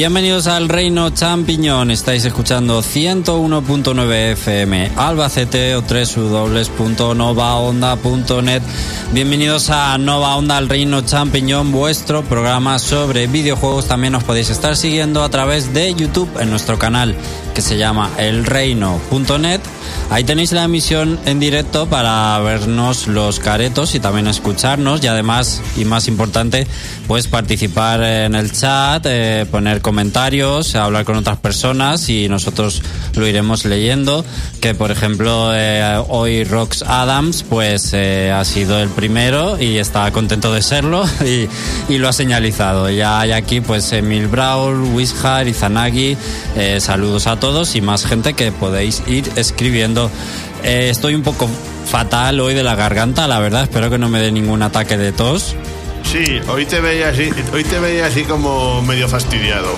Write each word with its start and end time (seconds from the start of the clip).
Bienvenidos 0.00 0.46
al 0.46 0.70
Reino 0.70 1.10
Champiñón. 1.10 1.90
Estáis 1.90 2.24
escuchando 2.24 2.80
101.9 2.80 4.32
FM 4.32 4.92
Albacete 4.96 5.76
o 5.76 5.82
www.novaonda.net. 5.82 8.62
Bienvenidos 9.12 9.68
a 9.68 9.98
Nova 9.98 10.36
Onda 10.36 10.56
al 10.56 10.70
Reino 10.70 11.02
Champiñón, 11.02 11.70
vuestro 11.70 12.22
programa 12.22 12.78
sobre 12.78 13.26
videojuegos. 13.26 13.88
También 13.88 14.14
os 14.14 14.24
podéis 14.24 14.48
estar 14.48 14.74
siguiendo 14.74 15.22
a 15.22 15.28
través 15.28 15.74
de 15.74 15.92
YouTube 15.92 16.30
en 16.40 16.48
nuestro 16.48 16.78
canal 16.78 17.14
que 17.54 17.60
se 17.60 17.76
llama 17.76 18.08
elreino.net. 18.16 19.60
Ahí 20.10 20.24
tenéis 20.24 20.50
la 20.50 20.64
emisión 20.64 21.20
en 21.24 21.38
directo 21.38 21.86
para 21.86 22.36
vernos 22.40 23.06
los 23.06 23.38
caretos 23.38 23.94
y 23.94 24.00
también 24.00 24.26
escucharnos 24.26 25.04
y 25.04 25.06
además, 25.06 25.62
y 25.76 25.84
más 25.84 26.08
importante, 26.08 26.66
pues 27.06 27.28
participar 27.28 28.02
en 28.02 28.34
el 28.34 28.50
chat, 28.50 29.04
eh, 29.06 29.46
poner 29.48 29.80
comentarios, 29.80 30.74
hablar 30.74 31.04
con 31.04 31.16
otras 31.16 31.38
personas 31.38 32.08
y 32.08 32.28
nosotros 32.28 32.82
lo 33.14 33.24
iremos 33.24 33.64
leyendo. 33.64 34.24
Que 34.60 34.74
por 34.74 34.90
ejemplo 34.90 35.52
eh, 35.54 36.02
hoy 36.08 36.42
Rox 36.42 36.82
Adams 36.82 37.44
pues 37.44 37.90
eh, 37.92 38.32
ha 38.32 38.44
sido 38.44 38.80
el 38.80 38.88
primero 38.88 39.60
y 39.60 39.78
está 39.78 40.10
contento 40.10 40.52
de 40.52 40.62
serlo 40.62 41.04
y, 41.88 41.98
lo 41.98 42.08
ha 42.08 42.12
señalizado. 42.12 42.88
Ya 42.90 43.20
hay 43.20 43.32
aquí 43.32 43.60
pues 43.60 43.92
Emil 43.92 44.26
Braul, 44.26 44.94
Wishar, 44.94 45.46
Izanagi, 45.46 46.16
saludos 46.78 47.26
a 47.26 47.38
todos 47.38 47.76
y 47.76 47.82
más 47.82 48.06
gente 48.06 48.32
que 48.32 48.52
podéis 48.52 49.02
ir 49.06 49.30
escribiendo. 49.36 49.99
Eh, 50.62 50.88
estoy 50.90 51.14
un 51.14 51.22
poco 51.22 51.48
fatal 51.86 52.38
hoy 52.40 52.54
de 52.54 52.62
la 52.62 52.76
garganta, 52.76 53.26
la 53.26 53.40
verdad, 53.40 53.64
espero 53.64 53.90
que 53.90 53.98
no 53.98 54.08
me 54.08 54.20
dé 54.20 54.30
ningún 54.30 54.62
ataque 54.62 54.96
de 54.96 55.10
tos. 55.10 55.56
Sí, 56.04 56.40
hoy 56.48 56.64
te 56.66 56.80
veía 56.80 57.10
así, 57.10 57.30
hoy 57.52 57.62
te 57.64 57.78
veía 57.78 58.06
así 58.06 58.22
como 58.22 58.82
medio 58.82 59.08
fastidiado. 59.08 59.68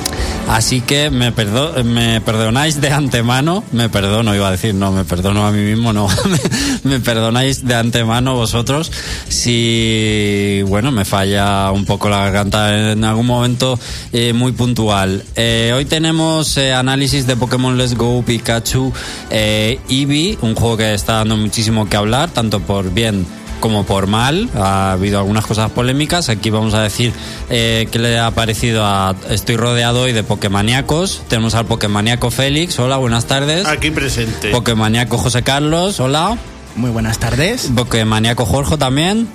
Así 0.49 0.81
que 0.81 1.11
me, 1.11 1.31
perdo 1.31 1.85
me 1.85 2.21
perdonáis 2.21 2.81
de 2.81 2.91
antemano, 2.91 3.65
me 3.73 3.89
perdono, 3.89 4.35
iba 4.35 4.49
a 4.49 4.51
decir, 4.51 4.75
no, 4.75 4.93
me 4.93 5.05
perdono 5.05 5.47
a 5.47 5.53
mí 5.53 5.63
mismo, 5.63 5.93
no, 5.93 6.09
me 6.85 7.01
perdonáis 7.01 7.65
de 7.65 7.75
antemano 7.75 8.35
vosotros 8.35 8.91
si, 9.29 10.63
bueno, 10.67 10.91
me 10.91 11.05
falla 11.05 11.71
un 11.73 11.85
poco 11.85 12.09
la 12.09 12.19
garganta 12.25 12.93
en 12.93 13.05
algún 13.05 13.27
momento 13.27 13.79
eh, 14.13 14.33
muy 14.33 14.53
puntual. 14.53 15.25
Eh, 15.37 15.73
hoy 15.75 15.85
tenemos 15.85 16.57
eh, 16.57 16.73
análisis 16.73 17.27
de 17.27 17.37
Pokémon 17.37 17.77
Let's 17.77 17.95
Go 17.95 18.23
Pikachu 18.23 18.93
Eevee, 19.31 20.39
un 20.43 20.55
juego 20.55 20.77
que 20.77 20.95
está 20.95 21.15
dando 21.15 21.37
muchísimo 21.37 21.89
que 21.89 21.97
hablar, 21.97 22.31
tanto 22.31 22.61
por 22.61 22.93
bien 22.93 23.27
como 23.63 23.85
por 23.87 24.07
mal. 24.09 24.51
Ha 24.55 24.93
habido 24.93 25.21
algunas 25.21 25.47
cosas 25.47 25.71
polémicas. 25.71 26.29
Aquí 26.29 26.51
vamos 26.51 26.75
a 26.75 26.83
decir 26.83 27.13
eh, 27.49 27.89
qué 27.91 27.99
le 27.99 28.19
ha 28.19 28.31
parecido 28.33 28.85
a. 28.85 29.15
Estoy 29.31 29.57
rodeado 29.57 30.03
hoy 30.03 30.13
de 30.13 30.23
Pokémoníacos. 30.23 31.23
Tenemos 31.29 31.55
al 31.55 31.65
Pokémoníaco 31.65 32.31
Félix. 32.31 32.79
Hola, 32.79 32.99
buenas 32.99 33.25
tardes. 33.27 33.67
Aquí 33.67 33.91
presente. 33.91 34.51
Pokémoníaco 34.51 35.17
José 35.17 35.43
Carlos. 35.43 36.01
Hola. 36.01 36.37
Muy 36.77 36.91
buenas 36.91 37.19
tardes. 37.19 37.71
Pokémoníaco 37.75 38.45
Jorge 38.47 38.77
también. 38.77 39.29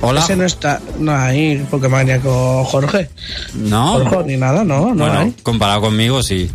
Hola. 0.00 0.20
Ese 0.20 0.36
no 0.36 0.44
está 0.44 0.80
no 0.98 1.14
hay 1.14 1.58
Pokémoníaco 1.70 2.64
Jorge. 2.64 3.08
No. 3.54 4.04
Jorge, 4.04 4.24
ni 4.32 4.36
nada, 4.36 4.64
no, 4.64 4.94
no 4.94 5.04
bueno, 5.04 5.20
hay. 5.20 5.34
comparado 5.42 5.80
conmigo, 5.82 6.22
sí. 6.22 6.50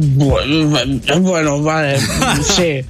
Bueno, 0.00 0.78
bueno, 1.22 1.60
vale, 1.60 1.98
sí. 2.42 2.84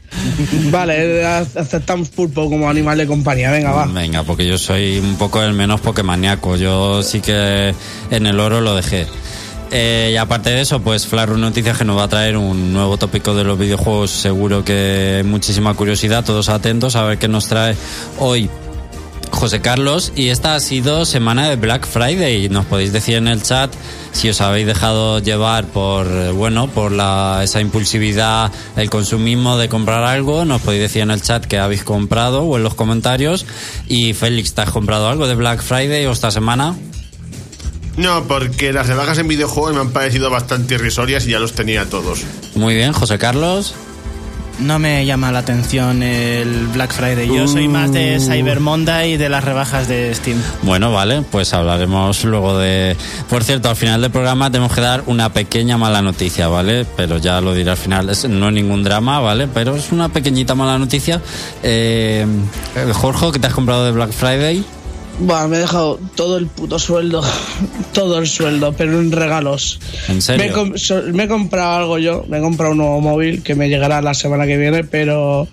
Vale, 0.71 1.25
aceptamos 1.25 2.11
pulpo 2.11 2.51
como 2.51 2.69
animal 2.69 2.99
de 2.99 3.07
compañía. 3.07 3.51
Venga, 3.51 3.73
va. 3.73 3.87
Venga, 3.87 4.25
porque 4.25 4.47
yo 4.47 4.59
soy 4.59 4.99
un 4.99 5.17
poco 5.17 5.43
el 5.43 5.55
menos 5.55 5.81
Pokémoníaco. 5.81 6.57
Yo 6.57 7.03
sí 7.03 7.21
que 7.21 7.75
en 8.11 8.27
el 8.27 8.39
oro 8.39 8.61
lo 8.61 8.75
dejé. 8.75 9.07
Eh, 9.71 10.11
y 10.13 10.17
aparte 10.17 10.51
de 10.51 10.63
eso, 10.63 10.81
pues 10.81 11.07
Flarru 11.07 11.37
Noticias 11.37 11.77
que 11.77 11.85
nos 11.85 11.99
va 11.99 12.05
a 12.05 12.09
traer 12.09 12.37
un 12.37 12.73
nuevo 12.73 12.97
tópico 12.97 13.35
de 13.35 13.45
los 13.45 13.59
videojuegos. 13.59 14.11
Seguro 14.11 14.65
que 14.65 15.23
muchísima 15.27 15.75
curiosidad, 15.75 16.25
todos 16.25 16.49
atentos 16.49 16.97
a 16.97 17.03
ver 17.05 17.19
qué 17.19 17.29
nos 17.29 17.49
trae 17.49 17.77
hoy 18.19 18.49
José 19.31 19.61
Carlos. 19.61 20.13
Y 20.17 20.29
esta 20.29 20.55
ha 20.55 20.61
sido 20.61 21.05
semana 21.05 21.49
de 21.49 21.57
Black 21.57 21.87
Friday. 21.87 22.49
Nos 22.49 22.65
podéis 22.67 22.93
decir 22.93 23.17
en 23.17 23.29
el 23.29 23.43
chat 23.43 23.73
si 24.13 24.31
os 24.31 24.41
habéis 24.41 24.67
dejado 24.67 25.19
llevar 25.19 25.67
por, 25.67 26.33
bueno, 26.33 26.69
por 26.69 26.93
la, 26.93 27.41
esa 27.43 27.61
impulsividad, 27.61 28.51
el 28.77 28.91
consumismo 28.91 29.59
de 29.59 29.69
comprar 29.69 30.03
algo. 30.03 30.45
Nos 30.45 30.63
podéis 30.63 30.83
decir 30.83 31.03
en 31.03 31.11
el 31.11 31.23
chat 31.23 31.45
que 31.45 31.59
habéis 31.59 31.85
comprado 31.85 32.43
o 32.43 32.57
en 32.57 32.63
los 32.63 32.75
comentarios. 32.75 33.47
Y 33.87 34.15
Félix, 34.15 34.55
¿te 34.55 34.63
has 34.63 34.71
comprado 34.71 35.09
algo 35.09 35.29
de 35.29 35.35
Black 35.35 35.63
Friday 35.63 36.07
o 36.07 36.13
esta 36.13 36.31
semana? 36.31 36.75
No, 37.99 38.23
porque 38.29 38.73
las 38.73 38.87
rebajas 38.87 39.19
en 39.19 39.27
videojuegos 39.27 39.75
me 39.75 39.81
han 39.81 39.91
parecido 39.91 40.31
bastante 40.31 40.77
irrisorias 40.77 41.27
y 41.27 41.31
ya 41.31 41.41
los 41.41 41.53
tenía 41.53 41.91
todos. 41.91 42.21
Muy 42.55 42.75
bien, 42.75 42.93
José 42.93 43.19
Carlos. 43.19 43.75
No 44.61 44.79
me 44.79 45.05
llama 45.05 45.31
la 45.33 45.41
atención 45.41 46.03
el 46.03 46.69
Black 46.69 46.93
Friday. 46.93 47.29
Yo 47.29 47.47
soy 47.47 47.69
más 47.69 47.93
de 47.93 48.19
Cyber 48.21 48.61
Monday 48.61 49.15
y 49.15 49.17
de 49.17 49.29
las 49.29 49.45
rebajas 49.45 49.89
de 49.89 50.13
Steam. 50.15 50.41
Bueno, 50.63 50.93
vale, 50.93 51.23
pues 51.23 51.53
hablaremos 51.55 52.25
luego 52.25 52.59
de... 52.59 52.97
Por 53.29 53.43
cierto, 53.45 53.69
al 53.69 53.77
final 53.77 54.01
del 54.01 54.11
programa 54.11 54.51
tenemos 54.51 54.73
que 54.73 54.81
dar 54.81 55.05
una 55.07 55.33
pequeña 55.33 55.77
mala 55.77 56.01
noticia, 56.01 56.49
¿vale? 56.49 56.87
Pero 56.97 57.19
ya 57.19 57.41
lo 57.41 57.55
diré 57.55 57.71
al 57.71 57.77
final. 57.77 58.11
Es, 58.11 58.29
no 58.29 58.49
es 58.49 58.55
ningún 58.55 58.83
drama, 58.83 59.21
¿vale? 59.21 59.47
Pero 59.47 59.77
es 59.77 59.93
una 59.93 60.09
pequeñita 60.09 60.57
mala 60.57 60.77
noticia. 60.77 61.21
Eh, 61.63 62.27
Jorge, 62.95 63.33
¿qué 63.33 63.39
te 63.39 63.47
has 63.49 63.55
comprado 63.55 63.85
de 63.85 63.93
Black 63.93 64.11
Friday? 64.11 64.65
Bueno, 65.21 65.49
me 65.49 65.57
he 65.57 65.61
dejado 65.61 65.99
todo 66.15 66.39
el 66.39 66.47
puto 66.47 66.79
sueldo, 66.79 67.23
todo 67.93 68.19
el 68.19 68.29
sueldo, 68.29 68.73
pero 68.73 69.01
en 69.01 69.11
regalos. 69.11 69.81
¿En 70.09 70.23
serio? 70.23 70.45
Me 70.45 70.51
he, 70.51 70.55
com- 70.55 70.77
so- 70.77 71.03
me 71.13 71.25
he 71.25 71.29
comprado 71.29 71.77
algo 71.77 71.99
yo, 71.99 72.25
me 72.29 72.39
he 72.39 72.41
comprado 72.41 72.73
un 72.73 72.79
nuevo 72.79 73.01
móvil 73.01 73.43
que 73.43 73.55
me 73.57 73.69
llegará 73.69 74.01
la 74.01 74.15
semana 74.15 74.47
que 74.47 74.57
viene, 74.57 74.85
pero 74.85 75.49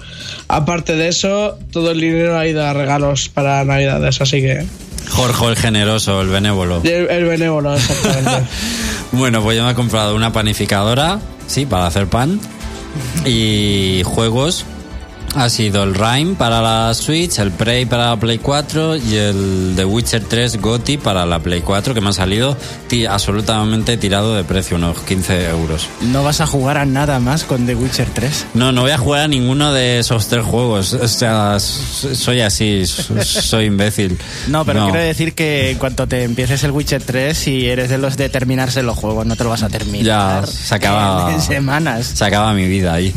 aparte 0.47 0.95
de 0.95 1.07
eso, 1.07 1.57
todo 1.71 1.91
el 1.91 1.99
dinero 1.99 2.37
ha 2.37 2.45
ido 2.47 2.63
a 2.63 2.73
regalos 2.73 3.29
para 3.29 3.63
Navidades, 3.65 4.21
así 4.21 4.39
que 4.41 4.65
Jorge 5.09 5.45
el 5.47 5.55
generoso, 5.55 6.21
el 6.21 6.27
benévolo. 6.29 6.81
el, 6.83 7.09
el 7.09 7.25
benévolo, 7.25 7.75
exactamente. 7.75 8.47
Bueno, 9.11 9.41
pues 9.41 9.55
yo 9.57 9.63
me 9.63 9.71
he 9.71 9.75
comprado 9.75 10.13
una 10.15 10.33
panificadora, 10.33 11.19
sí, 11.47 11.65
para 11.65 11.87
hacer 11.87 12.07
pan. 12.07 12.39
Y 13.25 14.01
juegos. 14.03 14.65
Ha 15.35 15.49
sido 15.49 15.83
el 15.83 15.93
Rime 15.93 16.35
para 16.35 16.61
la 16.61 16.93
Switch, 16.93 17.39
el 17.39 17.51
Prey 17.51 17.85
para 17.85 18.11
la 18.11 18.17
Play 18.17 18.37
4 18.37 18.95
y 18.95 19.15
el 19.15 19.73
The 19.75 19.83
Witcher 19.83 20.23
3 20.23 20.61
GOTY 20.61 20.97
para 20.97 21.25
la 21.25 21.39
Play 21.39 21.59
4 21.59 21.93
que 21.93 21.99
me 21.99 22.09
ha 22.09 22.13
salido 22.13 22.57
absolutamente 23.09 23.97
tirado 23.97 24.33
de 24.33 24.45
precio, 24.45 24.77
unos 24.77 24.99
15 24.99 25.49
euros. 25.49 25.87
¿No 26.01 26.23
vas 26.23 26.39
a 26.39 26.47
jugar 26.47 26.77
a 26.77 26.85
nada 26.85 27.19
más 27.19 27.43
con 27.43 27.65
The 27.65 27.75
Witcher 27.75 28.07
3? 28.13 28.47
No, 28.53 28.71
no 28.71 28.83
voy 28.83 28.91
a 28.91 28.97
jugar 28.97 29.23
a 29.23 29.27
ninguno 29.27 29.73
de 29.73 29.99
esos 29.99 30.27
tres 30.27 30.45
juegos. 30.45 30.93
O 30.93 31.07
sea, 31.09 31.59
soy 31.59 32.39
así, 32.39 32.85
soy 32.85 33.65
imbécil. 33.65 34.17
No, 34.47 34.63
pero 34.63 34.85
quiero 34.85 34.99
decir 34.99 35.33
que 35.33 35.71
en 35.71 35.77
cuanto 35.77 36.07
te 36.07 36.23
empieces 36.23 36.63
el 36.63 36.71
Witcher 36.71 37.03
3, 37.03 37.37
si 37.37 37.67
eres 37.67 37.89
de 37.89 37.97
los 37.97 38.15
de 38.15 38.29
terminarse 38.29 38.83
los 38.83 38.97
juegos, 38.97 39.25
no 39.25 39.35
te 39.35 39.43
lo 39.43 39.49
vas 39.49 39.63
a 39.63 39.69
terminar. 39.69 40.45
Ya, 40.45 40.47
se 40.47 40.75
acaba. 40.75 41.33
En 41.33 41.41
semanas. 41.41 42.13
Se 42.15 42.23
acaba 42.23 42.53
mi 42.53 42.67
vida 42.67 42.93
ahí. 42.93 43.13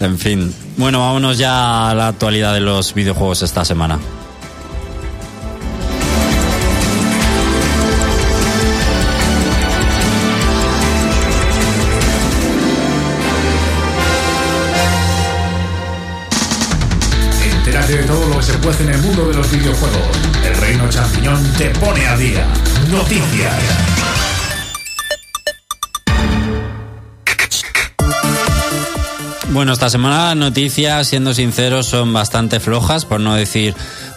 En 0.00 0.18
fin. 0.18 0.54
Bueno, 0.76 1.00
vámonos 1.00 1.38
ya 1.38 1.90
a 1.90 1.94
la 1.94 2.08
actualidad 2.08 2.52
de 2.52 2.60
los 2.60 2.92
videojuegos 2.92 3.42
esta 3.42 3.64
semana. 3.64 3.98
Entérate 17.42 17.96
de 17.96 18.04
todo 18.04 18.28
lo 18.28 18.36
que 18.36 18.42
se 18.42 18.52
puede 18.58 18.82
en 18.84 18.90
el 18.90 19.02
mundo 19.02 19.28
de 19.28 19.34
los 19.34 19.50
videojuegos. 19.50 20.16
El 20.44 20.56
Reino 20.56 20.88
Champiñón 20.90 21.42
te 21.54 21.70
pone 21.70 22.06
a 22.06 22.16
día. 22.16 22.46
Noticias. 22.90 23.95
Bueno, 29.52 29.72
esta 29.72 29.88
semana 29.88 30.26
las 30.28 30.36
noticias, 30.36 31.06
siendo 31.06 31.32
sinceros, 31.32 31.86
son 31.86 32.12
bastante 32.12 32.60
flojas, 32.60 33.04
por 33.04 33.20
no 33.20 33.34
decir 33.34 33.74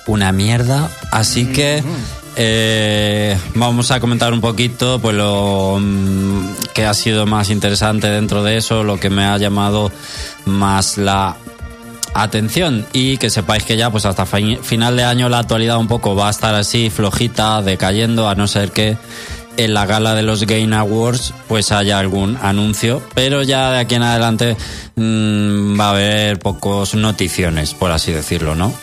una 0.07 0.31
mierda. 0.31 0.89
Así 1.11 1.45
que 1.45 1.83
eh, 2.35 3.37
vamos 3.55 3.91
a 3.91 3.99
comentar 3.99 4.33
un 4.33 4.41
poquito 4.41 4.99
pues 4.99 5.15
lo 5.15 5.77
mm, 5.79 6.53
que 6.73 6.85
ha 6.85 6.93
sido 6.93 7.25
más 7.25 7.49
interesante 7.51 8.07
dentro 8.09 8.43
de 8.43 8.57
eso, 8.57 8.83
lo 8.83 8.99
que 8.99 9.09
me 9.09 9.23
ha 9.25 9.37
llamado 9.37 9.91
más 10.45 10.97
la 10.97 11.35
atención 12.15 12.85
y 12.91 13.17
que 13.17 13.29
sepáis 13.29 13.63
que 13.63 13.77
ya 13.77 13.91
pues 13.91 14.05
hasta 14.05 14.25
fi- 14.25 14.57
final 14.63 14.97
de 14.97 15.03
año 15.03 15.29
la 15.29 15.39
actualidad 15.39 15.77
un 15.77 15.87
poco 15.87 16.15
va 16.15 16.27
a 16.27 16.31
estar 16.31 16.55
así 16.55 16.89
flojita, 16.89 17.61
decayendo, 17.61 18.27
a 18.27 18.33
no 18.35 18.47
ser 18.47 18.71
que 18.71 18.97
en 19.59 19.73
la 19.73 19.85
gala 19.85 20.15
de 20.15 20.23
los 20.23 20.45
Game 20.45 20.73
Awards 20.73 21.33
pues 21.50 21.73
haya 21.73 22.00
algún 22.00 22.38
anuncio, 22.41 23.01
pero 23.13 23.44
ya 23.44 23.71
de 23.71 23.79
aquí 23.79 23.95
en 23.95 24.03
adelante 24.03 24.56
mm, 24.95 25.77
va 25.77 25.88
a 25.88 25.89
haber 25.91 26.39
pocos 26.39 26.95
noticiones, 26.95 27.73
por 27.73 27.91
así 27.91 28.13
decirlo, 28.13 28.56
¿no? 28.56 28.73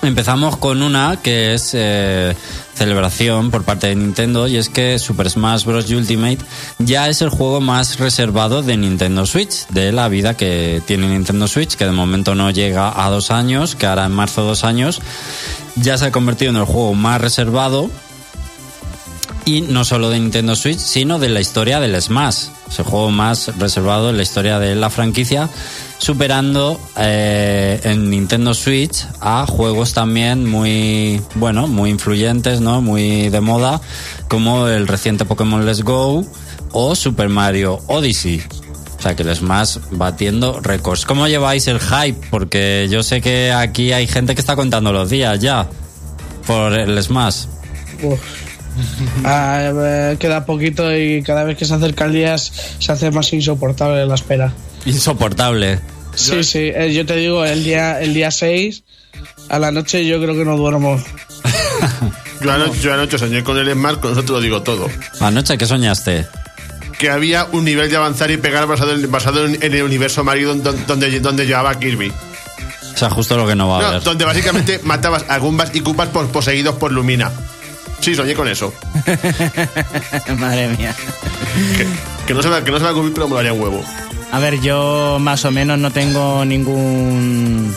Empezamos 0.00 0.56
con 0.56 0.82
una 0.82 1.18
que 1.22 1.52
es 1.52 1.72
eh, 1.74 2.34
celebración 2.74 3.50
por 3.50 3.64
parte 3.64 3.88
de 3.88 3.96
Nintendo 3.96 4.48
y 4.48 4.56
es 4.56 4.70
que 4.70 4.98
Super 4.98 5.28
Smash 5.28 5.64
Bros. 5.64 5.90
Ultimate 5.90 6.38
ya 6.78 7.08
es 7.10 7.20
el 7.20 7.28
juego 7.28 7.60
más 7.60 7.98
reservado 7.98 8.62
de 8.62 8.78
Nintendo 8.78 9.26
Switch, 9.26 9.66
de 9.68 9.92
la 9.92 10.08
vida 10.08 10.34
que 10.34 10.82
tiene 10.86 11.08
Nintendo 11.08 11.46
Switch, 11.46 11.74
que 11.76 11.84
de 11.84 11.92
momento 11.92 12.34
no 12.34 12.50
llega 12.50 13.04
a 13.04 13.10
dos 13.10 13.30
años, 13.30 13.76
que 13.76 13.86
ahora 13.86 14.06
en 14.06 14.12
marzo 14.12 14.44
dos 14.44 14.64
años, 14.64 15.02
ya 15.76 15.98
se 15.98 16.06
ha 16.06 16.10
convertido 16.10 16.52
en 16.52 16.56
el 16.56 16.64
juego 16.64 16.94
más 16.94 17.20
reservado 17.20 17.90
y 19.44 19.60
no 19.60 19.84
solo 19.84 20.10
de 20.10 20.18
Nintendo 20.18 20.56
Switch, 20.56 20.78
sino 20.78 21.18
de 21.18 21.28
la 21.28 21.40
historia 21.40 21.80
del 21.80 22.00
Smash. 22.00 22.46
Es 22.68 22.78
el 22.78 22.84
juego 22.84 23.10
más 23.10 23.56
reservado 23.58 24.10
en 24.10 24.16
la 24.16 24.22
historia 24.22 24.58
de 24.58 24.74
la 24.74 24.90
franquicia, 24.90 25.48
superando 25.98 26.80
eh, 26.96 27.80
en 27.84 28.10
Nintendo 28.10 28.54
Switch 28.54 29.06
a 29.20 29.46
juegos 29.46 29.92
también 29.92 30.48
muy, 30.48 31.20
bueno, 31.34 31.66
muy 31.66 31.90
influyentes, 31.90 32.60
¿no? 32.60 32.80
Muy 32.80 33.28
de 33.28 33.40
moda, 33.40 33.80
como 34.28 34.68
el 34.68 34.86
reciente 34.86 35.24
Pokémon 35.24 35.66
Let's 35.66 35.82
Go 35.82 36.24
o 36.72 36.94
Super 36.94 37.28
Mario 37.28 37.80
Odyssey. 37.86 38.42
O 38.98 39.02
sea 39.02 39.14
que 39.14 39.22
el 39.22 39.36
Smash 39.36 39.76
batiendo 39.90 40.60
récords. 40.60 41.04
¿Cómo 41.04 41.28
lleváis 41.28 41.66
el 41.68 41.78
hype? 41.78 42.26
Porque 42.30 42.88
yo 42.90 43.02
sé 43.02 43.20
que 43.20 43.52
aquí 43.52 43.92
hay 43.92 44.06
gente 44.06 44.34
que 44.34 44.40
está 44.40 44.56
contando 44.56 44.92
los 44.92 45.10
días 45.10 45.38
ya 45.40 45.68
por 46.46 46.72
el 46.72 47.02
Smash. 47.02 47.44
Uf. 48.02 48.43
Ah, 49.24 49.70
eh, 49.74 50.16
queda 50.18 50.44
poquito 50.44 50.94
y 50.96 51.22
cada 51.22 51.44
vez 51.44 51.56
que 51.56 51.64
se 51.64 51.74
acerca 51.74 52.04
el 52.06 52.12
día 52.12 52.36
se 52.38 52.92
hace 52.92 53.10
más 53.10 53.32
insoportable 53.32 54.04
la 54.06 54.14
espera. 54.14 54.52
Insoportable. 54.84 55.78
Sí, 56.14 56.44
sí, 56.44 56.70
eh, 56.74 56.92
yo 56.94 57.04
te 57.06 57.16
digo, 57.16 57.44
el 57.44 57.64
día, 57.64 58.00
el 58.00 58.14
día 58.14 58.30
6 58.30 58.82
a 59.48 59.58
la 59.58 59.70
noche 59.70 60.06
yo 60.06 60.20
creo 60.20 60.34
que 60.34 60.44
no 60.44 60.56
duermo. 60.56 61.02
Yo 62.40 62.52
anoche, 62.52 62.78
yo 62.82 62.92
anoche 62.92 63.16
soñé 63.18 63.42
con 63.42 63.56
el 63.56 63.72
Smash, 63.72 63.96
con 64.00 64.12
eso 64.12 64.22
te 64.22 64.32
lo 64.32 64.40
digo 64.40 64.60
todo. 64.62 64.86
Anoche, 65.20 65.56
¿qué 65.56 65.64
soñaste? 65.66 66.26
Que 66.98 67.08
había 67.08 67.46
un 67.52 67.64
nivel 67.64 67.88
de 67.88 67.96
avanzar 67.96 68.30
y 68.30 68.36
pegar 68.36 68.66
basado 68.66 68.92
en, 68.92 69.10
basado 69.10 69.46
en, 69.46 69.56
en 69.62 69.72
el 69.72 69.82
universo 69.82 70.24
Mario 70.24 70.48
donde, 70.54 70.72
donde, 70.84 71.20
donde 71.20 71.46
llevaba 71.46 71.78
Kirby. 71.78 72.12
O 72.94 72.98
sea, 72.98 73.08
justo 73.08 73.36
lo 73.38 73.46
que 73.46 73.54
no 73.54 73.68
va 73.68 73.78
a 73.78 73.82
No, 73.82 73.88
haber. 73.88 74.02
donde 74.02 74.24
básicamente 74.26 74.78
matabas 74.84 75.24
a 75.28 75.38
Gumbas 75.38 75.70
y 75.74 75.80
Koopas 75.80 76.08
por, 76.08 76.26
poseídos 76.28 76.74
por 76.74 76.92
Lumina. 76.92 77.32
Sí, 78.04 78.14
soñé 78.14 78.34
con 78.34 78.46
eso. 78.46 78.70
Madre 80.38 80.68
mía. 80.76 80.94
Que, 81.74 81.86
que 82.26 82.34
no 82.34 82.42
se 82.42 82.50
me, 82.50 82.62
que 82.62 82.70
no 82.70 82.76
se 82.76 82.84
va 82.84 82.90
a 82.90 82.92
cumplir, 82.92 83.14
pero 83.14 83.28
me 83.28 83.32
lo 83.32 83.38
haría 83.38 83.54
un 83.54 83.62
huevo. 83.62 83.82
A 84.30 84.38
ver, 84.40 84.60
yo 84.60 85.16
más 85.18 85.46
o 85.46 85.50
menos 85.50 85.78
no 85.78 85.90
tengo 85.90 86.44
ningún... 86.44 87.74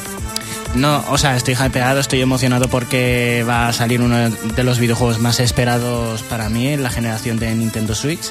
No, 0.75 1.01
o 1.07 1.18
sea, 1.18 1.38
estoy 1.38 1.53
hypeado, 1.53 2.01
estoy 2.01 2.19
emocionado 2.19 2.68
porque 2.68 3.45
va 3.47 3.69
a 3.69 3.74
salir 3.74 4.01
uno 4.01 4.29
de 4.29 4.63
los 4.65 4.79
videojuegos 4.79 5.18
más 5.19 5.39
esperados 5.39 6.24
para 6.24 6.50
mí 6.50 6.68
en 6.68 6.83
la 6.83 6.89
generación 6.89 7.39
de 7.39 7.56
Nintendo 7.56 7.95
Switch. 7.95 8.29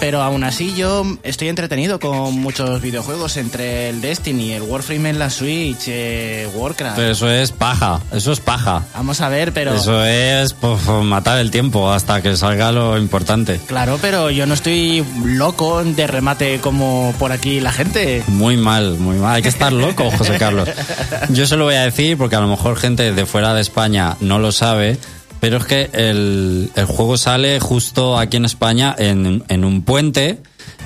Pero 0.00 0.22
aún 0.22 0.44
así 0.44 0.74
yo 0.74 1.04
estoy 1.22 1.48
entretenido 1.48 2.00
con 2.00 2.34
muchos 2.40 2.80
videojuegos 2.80 3.36
entre 3.36 3.90
el 3.90 4.00
Destiny, 4.00 4.52
el 4.52 4.62
Warframe 4.62 5.10
en 5.10 5.18
la 5.18 5.28
Switch, 5.28 5.84
eh, 5.88 6.48
Warcraft. 6.54 6.96
Pero 6.96 7.12
eso 7.12 7.30
es 7.30 7.52
paja, 7.52 8.00
eso 8.10 8.32
es 8.32 8.40
paja. 8.40 8.82
Vamos 8.94 9.20
a 9.20 9.28
ver, 9.28 9.52
pero... 9.52 9.74
Eso 9.74 10.02
es 10.04 10.54
pues, 10.54 10.80
matar 11.04 11.38
el 11.38 11.50
tiempo 11.50 11.92
hasta 11.92 12.22
que 12.22 12.34
salga 12.36 12.72
lo 12.72 12.96
importante. 12.96 13.60
Claro, 13.66 13.98
pero 14.00 14.30
yo 14.30 14.46
no 14.46 14.54
estoy 14.54 15.04
loco 15.22 15.84
de 15.84 16.06
remate 16.06 16.60
como 16.60 17.14
por 17.18 17.30
aquí 17.30 17.60
la 17.60 17.72
gente. 17.72 18.24
Muy 18.26 18.56
mal, 18.56 18.96
muy 18.98 19.16
mal. 19.16 19.36
Hay 19.36 19.42
que 19.42 19.48
estar 19.48 19.72
loco, 19.72 20.10
José 20.10 20.38
Carlos. 20.38 20.68
Yo 21.28 21.46
se 21.46 21.56
lo 21.56 21.64
voy 21.64 21.74
a 21.74 21.82
decir 21.82 22.16
porque 22.16 22.36
a 22.36 22.40
lo 22.40 22.48
mejor 22.48 22.76
gente 22.76 23.12
de 23.12 23.26
fuera 23.26 23.54
de 23.54 23.60
España 23.60 24.16
no 24.20 24.38
lo 24.38 24.50
sabe, 24.52 24.98
pero 25.40 25.56
es 25.56 25.64
que 25.64 25.90
el, 25.92 26.70
el 26.74 26.84
juego 26.84 27.16
sale 27.16 27.58
justo 27.60 28.18
aquí 28.18 28.36
en 28.36 28.44
España 28.44 28.94
en, 28.96 29.42
en 29.48 29.64
un 29.64 29.82
puente 29.82 30.38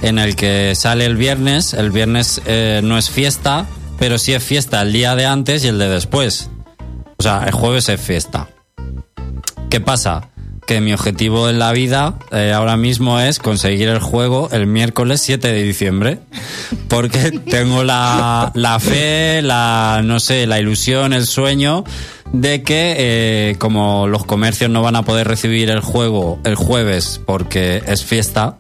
en 0.03 0.19
el 0.19 0.37
que 0.37 0.75
sale 0.77 1.05
el 1.05 1.17
viernes. 1.17 1.75
El 1.75 1.91
viernes 1.91 2.41
eh, 2.47 2.81
no 2.83 2.97
es 2.97 3.11
fiesta, 3.11 3.67
pero 3.99 4.19
sí 4.19 4.33
es 4.33 4.43
fiesta 4.43 4.83
el 4.83 4.93
día 4.93 5.17
de 5.17 5.27
antes 5.27 5.65
y 5.65 5.69
el 5.69 5.79
de 5.79 5.89
después. 5.89 6.51
O 7.17 7.23
sea, 7.23 7.45
el 7.47 7.53
jueves 7.53 7.89
es 7.89 8.01
fiesta. 8.01 8.49
¿Qué 9.71 9.81
pasa? 9.81 10.29
Que 10.67 10.81
mi 10.81 10.93
objetivo 10.93 11.51
en 11.51 11.59
la 11.59 11.73
vida 11.73 12.15
eh, 12.31 12.53
ahora 12.53 12.77
mismo 12.77 13.21
es 13.21 13.39
conseguir 13.39 13.89
el 13.89 13.99
juego 13.99 14.49
el 14.53 14.67
miércoles 14.67 15.21
7 15.21 15.49
de 15.49 15.63
diciembre. 15.63 16.21
Porque 16.89 17.33
tengo 17.51 17.83
la, 17.83 18.53
la 18.55 18.79
fe, 18.79 19.43
la, 19.43 20.01
no 20.05 20.21
sé, 20.21 20.47
la 20.47 20.61
ilusión, 20.61 21.13
el 21.13 21.27
sueño 21.27 21.85
de 22.33 22.63
que 22.63 22.95
eh, 22.99 23.57
como 23.59 24.07
los 24.07 24.25
comercios 24.25 24.71
no 24.71 24.83
van 24.83 24.97
a 24.97 25.03
poder 25.05 25.29
recibir 25.29 25.71
el 25.71 25.81
juego 25.81 26.39
el 26.45 26.55
jueves 26.57 27.21
porque 27.25 27.83
es 27.87 28.05
fiesta, 28.05 28.57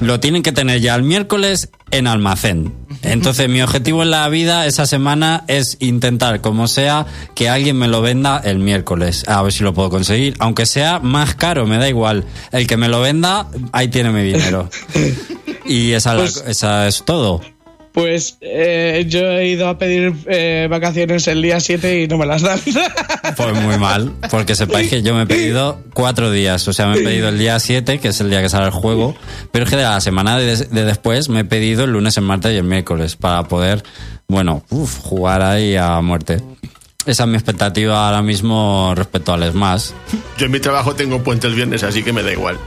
lo 0.00 0.18
tienen 0.18 0.42
que 0.42 0.52
tener 0.52 0.80
ya 0.80 0.94
el 0.94 1.02
miércoles 1.02 1.70
en 1.90 2.06
almacén. 2.06 2.72
Entonces 3.02 3.50
mi 3.50 3.60
objetivo 3.60 4.02
en 4.02 4.10
la 4.10 4.26
vida 4.30 4.64
esa 4.66 4.86
semana 4.86 5.44
es 5.46 5.76
intentar, 5.80 6.40
como 6.40 6.68
sea, 6.68 7.04
que 7.34 7.50
alguien 7.50 7.76
me 7.76 7.86
lo 7.86 8.00
venda 8.00 8.40
el 8.42 8.58
miércoles. 8.60 9.24
A 9.28 9.42
ver 9.42 9.52
si 9.52 9.62
lo 9.62 9.74
puedo 9.74 9.90
conseguir. 9.90 10.36
Aunque 10.38 10.64
sea 10.64 11.00
más 11.00 11.34
caro, 11.34 11.66
me 11.66 11.76
da 11.76 11.86
igual. 11.88 12.24
El 12.50 12.66
que 12.66 12.78
me 12.78 12.88
lo 12.88 13.02
venda, 13.02 13.46
ahí 13.72 13.88
tiene 13.88 14.10
mi 14.10 14.22
dinero. 14.22 14.68
Y 15.66 15.92
esa, 15.92 16.14
Pues- 16.16 16.44
esa 16.46 16.86
es 16.86 17.04
todo. 17.06 17.40
Pues 17.94 18.38
eh, 18.40 19.04
yo 19.08 19.20
he 19.20 19.46
ido 19.46 19.68
a 19.68 19.78
pedir 19.78 20.12
eh, 20.26 20.66
vacaciones 20.68 21.28
el 21.28 21.40
día 21.40 21.60
7 21.60 22.02
y 22.02 22.08
no 22.08 22.18
me 22.18 22.26
las 22.26 22.42
dan. 22.42 22.58
Pues 23.36 23.62
muy 23.62 23.78
mal, 23.78 24.12
porque 24.30 24.54
sepáis 24.54 24.90
que 24.90 25.02
yo 25.02 25.14
me 25.14 25.22
he 25.22 25.26
pedido 25.26 25.80
cuatro 25.94 26.30
días. 26.30 26.66
O 26.68 26.72
sea, 26.72 26.86
me 26.88 26.98
he 26.98 27.02
pedido 27.02 27.28
el 27.28 27.38
día 27.38 27.58
7, 27.58 27.98
que 28.00 28.08
es 28.08 28.20
el 28.20 28.30
día 28.30 28.42
que 28.42 28.48
sale 28.48 28.66
el 28.66 28.70
juego, 28.72 29.16
pero 29.50 29.64
es 29.64 29.70
que 29.70 29.76
de 29.76 29.84
la 29.84 30.00
semana 30.00 30.36
de, 30.38 30.56
de 30.56 30.84
después 30.84 31.28
me 31.28 31.40
he 31.40 31.44
pedido 31.44 31.84
el 31.84 31.92
lunes, 31.92 32.16
el 32.16 32.24
martes 32.24 32.52
y 32.52 32.56
el 32.56 32.64
miércoles 32.64 33.16
para 33.16 33.44
poder, 33.44 33.82
bueno, 34.28 34.62
uf, 34.70 34.98
jugar 34.98 35.40
ahí 35.42 35.74
a 35.76 36.00
muerte. 36.00 36.42
Esa 37.06 37.22
es 37.24 37.28
mi 37.28 37.36
expectativa 37.36 38.06
ahora 38.06 38.22
mismo 38.22 38.92
respecto 38.96 39.32
al 39.32 39.50
Smash. 39.50 39.90
Yo 40.36 40.46
en 40.46 40.52
mi 40.52 40.60
trabajo 40.60 40.94
tengo 40.94 41.22
puente 41.22 41.46
el 41.46 41.54
viernes, 41.54 41.82
así 41.82 42.02
que 42.02 42.12
me 42.12 42.22
da 42.22 42.32
igual. 42.32 42.58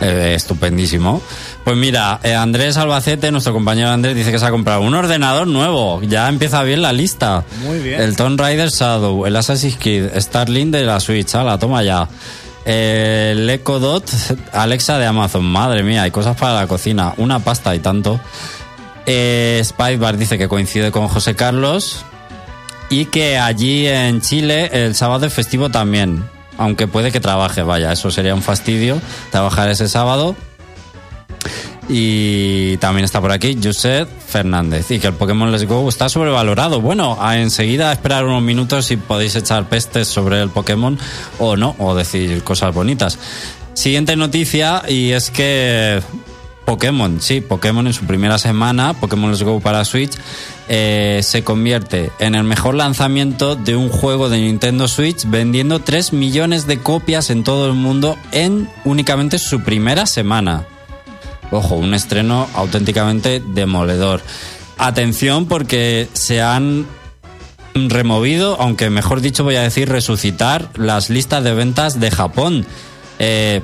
Eh, 0.00 0.32
estupendísimo. 0.34 1.22
Pues 1.64 1.76
mira, 1.76 2.20
eh, 2.22 2.34
Andrés 2.34 2.76
Albacete, 2.78 3.30
nuestro 3.30 3.52
compañero 3.52 3.90
Andrés, 3.90 4.16
dice 4.16 4.32
que 4.32 4.38
se 4.38 4.46
ha 4.46 4.50
comprado 4.50 4.80
un 4.80 4.94
ordenador 4.94 5.46
nuevo. 5.46 6.00
Ya 6.02 6.28
empieza 6.28 6.62
bien 6.62 6.82
la 6.82 6.92
lista. 6.92 7.44
Muy 7.62 7.78
bien. 7.80 8.00
El 8.00 8.16
Tomb 8.16 8.40
Raider 8.40 8.70
Shadow, 8.70 9.26
el 9.26 9.36
Assassin's 9.36 9.76
Creed, 9.78 10.10
Starlink 10.18 10.72
de 10.72 10.84
la 10.84 10.98
Switch, 11.00 11.34
la 11.34 11.58
toma 11.58 11.82
ya. 11.82 12.08
Eh, 12.64 13.30
El 13.32 13.48
Echo 13.48 13.78
Dot, 13.78 14.10
Alexa 14.52 14.98
de 14.98 15.06
Amazon, 15.06 15.44
madre 15.44 15.82
mía, 15.82 16.02
hay 16.02 16.10
cosas 16.10 16.36
para 16.36 16.54
la 16.54 16.66
cocina, 16.66 17.14
una 17.16 17.38
pasta 17.40 17.74
y 17.74 17.78
tanto. 17.78 18.20
Eh, 19.06 19.60
Spicebar 19.64 20.16
dice 20.16 20.38
que 20.38 20.48
coincide 20.48 20.90
con 20.90 21.08
José 21.08 21.34
Carlos 21.34 22.04
y 22.90 23.06
que 23.06 23.38
allí 23.38 23.86
en 23.86 24.20
Chile 24.20 24.70
el 24.72 24.94
sábado 24.94 25.26
es 25.26 25.32
festivo 25.32 25.70
también, 25.70 26.24
aunque 26.58 26.86
puede 26.86 27.10
que 27.12 27.20
trabaje, 27.20 27.62
vaya, 27.62 27.92
eso 27.92 28.10
sería 28.10 28.34
un 28.34 28.42
fastidio, 28.42 29.00
trabajar 29.30 29.70
ese 29.70 29.88
sábado. 29.88 30.36
Y 31.88 32.76
también 32.76 33.04
está 33.04 33.20
por 33.20 33.32
aquí 33.32 33.58
Josep 33.62 34.08
Fernández. 34.08 34.90
Y 34.90 35.00
que 35.00 35.08
el 35.08 35.14
Pokémon 35.14 35.50
Let's 35.50 35.66
Go 35.66 35.88
está 35.88 36.08
sobrevalorado. 36.08 36.80
Bueno, 36.80 37.18
a 37.20 37.38
enseguida 37.38 37.92
esperar 37.92 38.24
unos 38.24 38.42
minutos 38.42 38.86
si 38.86 38.96
podéis 38.96 39.34
echar 39.34 39.68
pestes 39.68 40.06
sobre 40.06 40.40
el 40.40 40.50
Pokémon 40.50 40.98
o 41.38 41.56
no, 41.56 41.74
o 41.78 41.94
decir 41.94 42.44
cosas 42.44 42.72
bonitas. 42.72 43.18
Siguiente 43.74 44.14
noticia, 44.14 44.82
y 44.88 45.10
es 45.10 45.30
que 45.30 46.00
Pokémon, 46.64 47.20
sí, 47.20 47.40
Pokémon 47.40 47.86
en 47.88 47.92
su 47.92 48.04
primera 48.04 48.38
semana, 48.38 48.94
Pokémon 48.94 49.32
Let's 49.32 49.42
Go 49.42 49.58
para 49.58 49.84
Switch, 49.84 50.12
eh, 50.68 51.18
se 51.24 51.42
convierte 51.42 52.12
en 52.20 52.36
el 52.36 52.44
mejor 52.44 52.76
lanzamiento 52.76 53.56
de 53.56 53.74
un 53.74 53.88
juego 53.88 54.28
de 54.28 54.38
Nintendo 54.38 54.86
Switch, 54.86 55.24
vendiendo 55.24 55.80
3 55.80 56.12
millones 56.12 56.68
de 56.68 56.78
copias 56.78 57.30
en 57.30 57.42
todo 57.42 57.66
el 57.66 57.72
mundo 57.72 58.16
en 58.30 58.68
únicamente 58.84 59.40
su 59.40 59.62
primera 59.62 60.06
semana. 60.06 60.64
Ojo, 61.50 61.76
un 61.76 61.94
estreno 61.94 62.48
auténticamente 62.54 63.42
demoledor. 63.44 64.20
Atención 64.78 65.46
porque 65.46 66.08
se 66.12 66.40
han 66.40 66.86
removido, 67.74 68.56
aunque 68.60 68.90
mejor 68.90 69.20
dicho 69.20 69.44
voy 69.44 69.56
a 69.56 69.62
decir 69.62 69.88
resucitar 69.88 70.70
las 70.76 71.10
listas 71.10 71.44
de 71.44 71.54
ventas 71.54 72.00
de 72.00 72.10
Japón. 72.10 72.66
Eh, 73.18 73.62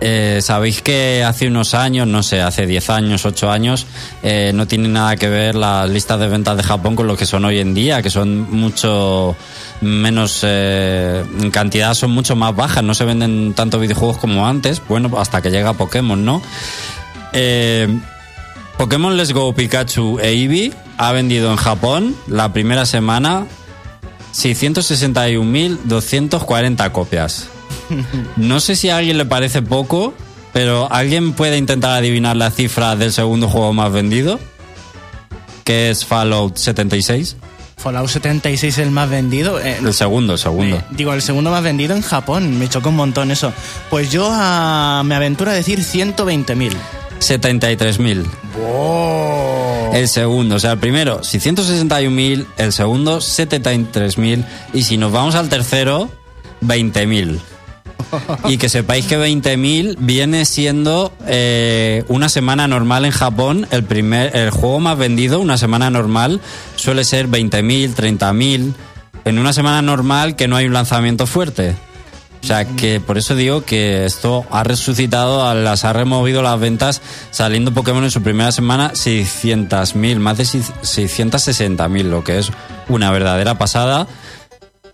eh, 0.00 0.38
Sabéis 0.42 0.82
que 0.82 1.24
hace 1.24 1.48
unos 1.48 1.74
años, 1.74 2.06
no 2.06 2.22
sé, 2.22 2.40
hace 2.40 2.66
10 2.66 2.90
años, 2.90 3.24
8 3.24 3.50
años, 3.50 3.86
eh, 4.22 4.52
no 4.54 4.66
tiene 4.66 4.88
nada 4.88 5.16
que 5.16 5.28
ver 5.28 5.54
las 5.54 5.88
listas 5.90 6.20
de 6.20 6.28
ventas 6.28 6.56
de 6.56 6.62
Japón 6.62 6.96
con 6.96 7.06
lo 7.06 7.16
que 7.16 7.26
son 7.26 7.44
hoy 7.44 7.58
en 7.58 7.74
día, 7.74 8.00
que 8.02 8.10
son 8.10 8.50
mucho 8.50 9.36
menos, 9.80 10.40
eh, 10.42 11.24
en 11.40 11.50
cantidad 11.50 11.94
son 11.94 12.12
mucho 12.12 12.36
más 12.36 12.54
bajas, 12.54 12.84
no 12.84 12.94
se 12.94 13.04
venden 13.04 13.54
tantos 13.54 13.80
videojuegos 13.80 14.18
como 14.18 14.46
antes, 14.46 14.80
bueno, 14.88 15.10
hasta 15.18 15.42
que 15.42 15.50
llega 15.50 15.72
Pokémon, 15.72 16.24
¿no? 16.24 16.42
Pokémon 18.78 19.16
Let's 19.16 19.32
Go 19.32 19.52
Pikachu 19.52 20.20
e 20.20 20.30
Eevee 20.30 20.72
ha 20.98 21.10
vendido 21.12 21.50
en 21.50 21.56
Japón 21.56 22.14
la 22.28 22.52
primera 22.52 22.86
semana 22.86 23.48
661.240 24.32 26.92
copias. 26.92 27.48
No 28.36 28.60
sé 28.60 28.76
si 28.76 28.88
a 28.90 28.96
alguien 28.98 29.18
le 29.18 29.24
parece 29.26 29.62
poco, 29.62 30.14
pero 30.52 30.88
¿alguien 30.92 31.32
puede 31.32 31.56
intentar 31.58 31.92
adivinar 31.92 32.36
la 32.36 32.50
cifra 32.50 32.96
del 32.96 33.12
segundo 33.12 33.48
juego 33.48 33.72
más 33.72 33.92
vendido? 33.92 34.38
Que 35.64 35.90
es 35.90 36.04
Fallout 36.04 36.56
76. 36.56 37.36
Fallout 37.76 38.08
76 38.08 38.78
el 38.78 38.90
más 38.90 39.08
vendido. 39.08 39.60
eh, 39.60 39.78
El 39.80 39.94
segundo, 39.94 40.32
el 40.32 40.38
segundo. 40.38 40.76
eh, 40.76 40.84
digo, 40.90 41.12
el 41.14 41.22
segundo 41.22 41.50
más 41.50 41.62
vendido 41.62 41.94
en 41.94 42.02
Japón. 42.02 42.58
Me 42.58 42.68
chocó 42.68 42.88
un 42.88 42.96
montón 42.96 43.30
eso. 43.30 43.52
Pues 43.90 44.10
yo 44.10 44.28
ah, 44.32 45.02
me 45.04 45.14
aventuro 45.14 45.50
a 45.50 45.54
decir 45.54 45.78
120.000. 45.80 46.72
73.000. 47.20 48.24
El 49.94 50.08
segundo, 50.08 50.56
o 50.56 50.58
sea, 50.58 50.72
el 50.72 50.78
primero 50.78 51.20
661.000, 51.22 52.46
el 52.58 52.72
segundo 52.72 53.18
73.000 53.18 54.44
y 54.74 54.82
si 54.82 54.96
nos 54.96 55.12
vamos 55.12 55.34
al 55.34 55.48
tercero 55.48 56.10
20.000. 56.62 57.38
Y 58.48 58.58
que 58.58 58.68
sepáis 58.68 59.06
que 59.06 59.18
20.000 59.18 59.96
viene 59.98 60.44
siendo 60.44 61.12
eh, 61.26 62.04
una 62.08 62.28
semana 62.28 62.68
normal 62.68 63.04
en 63.04 63.10
Japón. 63.10 63.66
El 63.70 63.84
primer, 63.84 64.34
el 64.36 64.50
juego 64.50 64.80
más 64.80 64.98
vendido, 64.98 65.40
una 65.40 65.58
semana 65.58 65.90
normal, 65.90 66.40
suele 66.76 67.04
ser 67.04 67.28
20.000, 67.28 67.94
30.000. 67.94 68.72
En 69.24 69.38
una 69.38 69.52
semana 69.52 69.82
normal 69.82 70.36
que 70.36 70.48
no 70.48 70.56
hay 70.56 70.66
un 70.66 70.72
lanzamiento 70.72 71.26
fuerte. 71.26 71.76
O 72.42 72.46
sea, 72.46 72.64
que 72.64 73.00
por 73.00 73.18
eso 73.18 73.34
digo 73.34 73.64
que 73.64 74.04
esto 74.04 74.46
ha 74.50 74.62
resucitado, 74.62 75.46
a 75.46 75.54
las 75.54 75.84
ha 75.84 75.92
removido 75.92 76.40
las 76.40 76.58
ventas, 76.58 77.02
saliendo 77.30 77.74
Pokémon 77.74 78.04
en 78.04 78.10
su 78.10 78.22
primera 78.22 78.52
semana 78.52 78.92
600.000, 78.92 80.18
más 80.18 80.38
de 80.38 80.44
660.000, 80.44 82.02
lo 82.04 82.22
que 82.22 82.38
es 82.38 82.50
una 82.88 83.10
verdadera 83.10 83.58
pasada. 83.58 84.06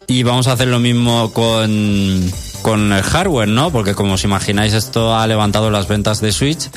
Y 0.07 0.23
vamos 0.23 0.49
a 0.49 0.53
hacer 0.53 0.69
lo 0.69 0.81
mismo 0.81 1.33
con, 1.33 2.33
con 2.65 2.95
el 2.95 3.03
hardware, 3.03 3.47
¿no? 3.47 3.71
Porque 3.71 3.95
como 3.95 4.15
os 4.15 4.25
imagináis, 4.25 4.73
esto 4.73 5.15
ha 5.15 5.27
levantado 5.27 5.71
las 5.71 5.87
ventas 5.87 6.23
de 6.23 6.33
Switch, 6.33 6.71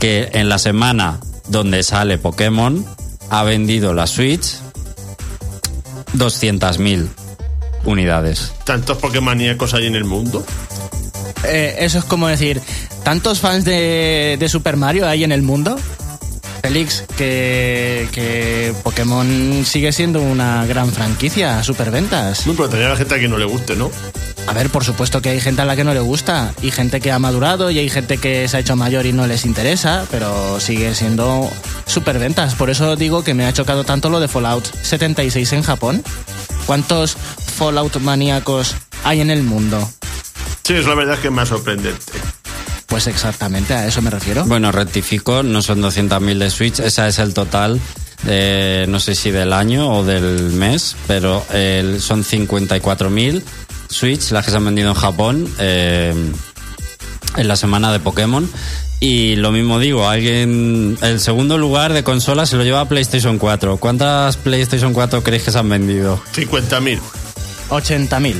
que 0.00 0.30
en 0.32 0.48
la 0.48 0.58
semana 0.58 1.20
donde 1.46 1.82
sale 1.82 2.16
Pokémon, 2.16 2.86
ha 3.28 3.42
vendido 3.42 3.92
la 3.92 4.06
Switch 4.06 4.56
200.000 6.14 7.08
unidades. 7.84 8.54
Tantos 8.64 8.96
Pokémoníacos 8.96 9.74
hay 9.74 9.86
en 9.86 9.94
el 9.94 10.04
mundo. 10.04 10.42
Eh, 11.44 11.76
eso 11.80 11.98
es 11.98 12.04
como 12.06 12.28
decir, 12.28 12.62
¿tantos 13.04 13.40
fans 13.40 13.66
de, 13.66 14.38
de 14.40 14.48
Super 14.48 14.78
Mario 14.78 15.06
hay 15.06 15.22
en 15.22 15.32
el 15.32 15.42
mundo? 15.42 15.76
Félix, 16.62 17.04
que, 17.18 18.08
que 18.10 18.72
Pokémon 18.82 19.66
sigue 19.66 19.92
siendo 19.92 20.22
una 20.22 20.64
gran 20.64 20.90
franquicia, 20.90 21.62
superventas. 21.62 22.46
Muy 22.46 22.56
pero 22.56 22.70
tendría 22.70 22.88
la 22.88 22.96
gente 22.96 23.14
a 23.14 23.18
quien 23.18 23.30
no 23.30 23.36
le 23.36 23.44
guste, 23.44 23.76
¿no? 23.76 23.90
A 24.46 24.52
ver, 24.52 24.70
por 24.70 24.84
supuesto 24.84 25.20
que 25.20 25.30
hay 25.30 25.40
gente 25.40 25.62
a 25.62 25.64
la 25.64 25.74
que 25.74 25.84
no 25.84 25.92
le 25.92 26.00
gusta, 26.00 26.54
y 26.62 26.70
gente 26.70 27.00
que 27.00 27.10
ha 27.10 27.18
madurado, 27.18 27.70
y 27.70 27.78
hay 27.78 27.90
gente 27.90 28.18
que 28.18 28.46
se 28.48 28.56
ha 28.56 28.60
hecho 28.60 28.76
mayor 28.76 29.04
y 29.04 29.12
no 29.12 29.26
les 29.26 29.44
interesa, 29.44 30.06
pero 30.10 30.60
sigue 30.60 30.94
siendo 30.94 31.50
superventas. 31.86 32.54
Por 32.54 32.70
eso 32.70 32.94
digo 32.96 33.24
que 33.24 33.34
me 33.34 33.44
ha 33.44 33.52
chocado 33.52 33.84
tanto 33.84 34.08
lo 34.08 34.20
de 34.20 34.28
Fallout 34.28 34.64
76 34.82 35.52
en 35.52 35.62
Japón. 35.62 36.02
¿Cuántos 36.64 37.16
Fallout 37.16 37.96
maníacos 37.96 38.76
hay 39.04 39.20
en 39.20 39.30
el 39.30 39.42
mundo? 39.42 39.90
Sí, 40.62 40.74
es 40.74 40.86
la 40.86 40.94
verdad 40.94 41.18
que 41.18 41.28
es 41.28 41.32
más 41.32 41.48
sorprendente. 41.48 42.00
Pues 42.86 43.08
exactamente 43.08 43.74
a 43.74 43.86
eso 43.86 44.00
me 44.00 44.10
refiero. 44.10 44.44
Bueno, 44.44 44.70
rectifico, 44.70 45.42
no 45.42 45.60
son 45.60 45.82
200.000 45.82 46.38
de 46.38 46.50
Switch, 46.50 46.78
esa 46.78 47.08
es 47.08 47.18
el 47.18 47.34
total, 47.34 47.80
eh, 48.26 48.86
no 48.88 49.00
sé 49.00 49.14
si 49.14 49.30
del 49.30 49.52
año 49.52 49.92
o 49.92 50.04
del 50.04 50.52
mes, 50.52 50.96
pero 51.06 51.44
eh, 51.52 51.98
son 52.00 52.24
54.000 52.24 53.42
Switch 53.88 54.30
las 54.30 54.44
que 54.44 54.50
se 54.50 54.56
han 54.56 54.64
vendido 54.64 54.90
en 54.90 54.94
Japón 54.94 55.48
eh, 55.58 56.14
en 57.36 57.48
la 57.48 57.56
semana 57.56 57.92
de 57.92 58.00
Pokémon. 58.00 58.48
Y 58.98 59.36
lo 59.36 59.52
mismo 59.52 59.78
digo, 59.78 60.08
alguien. 60.08 60.96
El 61.02 61.20
segundo 61.20 61.58
lugar 61.58 61.92
de 61.92 62.02
consola 62.02 62.46
se 62.46 62.56
lo 62.56 62.64
lleva 62.64 62.80
a 62.80 62.88
PlayStation 62.88 63.38
4. 63.38 63.76
¿Cuántas 63.76 64.36
PlayStation 64.38 64.94
4 64.94 65.22
creéis 65.22 65.44
que 65.44 65.50
se 65.50 65.58
han 65.58 65.68
vendido? 65.68 66.20
50.000. 66.34 66.98
80.000. 67.70 68.34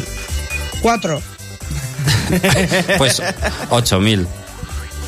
Cuatro. 0.80 1.20
Pues 2.98 3.20
8.000. 3.70 4.26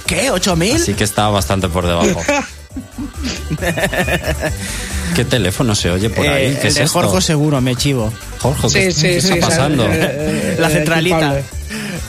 ¿Qué? 0.06 0.30
¿8.000? 0.30 0.74
Así 0.74 0.94
que 0.94 1.04
está 1.04 1.28
bastante 1.28 1.68
por 1.68 1.86
debajo. 1.86 2.22
¿Qué 5.14 5.24
teléfono 5.24 5.74
se 5.74 5.90
oye 5.90 6.10
por 6.10 6.26
ahí? 6.28 6.46
Eh, 6.46 6.54
¿Qué 6.60 6.62
el 6.62 6.66
es 6.68 6.74
de 6.76 6.82
esto? 6.84 7.00
Jorge 7.02 7.20
seguro, 7.22 7.60
me 7.60 7.74
chivo. 7.76 8.12
Jorge, 8.40 8.68
¿qué, 8.72 8.92
sí, 8.92 9.02
qué 9.02 9.20
sí. 9.20 9.32
está 9.34 9.46
pasando? 9.48 9.86
Eh, 9.90 10.56
La 10.58 10.68
eh, 10.68 10.72
centralita. 10.72 11.40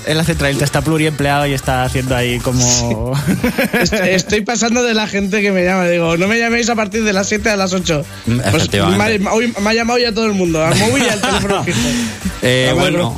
En 0.06 0.18
la 0.18 0.24
centralita 0.24 0.66
está 0.66 0.82
pluriempleado 0.82 1.46
y 1.46 1.54
está 1.54 1.84
haciendo 1.84 2.16
ahí 2.16 2.40
como... 2.40 3.14
Est- 3.74 3.94
Estoy 3.94 4.42
pasando 4.42 4.82
de 4.84 4.94
la 4.94 5.08
gente 5.08 5.42
que 5.42 5.52
me 5.52 5.64
llama. 5.64 5.88
Digo, 5.88 6.18
no 6.18 6.28
me 6.28 6.40
llaméis 6.40 6.70
a 6.70 6.76
partir 6.76 7.04
de 7.04 7.14
las 7.14 7.28
7 7.28 7.50
a 7.50 7.58
las 7.58 7.74
8. 7.74 8.06
Mm, 8.26 8.36
Pues 8.38 8.48
efectivamente. 8.56 9.20
me, 9.20 9.30
hoy 9.30 9.54
me 9.62 9.70
ha 9.70 9.74
llamado 9.74 10.00
ya 10.00 10.12
todo 10.14 10.26
el 10.26 10.34
mundo. 10.34 10.64
Al 10.64 10.76
móvil 10.78 11.04
y 11.06 11.10
al 11.10 11.22
teléfono 11.22 11.64
fijo. 11.64 11.78
Eh, 12.42 12.72
bueno. 12.76 13.16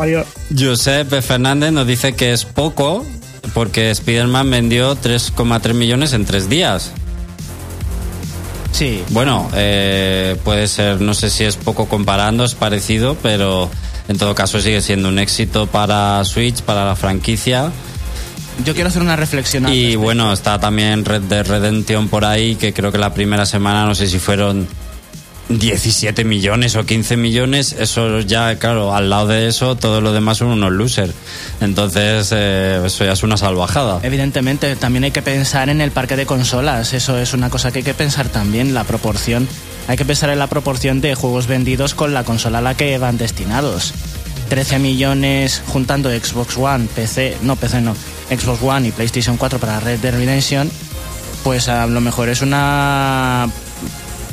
Josep 0.57 1.21
Fernández 1.21 1.71
nos 1.71 1.88
dice 1.88 2.13
que 2.13 2.33
es 2.33 2.45
poco 2.45 3.05
porque 3.53 3.91
Spider-Man 3.91 4.50
vendió 4.50 4.95
3,3 4.98 5.74
millones 5.74 6.13
en 6.13 6.25
tres 6.25 6.50
días. 6.50 6.91
Sí. 8.71 9.03
Bueno, 9.09 9.49
eh, 9.53 10.37
puede 10.43 10.67
ser, 10.67 11.01
no 11.01 11.13
sé 11.13 11.29
si 11.29 11.43
es 11.43 11.57
poco 11.57 11.87
comparando, 11.87 12.45
es 12.45 12.55
parecido, 12.55 13.17
pero 13.21 13.69
en 14.07 14.17
todo 14.17 14.33
caso 14.35 14.59
sigue 14.59 14.81
siendo 14.81 15.09
un 15.09 15.19
éxito 15.19 15.67
para 15.67 16.23
Switch, 16.23 16.61
para 16.61 16.85
la 16.85 16.95
franquicia. 16.95 17.71
Yo 18.65 18.73
quiero 18.73 18.89
hacer 18.89 19.01
una 19.01 19.15
reflexión. 19.15 19.63
Y 19.63 19.67
respecto. 19.67 19.99
bueno, 19.99 20.33
está 20.33 20.59
también 20.59 21.05
Red 21.05 21.23
Dead 21.23 21.45
Redemption 21.45 22.09
por 22.09 22.25
ahí, 22.25 22.55
que 22.55 22.73
creo 22.73 22.91
que 22.91 22.97
la 22.97 23.13
primera 23.13 23.45
semana, 23.45 23.85
no 23.85 23.95
sé 23.95 24.07
si 24.07 24.19
fueron 24.19 24.67
17 25.60 26.24
millones 26.24 26.75
o 26.75 26.86
15 26.86 27.17
millones. 27.17 27.75
Eso 27.77 28.20
ya, 28.20 28.58
claro, 28.58 28.93
al 28.93 29.10
lado 29.10 29.27
de 29.27 29.48
eso, 29.48 29.75
todo 29.75 30.01
lo 30.01 30.13
demás 30.13 30.38
son 30.38 30.50
unos 30.50 30.72
losers. 30.72 31.13
Entonces, 31.60 32.29
eh, 32.36 32.81
eso 32.86 33.05
ya 33.05 33.13
es 33.13 33.24
una 33.24 33.38
salvajada. 33.38 34.00
Evidentemente, 34.03 34.75
también 34.75 35.03
hay 35.03 35.12
que 35.12 35.22
pensar 35.22 35.70
en 35.70 35.81
el 35.81 35.91
parque 35.91 36.15
de 36.15 36.25
consolas. 36.25 36.93
Eso 36.93 37.17
es 37.17 37.34
una 37.34 37.50
cosa 37.50 37.72
que 37.72 37.79
hay 37.79 37.86
que 37.86 37.93
pensar 37.93 38.29
también, 38.29 38.74
la 38.74 38.84
proporción. 38.84 39.48
Hay 39.88 39.98
que 39.98 40.05
pensar 40.05 40.29
en 40.29 40.39
la 40.39 40.48
proporción 40.48 41.01
de 41.01 41.15
juegos 41.15 41.48
vendidos 41.48 41.96
con 41.96 42.13
la 42.13 42.24
consola 42.24 42.60
a 42.60 42.62
la 42.62 42.75
que 42.75 42.98
van 42.98 43.17
destinados. 43.17 43.93
13 44.50 44.79
millones 44.79 45.62
juntando 45.67 46.10
Xbox 46.10 46.58
One, 46.58 46.88
PC, 46.93 47.38
no 47.41 47.55
PC 47.55 47.79
no, 47.79 47.96
Xbox 48.29 48.62
One 48.62 48.89
y 48.89 48.91
PlayStation 48.91 49.38
4 49.38 49.60
para 49.60 49.79
Red 49.79 50.00
Dead 50.00 50.13
Redemption, 50.13 50.70
pues 51.43 51.70
a 51.70 51.88
lo 51.88 52.01
mejor 52.01 52.27
es 52.27 52.41
una 52.41 53.50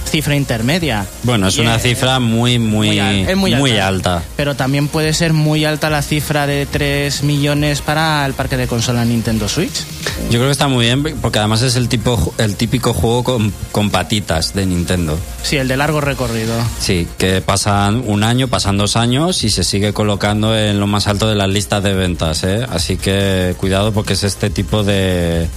cifra 0.08 0.34
intermedia. 0.36 1.06
Bueno, 1.22 1.48
es 1.48 1.56
Y, 1.56 1.60
una 1.60 1.76
eh, 1.76 1.80
cifra 1.80 2.18
muy, 2.20 2.58
muy, 2.58 2.98
al- 2.98 3.36
muy, 3.36 3.72
alta. 3.78 4.22
Pero 4.36 4.54
también 4.56 4.88
puede 4.88 5.12
ser 5.14 5.32
muy 5.32 5.64
alta 5.64 5.90
la 5.90 6.02
cifra 6.02 6.46
de 6.46 6.66
3 6.66 7.22
millones 7.22 7.82
para 7.82 8.24
el 8.26 8.34
parque 8.34 8.56
de 8.56 8.66
consola 8.66 9.04
Nintendo 9.04 9.48
Switch. 9.48 9.84
Yo 10.30 10.38
creo 10.38 10.46
que 10.46 10.50
está 10.52 10.68
muy 10.68 10.84
bien 10.86 11.02
porque 11.20 11.38
además 11.38 11.62
es 11.62 11.76
el 11.76 11.88
tipo 11.88 12.34
el 12.38 12.56
típico 12.56 12.92
juego 12.92 13.22
con, 13.24 13.52
con 13.72 13.90
patitas 13.90 14.54
de 14.54 14.66
Nintendo. 14.66 15.18
Sí, 15.42 15.56
el 15.56 15.68
de 15.68 15.76
largo 15.76 16.00
recorrido. 16.00 16.54
Sí, 16.80 17.06
que 17.18 17.40
pasan 17.40 18.02
un 18.06 18.24
año, 18.24 18.48
pasan 18.48 18.76
dos 18.76 18.96
años 18.96 19.44
y 19.44 19.50
se 19.50 19.64
sigue 19.64 19.92
colocando 19.92 20.56
en 20.56 20.80
lo 20.80 20.86
más 20.86 21.06
alto 21.06 21.28
de 21.28 21.34
las 21.34 21.48
listas 21.48 21.82
de 21.82 21.92
ventas, 21.94 22.42
¿eh? 22.44 22.66
Así 22.70 22.96
que 22.96 23.54
cuidado 23.58 23.92
porque 23.92 24.14
es 24.14 24.24
este 24.24 24.50
tipo 24.50 24.82
de 24.82 25.48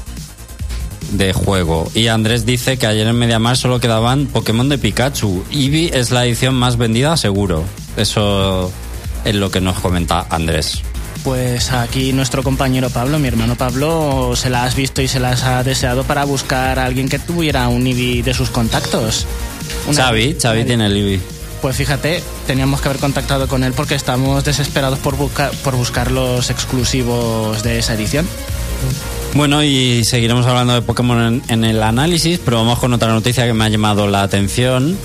de 1.11 1.33
juego. 1.33 1.89
Y 1.93 2.07
Andrés 2.07 2.45
dice 2.45 2.77
que 2.77 2.87
ayer 2.87 3.07
en 3.07 3.15
MediaMar 3.15 3.57
solo 3.57 3.79
quedaban 3.79 4.27
Pokémon 4.27 4.67
de 4.69 4.77
Pikachu. 4.77 5.43
Eevee 5.51 5.91
es 5.97 6.11
la 6.11 6.25
edición 6.25 6.55
más 6.55 6.77
vendida, 6.77 7.15
seguro. 7.17 7.63
Eso 7.97 8.71
es 9.25 9.35
lo 9.35 9.51
que 9.51 9.61
nos 9.61 9.79
comenta 9.79 10.25
Andrés. 10.29 10.81
Pues 11.23 11.71
aquí 11.71 12.13
nuestro 12.13 12.41
compañero 12.41 12.89
Pablo, 12.89 13.19
mi 13.19 13.27
hermano 13.27 13.55
Pablo, 13.55 14.33
se 14.35 14.49
las 14.49 14.69
has 14.69 14.75
visto 14.75 15.03
y 15.03 15.07
se 15.07 15.19
las 15.19 15.43
ha 15.43 15.63
deseado 15.63 16.03
para 16.03 16.23
buscar 16.25 16.79
a 16.79 16.85
alguien 16.85 17.09
que 17.09 17.19
tuviera 17.19 17.67
un 17.67 17.85
IBI 17.85 18.23
de 18.23 18.33
sus 18.33 18.49
contactos. 18.49 19.27
Una- 19.87 20.05
Xavi, 20.05 20.35
Xavi 20.41 20.63
tiene 20.65 20.87
el 20.87 20.97
Eevee. 20.97 21.19
Pues 21.61 21.75
fíjate, 21.75 22.23
teníamos 22.47 22.81
que 22.81 22.89
haber 22.89 22.99
contactado 22.99 23.47
con 23.47 23.63
él 23.63 23.73
porque 23.73 23.93
estamos 23.93 24.43
desesperados 24.43 24.97
por, 24.97 25.15
buscar 25.15 25.51
por 25.63 25.75
buscar 25.75 26.09
los 26.09 26.49
exclusivos 26.49 27.61
de 27.61 27.77
esa 27.77 27.93
edición. 27.93 28.25
Bueno, 29.33 29.63
y 29.63 30.03
seguiremos 30.03 30.45
hablando 30.45 30.73
de 30.73 30.81
Pokémon 30.81 31.41
en, 31.47 31.63
el 31.63 31.81
análisis, 31.81 32.39
pero 32.43 32.57
vamos 32.57 32.79
con 32.79 32.93
otra 32.93 33.13
noticia 33.13 33.45
que 33.47 33.53
me 33.53 33.63
ha 33.63 33.69
llamado 33.69 34.07
la 34.07 34.23
atención, 34.23 34.97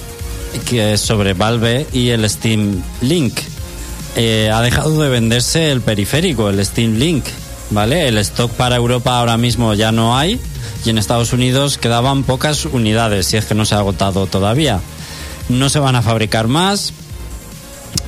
que 0.68 0.94
es 0.94 1.00
sobre 1.00 1.32
Valve 1.32 1.86
y 1.92 2.08
el 2.08 2.28
Steam 2.28 2.82
Link. 3.02 3.38
Eh, 4.16 4.50
ha 4.52 4.62
dejado 4.62 5.00
de 5.00 5.08
venderse 5.10 5.70
el 5.70 5.80
periférico, 5.80 6.50
el 6.50 6.64
Steam 6.64 6.94
Link, 6.94 7.24
¿vale? 7.70 8.08
El 8.08 8.18
stock 8.18 8.50
para 8.52 8.76
Europa 8.76 9.18
ahora 9.18 9.36
mismo 9.36 9.74
ya 9.74 9.92
no 9.92 10.18
hay 10.18 10.40
y 10.84 10.90
en 10.90 10.98
Estados 10.98 11.32
Unidos 11.32 11.78
quedaban 11.78 12.24
pocas 12.24 12.64
unidades, 12.64 13.26
si 13.26 13.36
es 13.36 13.44
que 13.44 13.54
no 13.54 13.64
se 13.64 13.76
ha 13.76 13.78
agotado 13.78 14.26
todavía. 14.26 14.80
No 15.48 15.68
se 15.68 15.78
van 15.78 15.94
a 15.94 16.02
fabricar 16.02 16.48
más, 16.48 16.92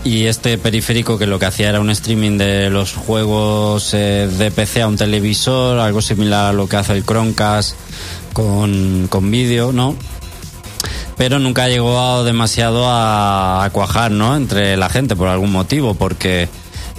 Y 0.09 0.27
este 0.27 0.57
periférico 0.57 1.19
que 1.19 1.27
lo 1.27 1.39
que 1.39 1.45
hacía 1.45 1.69
era 1.69 1.81
un 1.81 1.91
streaming 1.91 2.39
de 2.39 2.71
los 2.71 2.95
juegos 2.95 3.93
eh, 3.93 4.27
de 4.39 4.51
PC 4.51 4.81
a 4.81 4.89
un 4.89 4.97
televisor, 4.97 5.79
algo 5.79 6.01
similar 6.01 6.47
a 6.47 6.53
lo 6.55 6.67
que 6.67 6.77
hace 6.77 6.95
el 6.95 7.05
Chromecast 7.05 7.77
con, 8.33 9.07
con 9.11 9.31
vídeo, 9.31 9.71
¿no? 9.71 9.95
Pero 11.19 11.39
nunca 11.39 11.69
llegó 11.69 12.25
demasiado 12.25 12.89
a, 12.89 13.63
a 13.63 13.69
cuajar, 13.69 14.11
¿no? 14.11 14.35
Entre 14.35 14.79
la 14.79 14.89
gente 14.89 15.15
por 15.15 15.29
algún 15.29 15.53
motivo, 15.53 15.93
porque 15.93 16.49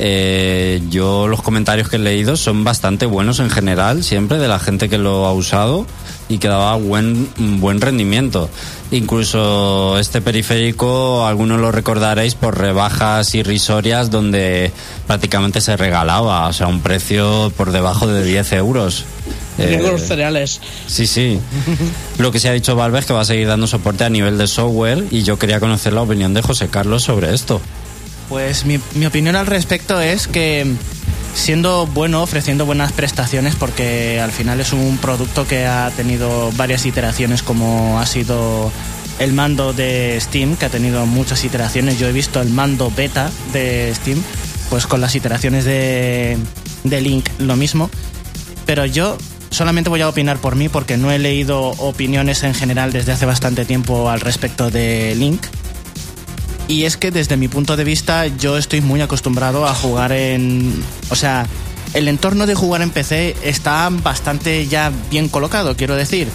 eh, 0.02 0.82
yo 0.90 1.28
los 1.28 1.42
comentarios 1.42 1.90
que 1.90 1.98
he 1.98 2.00
leído 2.00 2.38
son 2.38 2.64
bastante 2.64 3.06
buenos 3.06 3.40
en 3.42 3.50
general, 3.50 4.02
siempre 4.02 4.38
de 4.38 4.48
la 4.48 4.58
gente 4.58 4.88
que 4.88 4.98
lo 4.98 5.26
ha 5.26 5.34
usado 5.34 5.86
y 6.30 6.38
que 6.38 6.48
daba 6.48 6.78
buen, 6.78 7.30
buen 7.60 7.82
rendimiento. 7.82 8.50
Incluso 8.92 10.00
este 10.00 10.22
periférico, 10.22 11.28
algunos 11.28 11.60
lo 11.60 11.74
recordaréis 11.74 12.36
por 12.36 12.58
rebajas 12.58 13.36
irrisorias 13.36 14.10
donde 14.10 14.72
prácticamente 15.06 15.60
se 15.60 15.76
regalaba, 15.76 16.48
o 16.48 16.54
sea, 16.54 16.68
un 16.68 16.80
precio 16.80 17.52
por 17.58 17.72
debajo 17.72 18.08
de 18.08 18.24
10 18.24 18.54
euros. 18.54 19.04
Tengo 19.58 19.90
Eh, 19.90 19.92
los 19.92 20.02
cereales. 20.02 20.62
Sí, 20.88 21.06
sí. 21.08 21.42
Lo 22.18 22.32
que 22.32 22.40
se 22.40 22.48
ha 22.48 22.54
dicho 22.54 22.78
Valve 22.78 23.00
es 23.00 23.06
que 23.06 23.12
va 23.12 23.22
a 23.22 23.26
seguir 23.26 23.48
dando 23.48 23.68
soporte 23.68 24.06
a 24.06 24.10
nivel 24.10 24.38
de 24.38 24.48
software 24.48 25.04
y 25.12 25.24
yo 25.24 25.38
quería 25.38 25.60
conocer 25.60 25.92
la 25.92 26.02
opinión 26.02 26.34
de 26.34 26.42
José 26.42 26.70
Carlos 26.70 27.04
sobre 27.04 27.34
esto. 27.34 27.60
Pues 28.30 28.66
mi, 28.66 28.80
mi 28.96 29.06
opinión 29.06 29.36
al 29.36 29.48
respecto 29.48 30.00
es 30.00 30.28
que 30.28 30.66
siendo 31.34 31.88
bueno, 31.88 32.22
ofreciendo 32.22 32.66
buenas 32.66 32.92
prestaciones, 32.92 33.56
porque 33.56 34.20
al 34.20 34.32
final 34.32 34.60
es 34.60 34.74
un 34.74 34.98
producto 34.98 35.48
que 35.48 35.66
ha 35.66 35.92
tenido 35.96 36.52
varias 36.54 36.86
iteraciones 36.86 37.44
como 37.44 38.00
ha 38.00 38.06
sido 38.06 38.72
el 39.20 39.34
mando 39.34 39.74
de 39.74 40.18
Steam, 40.20 40.56
que 40.56 40.66
ha 40.66 40.70
tenido 40.70 41.06
muchas 41.06 41.44
iteraciones. 41.44 42.00
Yo 42.00 42.08
he 42.08 42.12
visto 42.12 42.42
el 42.42 42.50
mando 42.50 42.92
beta 42.96 43.30
de 43.54 43.92
Steam, 43.96 44.22
pues 44.70 44.88
con 44.88 45.02
las 45.02 45.16
iteraciones 45.16 45.66
de, 45.66 46.38
de 46.84 47.02
Link 47.02 47.30
lo 47.38 47.56
mismo. 47.56 47.90
Pero 48.66 48.86
yo 48.86 49.18
solamente 49.50 49.90
voy 49.90 50.02
a 50.02 50.10
opinar 50.10 50.38
por 50.38 50.56
mí 50.56 50.70
porque 50.70 50.98
no 50.98 51.12
he 51.12 51.20
leído 51.20 51.62
opiniones 51.62 52.44
en 52.44 52.54
general 52.54 52.92
desde 52.92 53.12
hace 53.12 53.26
bastante 53.26 53.66
tiempo 53.66 54.10
al 54.10 54.22
respecto 54.22 54.70
de 54.70 55.16
Link. 55.16 55.46
Y 56.70 56.84
es 56.86 56.98
que 56.98 57.10
desde 57.10 57.36
mi 57.36 57.48
punto 57.48 57.76
de 57.76 57.84
vista 57.84 58.28
yo 58.28 58.56
estoy 58.56 58.82
muy 58.82 59.02
acostumbrado 59.02 59.66
a 59.68 59.74
jugar 59.74 60.12
en... 60.12 60.72
O 61.10 61.16
sea, 61.16 61.48
el 61.96 62.08
entorno 62.08 62.46
de 62.46 62.54
jugar 62.54 62.84
en 62.84 62.92
PC 62.92 63.36
está 63.44 63.90
bastante 63.90 64.68
ya 64.68 64.92
bien 65.10 65.30
colocado, 65.30 65.76
quiero 65.76 65.96
decir. 65.96 66.28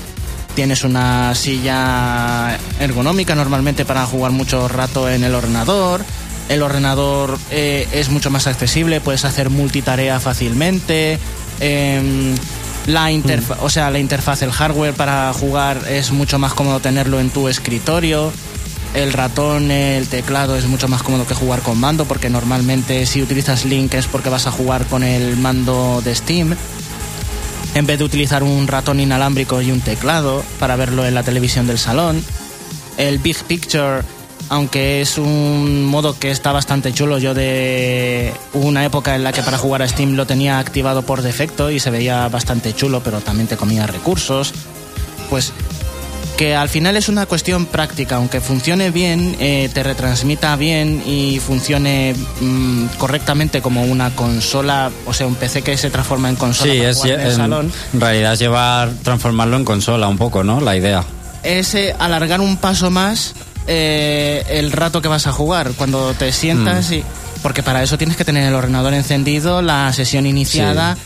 Tienes 0.57 0.83
una 0.83 1.37
silla 1.37 2.59
ergonómica 2.81 3.37
normalmente 3.37 3.85
para 3.85 4.05
jugar 4.07 4.33
mucho 4.33 4.66
rato 4.66 5.09
en 5.09 5.23
el 5.23 5.37
ordenador. 5.37 6.05
El 6.49 6.62
ordenador 6.62 7.38
eh, 7.53 7.87
es 7.92 8.09
mucho 8.09 8.29
más 8.31 8.49
accesible, 8.49 9.01
puedes 9.01 9.25
hacer 9.25 9.51
multitarea 9.51 10.18
fácilmente. 10.18 11.16
Em, 11.61 12.35
la 12.88 13.12
interfa- 13.12 13.57
o 13.62 13.70
sea, 13.70 13.88
la 13.92 14.01
interfaz, 14.01 14.42
el 14.42 14.51
hardware 14.51 14.94
para 14.94 15.33
jugar 15.33 15.81
es 15.88 16.11
mucho 16.11 16.40
más 16.40 16.55
cómodo 16.55 16.81
tenerlo 16.81 17.20
en 17.20 17.31
tu 17.31 17.47
escritorio. 17.49 18.33
El 18.94 19.12
ratón, 19.12 19.72
el 19.72 20.07
teclado 20.07 20.57
es 20.57 20.66
mucho 20.66 20.87
más 20.87 21.02
cómodo 21.02 21.26
que 21.26 21.35
jugar 21.35 21.62
con 21.62 21.78
mando 21.78 22.04
porque 22.04 22.30
normalmente 22.30 23.07
si 23.07 23.22
utilizas 23.22 23.64
Link 23.64 23.92
es 23.94 24.07
porque 24.07 24.28
vas 24.28 24.46
a 24.46 24.52
jugar 24.52 24.87
con 24.87 25.02
el 25.02 25.37
mando 25.37 26.00
de 26.04 26.14
Steam 26.14 26.54
en 27.74 27.87
vez 27.87 27.98
de 27.98 28.04
utilizar 28.04 28.44
un 28.44 28.68
ratón 28.68 29.00
inalámbrico 29.00 29.61
y 29.61 29.72
un 29.72 29.80
teclado 29.80 30.44
para 30.61 30.76
verlo 30.76 31.04
en 31.04 31.14
la 31.14 31.24
televisión 31.24 31.66
del 31.66 31.78
salón. 31.78 32.22
El 32.96 33.18
Big 33.18 33.37
Picture, 33.44 34.02
aunque 34.48 35.00
es 35.00 35.18
un 35.18 35.85
modo 35.85 36.16
que 36.16 36.30
está 36.30 36.52
bastante 36.52 36.92
chulo, 36.92 37.18
yo 37.18 37.35
de 37.35 38.33
una 38.52 38.85
época 38.85 39.16
en 39.16 39.24
la 39.24 39.33
que 39.33 39.42
para 39.42 39.59
jugar 39.59 39.83
a 39.83 39.88
Steam 39.88 40.12
lo 40.12 40.26
tenía 40.26 40.61
activado 40.61 41.02
por 41.02 41.22
defecto 41.22 41.72
y 41.72 41.80
se 41.80 41.90
veía 41.90 42.28
bastante 42.28 42.72
chulo, 42.74 43.02
pero 43.02 43.20
también 43.20 43.48
te 43.48 43.57
comía 43.57 43.88
recursos. 43.88 44.54
Pues 45.30 45.52
al 46.52 46.68
final 46.68 46.96
es 46.96 47.09
una 47.09 47.26
cuestión 47.26 47.66
práctica, 47.66 48.16
aunque 48.16 48.40
funcione 48.40 48.90
bien, 48.90 49.37
eh, 49.38 49.70
te 49.72 49.85
retransmita 49.85 50.57
bien 50.57 51.02
y 51.07 51.38
funcione 51.38 52.14
mm, 52.40 52.87
correctamente 52.98 53.62
como 53.62 53.85
una 53.85 54.11
consola, 54.16 54.90
o 55.07 55.14
sea, 55.14 55.26
un 55.28 55.37
PC 55.37 55.62
que 55.62 55.76
se 55.76 55.90
transforma 55.90 56.28
en 56.28 56.37
consola 56.37 56.72
Sí, 56.72 56.78
para 56.78 56.90
es, 56.90 56.96
jugar 56.96 57.12
en 57.12 57.20
el 57.20 57.26
en 57.26 57.37
salón, 57.37 57.72
realidad 57.94 58.33
es 58.35 58.38
llevar, 58.40 58.90
transformarlo 59.02 59.57
en 59.57 59.64
consola 59.64 60.09
un 60.09 60.18
poco, 60.18 60.42
¿no? 60.42 60.61
La 60.61 60.76
idea. 60.76 61.04
es 61.44 61.74
eh, 61.74 61.94
alargar 61.98 62.40
un 62.40 62.57
paso 62.57 62.90
más 62.90 63.35
eh, 63.66 64.42
el 64.48 64.72
rato 64.72 65.00
que 65.00 65.09
vas 65.09 65.26
a 65.26 65.33
jugar, 65.33 65.70
cuando 65.76 66.12
te 66.14 66.33
sientas 66.33 66.90
Mm. 66.90 66.94
y... 66.94 67.04
Porque 67.42 67.62
para 67.62 67.83
eso 67.83 67.98
tienes 67.98 68.16
que 68.16 68.24
tener 68.24 68.48
el 68.48 68.54
ordenador 68.54 68.94
encendido, 68.94 69.61
la 69.61 69.92
sesión 69.92 70.24
iniciada, 70.26 70.96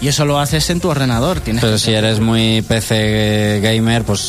y 0.00 0.08
eso 0.08 0.24
lo 0.24 0.38
haces 0.38 0.70
en 0.70 0.80
tu 0.80 0.88
ordenador. 0.88 1.40
Tienes 1.40 1.62
Pero 1.62 1.76
si 1.76 1.92
eres 1.92 2.18
muy 2.18 2.62
PC 2.62 3.60
gamer, 3.62 4.02
pues 4.02 4.20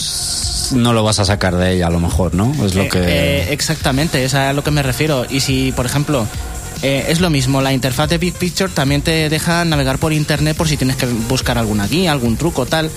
no 0.73 0.93
lo 0.93 1.03
vas 1.03 1.19
a 1.19 1.25
sacar 1.25 1.55
de 1.55 1.73
ella 1.73 1.87
a 1.87 1.89
lo 1.89 1.99
mejor, 1.99 2.33
¿no? 2.33 2.51
Es 2.65 2.75
lo 2.75 2.83
Eh, 2.83 2.89
que... 2.89 2.99
eh, 2.99 3.53
exactamente, 3.53 4.23
es 4.25 4.33
a 4.33 4.53
lo 4.53 4.63
que 4.63 4.71
me 4.71 4.83
refiero. 4.83 5.25
Y 5.29 5.39
si, 5.39 5.71
por 5.71 5.85
ejemplo, 5.85 6.25
eh, 6.81 7.05
es 7.09 7.21
lo 7.21 7.29
mismo, 7.29 7.61
la 7.61 7.73
interfaz 7.73 8.09
de 8.09 8.17
Big 8.17 8.33
Picture 8.35 8.71
también 8.73 9.01
te 9.01 9.29
deja 9.29 9.63
navegar 9.65 9.99
por 9.99 10.13
internet 10.13 10.57
por 10.57 10.67
si 10.67 10.77
tienes 10.77 10.95
que 10.97 11.05
buscar 11.05 11.57
alguna 11.57 11.87
guía, 11.87 12.11
algún 12.11 12.37
truco, 12.37 12.65
tal. 12.65 12.89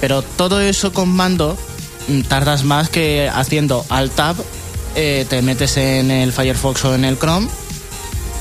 Pero 0.00 0.22
todo 0.22 0.60
eso 0.60 0.92
con 0.92 1.08
mando 1.08 1.56
mm, 2.08 2.20
tardas 2.22 2.64
más 2.64 2.88
que 2.88 3.30
haciendo 3.32 3.84
Alt 3.88 4.14
Tab, 4.14 4.36
eh, 4.96 5.24
te 5.28 5.40
metes 5.42 5.76
en 5.76 6.10
el 6.10 6.32
Firefox 6.32 6.84
o 6.84 6.94
en 6.94 7.04
el 7.04 7.18
Chrome 7.18 7.48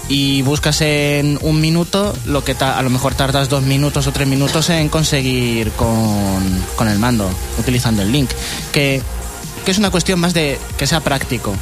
y 0.10 0.42
buscas 0.42 0.82
en 0.82 1.38
un 1.42 1.62
minuto 1.62 2.14
lo 2.26 2.44
que 2.44 2.56
a 2.60 2.82
lo 2.82 2.90
mejor 2.90 3.14
tardas 3.14 3.48
dos 3.48 3.64
minutos 3.64 4.08
o 4.08 4.12
tres 4.12 4.28
minutos 4.28 4.70
en 4.72 4.90
conseguir 4.90 5.72
con, 5.72 6.44
con 6.76 6.90
el 6.90 7.00
mando, 7.00 7.30
utilizando 7.60 8.02
el 8.02 8.12
link. 8.12 8.30
Que, 8.74 9.02
que 9.64 9.72
es 9.72 9.78
una 9.78 9.92
cuestión 9.92 10.20
más 10.20 10.34
de 10.34 10.60
que 10.78 10.88
sea 10.88 11.00
práctico. 11.00 11.54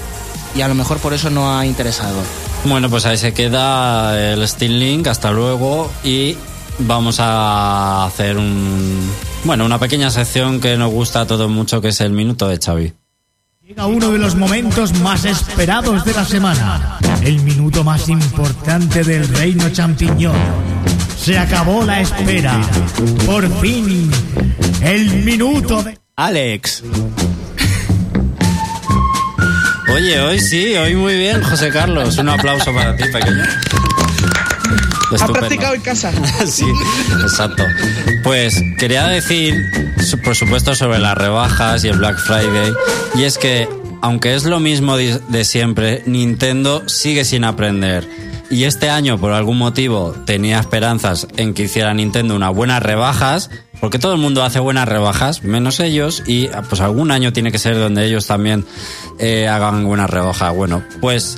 Y 0.55 0.61
a 0.61 0.67
lo 0.67 0.75
mejor 0.75 0.97
por 0.97 1.13
eso 1.13 1.29
no 1.29 1.55
ha 1.55 1.65
interesado. 1.65 2.17
Bueno, 2.63 2.89
pues 2.89 3.05
ahí 3.05 3.17
se 3.17 3.33
queda 3.33 4.33
el 4.33 4.47
Steam 4.47 4.71
Link, 4.71 5.07
hasta 5.07 5.29
luego 5.31 5.91
y 6.03 6.37
vamos 6.79 7.19
a 7.19 8.05
hacer 8.05 8.37
un... 8.37 9.11
Bueno, 9.43 9.65
una 9.65 9.77
pequeña 9.77 10.09
sección 10.09 10.59
que 10.59 10.77
nos 10.77 10.91
gusta 10.91 11.21
a 11.21 11.27
todos 11.27 11.49
mucho, 11.49 11.81
que 11.81 11.89
es 11.89 12.01
el 12.01 12.11
minuto 12.11 12.47
de 12.47 12.57
Xavi. 12.57 12.93
Llega 13.67 13.85
uno 13.85 14.11
de 14.13 14.17
los 14.17 14.33
momentos 14.35 14.97
más 15.01 15.25
esperados 15.25 16.05
de 16.05 16.13
la 16.13 16.23
semana. 16.23 16.99
El 17.21 17.41
minuto 17.41 17.83
más 17.83 18.07
importante 18.07 19.03
del 19.03 19.27
reino 19.27 19.67
champiñón. 19.71 20.37
Se 21.19 21.37
acabó 21.37 21.83
la 21.83 21.99
espera. 21.99 22.61
Por 23.25 23.59
fin, 23.59 24.09
el 24.81 25.21
minuto 25.25 25.83
de... 25.83 25.97
Alex, 26.15 26.81
Oye, 29.93 30.21
hoy 30.21 30.39
sí, 30.39 30.73
hoy 30.77 30.95
muy 30.95 31.17
bien, 31.17 31.43
José 31.43 31.69
Carlos. 31.69 32.17
Un 32.19 32.29
aplauso 32.29 32.73
para 32.73 32.95
ti, 32.95 33.03
pequeño. 33.11 33.43
Ha 35.19 35.27
practicado 35.27 35.73
en 35.73 35.81
casa. 35.81 36.11
Sí, 36.45 36.65
exacto. 37.21 37.63
Pues 38.23 38.61
quería 38.77 39.07
decir, 39.07 39.53
por 40.23 40.35
supuesto, 40.35 40.75
sobre 40.75 40.99
las 40.99 41.17
rebajas 41.17 41.83
y 41.83 41.89
el 41.89 41.97
Black 41.97 42.17
Friday. 42.19 42.73
Y 43.15 43.23
es 43.23 43.37
que, 43.37 43.67
aunque 44.01 44.35
es 44.35 44.45
lo 44.45 44.59
mismo 44.59 44.97
de 44.97 45.19
de 45.29 45.43
siempre, 45.45 46.03
Nintendo 46.05 46.83
sigue 46.87 47.25
sin 47.25 47.43
aprender. 47.43 48.07
Y 48.49 48.63
este 48.63 48.89
año, 48.89 49.17
por 49.17 49.33
algún 49.33 49.57
motivo, 49.57 50.13
tenía 50.25 50.59
esperanzas 50.59 51.27
en 51.35 51.53
que 51.53 51.63
hiciera 51.63 51.93
Nintendo 51.93 52.35
unas 52.35 52.53
buenas 52.55 52.81
rebajas, 52.81 53.49
porque 53.81 53.99
todo 53.99 54.13
el 54.13 54.19
mundo 54.19 54.41
hace 54.43 54.59
buenas 54.59 54.87
rebajas, 54.87 55.43
menos 55.43 55.81
ellos, 55.81 56.23
y 56.25 56.47
pues 56.69 56.79
algún 56.79 57.11
año 57.11 57.33
tiene 57.33 57.51
que 57.51 57.59
ser 57.59 57.77
donde 57.77 58.05
ellos 58.05 58.25
también 58.25 58.65
eh, 59.19 59.49
hagan 59.49 59.83
buenas 59.83 60.09
rebajas. 60.09 60.55
Bueno, 60.55 60.81
pues 61.01 61.37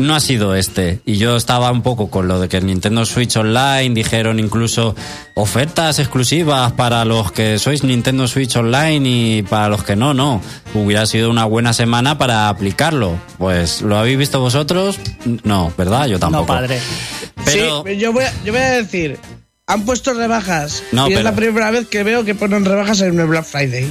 no 0.00 0.14
ha 0.16 0.20
sido 0.20 0.54
este. 0.54 1.00
Y 1.06 1.16
yo 1.18 1.36
estaba 1.36 1.70
un 1.70 1.82
poco 1.82 2.10
con 2.10 2.26
lo 2.26 2.40
de 2.40 2.48
que 2.48 2.56
el 2.56 2.66
Nintendo 2.66 3.04
Switch 3.06 3.36
Online 3.36 3.94
dijeron 3.94 4.40
incluso 4.40 4.94
ofertas 5.34 5.98
exclusivas 5.98 6.72
para 6.72 7.04
los 7.04 7.30
que 7.32 7.58
sois 7.58 7.84
Nintendo 7.84 8.26
Switch 8.26 8.56
Online 8.56 9.08
y 9.08 9.42
para 9.42 9.68
los 9.68 9.84
que 9.84 9.96
no, 9.96 10.14
no. 10.14 10.40
Hubiera 10.74 11.06
sido 11.06 11.30
una 11.30 11.44
buena 11.44 11.72
semana 11.72 12.18
para 12.18 12.48
aplicarlo. 12.48 13.16
Pues, 13.38 13.82
¿lo 13.82 13.96
habéis 13.98 14.18
visto 14.18 14.40
vosotros? 14.40 14.98
No, 15.44 15.72
¿verdad? 15.78 16.06
Yo 16.06 16.18
tampoco. 16.18 16.52
no 16.52 16.60
padre. 16.60 16.80
Pero, 17.44 17.84
Sí, 17.86 17.96
yo 17.96 18.12
voy, 18.12 18.24
a, 18.24 18.32
yo 18.44 18.52
voy 18.52 18.62
a 18.62 18.70
decir, 18.72 19.18
han 19.66 19.84
puesto 19.84 20.12
rebajas. 20.14 20.82
No, 20.92 21.08
y 21.08 21.12
es 21.12 21.18
pero- 21.18 21.30
la 21.30 21.36
primera 21.36 21.70
vez 21.70 21.86
que 21.86 22.02
veo 22.02 22.24
que 22.24 22.34
ponen 22.34 22.64
rebajas 22.64 23.00
en 23.02 23.18
el 23.20 23.26
Black 23.26 23.44
Friday. 23.44 23.90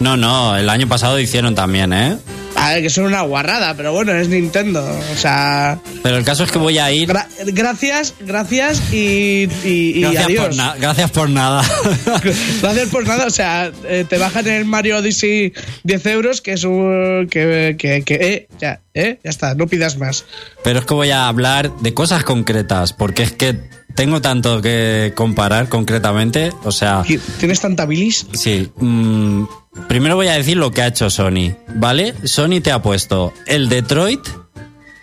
no, 0.00 0.16
no, 0.16 0.56
el 0.56 0.68
año 0.68 0.88
pasado 0.88 1.18
hicieron 1.20 1.54
también, 1.54 1.92
¿eh? 1.92 2.16
A 2.64 2.70
ver, 2.72 2.82
que 2.82 2.90
son 2.90 3.04
una 3.04 3.22
guarrada, 3.22 3.74
pero 3.76 3.92
bueno, 3.92 4.12
es 4.14 4.28
Nintendo. 4.28 4.82
O 5.12 5.16
sea. 5.16 5.78
Pero 6.02 6.16
el 6.16 6.24
caso 6.24 6.44
es 6.44 6.50
que 6.50 6.58
voy 6.58 6.78
a 6.78 6.90
ir. 6.92 7.08
gra- 7.08 7.26
gracias, 7.52 8.14
gracias 8.20 8.80
y, 8.92 9.48
y, 9.64 9.92
y 9.96 10.00
Gracias 10.00 10.24
adiós. 10.24 10.56
por, 10.56 10.80
gracias 10.80 11.10
por 11.10 11.28
nada. 11.30 11.62
Gracias 12.62 12.88
por 12.88 13.06
nada, 13.06 13.26
o 13.26 13.30
sea, 13.30 13.70
eh, 13.88 14.04
te 14.08 14.18
bajan 14.18 14.46
en 14.46 14.54
el 14.54 14.64
Mario 14.64 14.98
Odyssey 14.98 15.52
10 15.82 16.06
euros, 16.06 16.40
que 16.40 16.52
es 16.52 16.64
un. 16.64 17.28
que, 17.30 17.76
que, 17.78 18.02
que 18.02 18.14
eh, 18.14 18.48
ya, 18.60 18.80
eh, 18.94 19.18
ya 19.22 19.30
está, 19.30 19.54
no 19.54 19.66
pidas 19.66 19.98
más. 19.98 20.24
Pero 20.62 20.78
es 20.78 20.84
que 20.86 20.94
voy 20.94 21.10
a 21.10 21.28
hablar 21.28 21.70
de 21.80 21.92
cosas 21.94 22.24
concretas, 22.24 22.92
porque 22.92 23.22
es 23.24 23.32
que 23.32 23.58
tengo 23.94 24.20
tanto 24.20 24.60
que 24.62 25.12
comparar 25.14 25.68
concretamente. 25.68 26.52
O 26.64 26.72
sea, 26.72 27.02
Ti- 27.02 27.18
¿Tienes 27.38 27.60
tanta 27.60 27.86
bilis? 27.86 28.26
sí. 28.32 28.70
mm, 28.76 29.44
primero 29.88 30.16
voy 30.16 30.28
a 30.28 30.32
decir 30.34 30.56
lo 30.56 30.70
que 30.70 30.82
ha 30.82 30.86
hecho 30.88 31.10
Sony, 31.10 31.54
¿vale? 31.74 32.14
Sony 32.24 32.60
te 32.62 32.72
ha 32.72 32.82
puesto 32.82 33.32
el 33.46 33.68
Detroit 33.68 34.20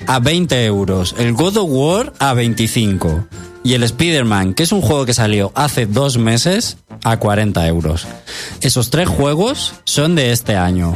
a 0.08 0.20
20 0.20 0.66
euros, 0.66 1.16
el 1.20 1.34
God 1.34 1.58
of 1.58 1.70
War 1.70 2.14
a 2.20 2.34
25 2.34 3.28
y 3.64 3.74
el 3.76 3.84
Spider-Man, 3.84 4.56
que 4.56 4.64
es 4.64 4.72
un 4.72 4.82
juego 4.82 5.06
que 5.06 5.14
salió 5.14 5.52
hace 5.56 5.86
dos 5.86 6.18
meses, 6.18 6.78
a 7.04 7.18
40 7.18 7.68
euros. 7.68 8.08
Esos 8.62 8.90
tres 8.90 9.08
juegos 9.08 9.74
son 9.86 10.16
de 10.16 10.32
este 10.32 10.56
año. 10.56 10.96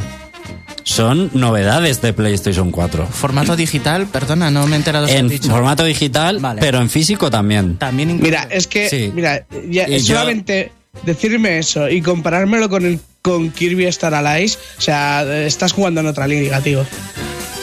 Son 0.88 1.30
novedades 1.34 2.00
de 2.00 2.12
PlayStation 2.12 2.70
4. 2.70 3.08
Formato 3.08 3.56
digital, 3.56 4.06
perdona, 4.06 4.52
no 4.52 4.68
me 4.68 4.76
he 4.76 4.78
enterado 4.78 5.08
En 5.08 5.28
dicho. 5.28 5.50
formato 5.50 5.82
digital, 5.82 6.38
Vale. 6.38 6.60
pero 6.60 6.78
en 6.80 6.88
físico 6.88 7.28
también. 7.28 7.76
También 7.76 8.10
incluye- 8.10 8.22
Mira, 8.30 8.46
es 8.48 8.68
que, 8.68 8.88
Sí. 8.88 9.10
mira, 9.12 9.44
ya, 9.68 9.88
Y 9.88 9.98
yo- 9.98 10.14
solamente 10.14 10.70
decirme 11.02 11.58
eso 11.58 11.88
y 11.90 12.00
comparármelo 12.02 12.68
con 12.70 12.86
el 12.86 13.00
con 13.20 13.50
Kirby 13.50 13.86
Star 13.86 14.14
Allies, 14.14 14.56
o 14.78 14.80
sea, 14.80 15.24
estás 15.44 15.72
jugando 15.72 16.00
en 16.00 16.06
otra 16.06 16.28
liga, 16.28 16.60
tío. 16.60 16.86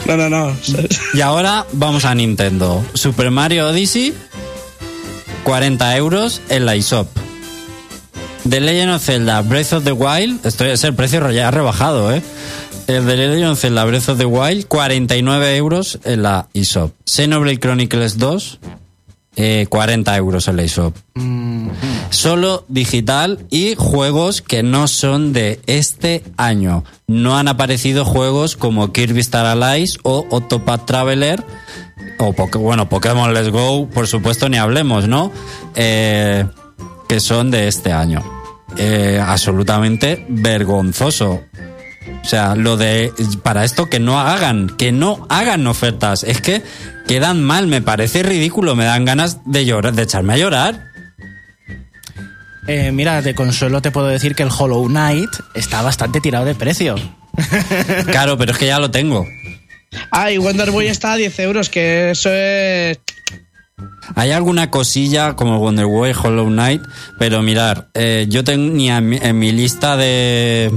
No, 0.05 0.17
no, 0.17 0.29
no. 0.29 0.53
Y 1.13 1.21
ahora 1.21 1.65
vamos 1.71 2.03
a 2.03 2.13
Nintendo. 2.13 2.83
Super 2.93 3.31
Mario 3.31 3.69
Odyssey, 3.69 4.13
40 5.45 5.95
euros 5.95 6.41
en 6.49 6.65
la 6.65 6.75
eShop. 6.75 7.07
The 8.49 8.59
Legend 8.59 8.91
of 8.91 9.01
Zelda 9.05 9.41
Breath 9.41 9.71
of 9.71 9.85
the 9.85 9.93
Wild, 9.93 10.45
esto 10.45 10.65
es 10.65 10.83
el 10.83 10.93
precio 10.95 11.31
ya 11.31 11.49
rebajado, 11.49 12.13
¿eh? 12.13 12.21
El 12.87 13.05
The 13.05 13.15
Legend 13.15 13.51
of 13.51 13.59
Zelda 13.59 13.85
Breath 13.85 14.09
of 14.09 14.17
the 14.17 14.25
Wild, 14.25 14.67
49 14.67 15.55
euros 15.57 15.99
en 16.03 16.23
la 16.23 16.47
eShop. 16.53 16.93
Xenoblade 17.05 17.59
Chronicles 17.59 18.17
2, 18.17 18.59
eh, 19.35 19.67
40 19.69 20.17
euros 20.17 20.47
en 20.47 20.57
la 20.57 20.63
eShop. 20.63 20.95
Solo 22.09 22.65
digital 22.67 23.39
y 23.49 23.75
juegos 23.75 24.41
que 24.41 24.63
no 24.63 24.87
son 24.87 25.33
de 25.33 25.59
este 25.65 26.23
año. 26.37 26.83
No 27.07 27.37
han 27.37 27.47
aparecido 27.47 28.05
juegos 28.05 28.55
como 28.55 28.91
Kirby 28.91 29.21
Star 29.21 29.45
Allies 29.45 29.97
o 30.03 30.25
Octopath 30.29 30.85
Traveler 30.85 31.43
o 32.19 32.33
bueno, 32.59 32.87
Pokémon 32.89 33.33
Let's 33.33 33.49
Go, 33.49 33.87
por 33.89 34.07
supuesto, 34.07 34.49
ni 34.49 34.57
hablemos, 34.57 35.07
¿no? 35.07 35.31
Eh, 35.75 36.45
que 37.07 37.19
son 37.19 37.51
de 37.51 37.67
este 37.67 37.91
año. 37.91 38.23
Eh, 38.77 39.21
absolutamente 39.23 40.25
vergonzoso. 40.29 41.41
O 42.23 42.25
sea, 42.25 42.55
lo 42.55 42.77
de 42.77 43.11
para 43.43 43.63
esto 43.63 43.89
que 43.89 43.99
no 43.99 44.19
hagan, 44.19 44.69
que 44.77 44.91
no 44.91 45.25
hagan 45.29 45.67
ofertas, 45.67 46.23
es 46.23 46.41
que 46.41 46.63
quedan 47.07 47.43
mal, 47.43 47.67
me 47.67 47.81
parece 47.81 48.23
ridículo, 48.23 48.75
me 48.75 48.85
dan 48.85 49.05
ganas 49.05 49.39
de 49.45 49.65
llorar, 49.65 49.93
de 49.93 50.03
echarme 50.03 50.33
a 50.33 50.37
llorar. 50.37 50.93
Eh, 52.67 52.91
mira, 52.93 53.21
de 53.21 53.35
consuelo 53.35 53.81
te 53.81 53.91
puedo 53.91 54.07
decir 54.07 54.35
que 54.35 54.43
el 54.43 54.49
Hollow 54.57 54.87
Knight 54.87 55.29
está 55.53 55.81
bastante 55.81 56.21
tirado 56.21 56.45
de 56.45 56.55
precio. 56.55 56.95
Claro, 58.05 58.37
pero 58.37 58.51
es 58.51 58.57
que 58.57 58.67
ya 58.67 58.79
lo 58.79 58.91
tengo. 58.91 59.27
Ah, 60.11 60.31
y 60.31 60.37
Wonder 60.37 60.71
Boy 60.71 60.87
está 60.87 61.13
a 61.13 61.15
10 61.15 61.39
euros, 61.39 61.69
que 61.69 62.11
eso 62.11 62.29
es. 62.31 62.99
Hay 64.15 64.31
alguna 64.31 64.69
cosilla 64.69 65.35
como 65.35 65.59
Wonder 65.59 65.85
Boy, 65.85 66.11
Hollow 66.11 66.47
Knight, 66.47 66.81
pero 67.17 67.41
mirar, 67.41 67.89
eh, 67.93 68.27
yo 68.29 68.43
tenía 68.43 68.97
en 68.97 69.39
mi, 69.39 69.51
lista 69.51 69.97
de, 69.97 70.71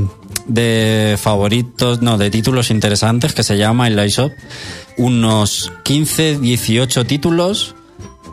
de 0.46 1.18
favoritos, 1.20 2.00
no, 2.00 2.18
de 2.18 2.30
títulos 2.30 2.70
interesantes 2.70 3.34
que 3.34 3.42
se 3.42 3.58
llama 3.58 3.88
el 3.88 4.02
iShop, 4.02 4.32
unos 4.96 5.72
15, 5.82 6.38
18 6.38 7.04
títulos 7.04 7.74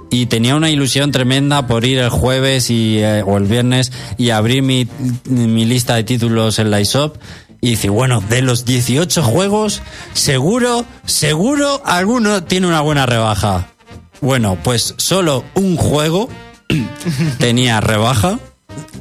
y 0.10 0.28
tenía 0.28 0.56
una 0.56 0.70
ilusión 0.70 1.12
tremenda 1.12 1.66
por 1.66 1.86
ir 1.86 1.98
el 1.98 2.10
jueves 2.10 2.70
y, 2.70 3.00
eh, 3.00 3.24
o 3.26 3.38
el 3.38 3.46
viernes 3.46 3.92
y 4.18 4.30
abrir 4.30 4.62
mi, 4.62 4.88
mi 5.26 5.66
lista 5.66 5.96
de 5.96 6.04
títulos 6.04 6.60
en 6.60 6.72
la 6.72 6.80
iShop 6.80 7.18
y 7.60 7.72
decir, 7.72 7.92
bueno, 7.92 8.22
de 8.30 8.42
los 8.42 8.66
18 8.66 9.24
juegos, 9.24 9.82
seguro, 10.14 10.86
seguro 11.06 11.82
alguno 11.86 12.44
tiene 12.44 12.68
una 12.68 12.82
buena 12.82 13.06
rebaja. 13.06 13.73
Bueno, 14.24 14.58
pues 14.64 14.96
solo 14.98 15.44
un 15.54 15.76
juego 15.76 16.30
tenía 17.40 17.82
rebaja. 17.82 18.40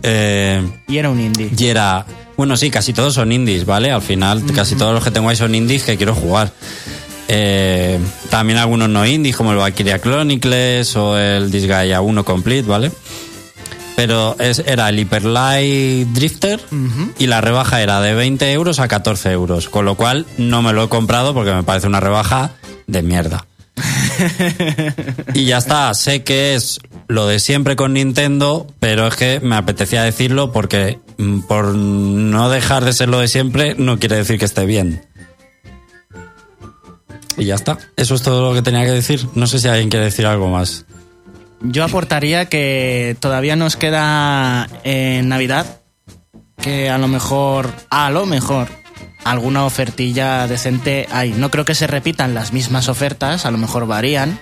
eh, 0.02 0.60
Y 0.88 0.98
era 0.98 1.10
un 1.10 1.20
indie. 1.20 1.48
y 1.56 1.66
era. 1.66 2.04
Bueno, 2.36 2.56
sí, 2.56 2.70
casi 2.70 2.92
todos 2.92 3.14
son 3.14 3.30
indies, 3.30 3.64
¿vale? 3.64 3.92
Al 3.92 4.02
final, 4.02 4.42
casi 4.52 4.74
todos 4.74 4.92
los 4.92 5.04
que 5.04 5.12
tengo 5.12 5.28
ahí 5.28 5.36
son 5.36 5.54
indies 5.54 5.84
que 5.84 5.96
quiero 5.96 6.14
jugar. 6.14 6.50
Eh, 7.28 8.00
también 8.30 8.58
algunos 8.58 8.88
no 8.88 9.06
indies, 9.06 9.36
como 9.36 9.52
el 9.52 9.58
Valkyria 9.58 10.00
Chronicles 10.00 10.96
o 10.96 11.16
el 11.16 11.52
Disgaea 11.52 12.00
1 12.00 12.24
Complete, 12.24 12.68
¿vale? 12.68 12.90
Pero 13.94 14.34
es, 14.40 14.58
era 14.66 14.88
el 14.88 14.98
Hyper 14.98 15.24
Light 15.24 16.08
Drifter 16.08 16.60
y 17.18 17.26
la 17.28 17.40
rebaja 17.40 17.80
era 17.80 18.00
de 18.00 18.14
20 18.14 18.50
euros 18.52 18.80
a 18.80 18.88
14 18.88 19.30
euros. 19.30 19.68
Con 19.68 19.84
lo 19.84 19.94
cual 19.94 20.26
no 20.36 20.62
me 20.62 20.72
lo 20.72 20.82
he 20.84 20.88
comprado 20.88 21.32
porque 21.34 21.52
me 21.52 21.62
parece 21.62 21.86
una 21.86 22.00
rebaja 22.00 22.50
de 22.88 23.02
mierda. 23.02 23.46
y 25.34 25.44
ya 25.44 25.58
está, 25.58 25.92
sé 25.94 26.22
que 26.22 26.54
es 26.54 26.80
lo 27.08 27.26
de 27.26 27.38
siempre 27.38 27.76
con 27.76 27.94
Nintendo, 27.94 28.66
pero 28.80 29.06
es 29.06 29.16
que 29.16 29.40
me 29.40 29.56
apetecía 29.56 30.02
decirlo 30.02 30.52
porque 30.52 30.98
mm, 31.18 31.40
por 31.40 31.74
no 31.74 32.48
dejar 32.50 32.84
de 32.84 32.92
ser 32.92 33.08
lo 33.08 33.18
de 33.18 33.28
siempre 33.28 33.74
no 33.76 33.98
quiere 33.98 34.16
decir 34.16 34.38
que 34.38 34.44
esté 34.44 34.64
bien. 34.66 35.02
Y 37.36 37.46
ya 37.46 37.54
está, 37.54 37.78
eso 37.96 38.14
es 38.14 38.22
todo 38.22 38.48
lo 38.48 38.54
que 38.54 38.62
tenía 38.62 38.84
que 38.84 38.92
decir. 38.92 39.26
No 39.34 39.46
sé 39.46 39.58
si 39.58 39.68
alguien 39.68 39.88
quiere 39.88 40.06
decir 40.06 40.26
algo 40.26 40.48
más. 40.48 40.84
Yo 41.60 41.84
aportaría 41.84 42.46
que 42.46 43.16
todavía 43.20 43.56
nos 43.56 43.76
queda 43.76 44.68
en 44.84 45.28
Navidad 45.28 45.80
que 46.60 46.90
a 46.90 46.98
lo 46.98 47.08
mejor, 47.08 47.70
a 47.90 48.10
lo 48.10 48.26
mejor, 48.26 48.68
alguna 49.24 49.64
ofertilla 49.64 50.46
decente 50.46 51.06
hay. 51.10 51.32
No 51.32 51.50
creo 51.50 51.64
que 51.64 51.74
se 51.74 51.86
repitan 51.86 52.34
las 52.34 52.52
mismas 52.52 52.88
ofertas, 52.88 53.46
a 53.46 53.50
lo 53.50 53.58
mejor 53.58 53.86
varían, 53.86 54.38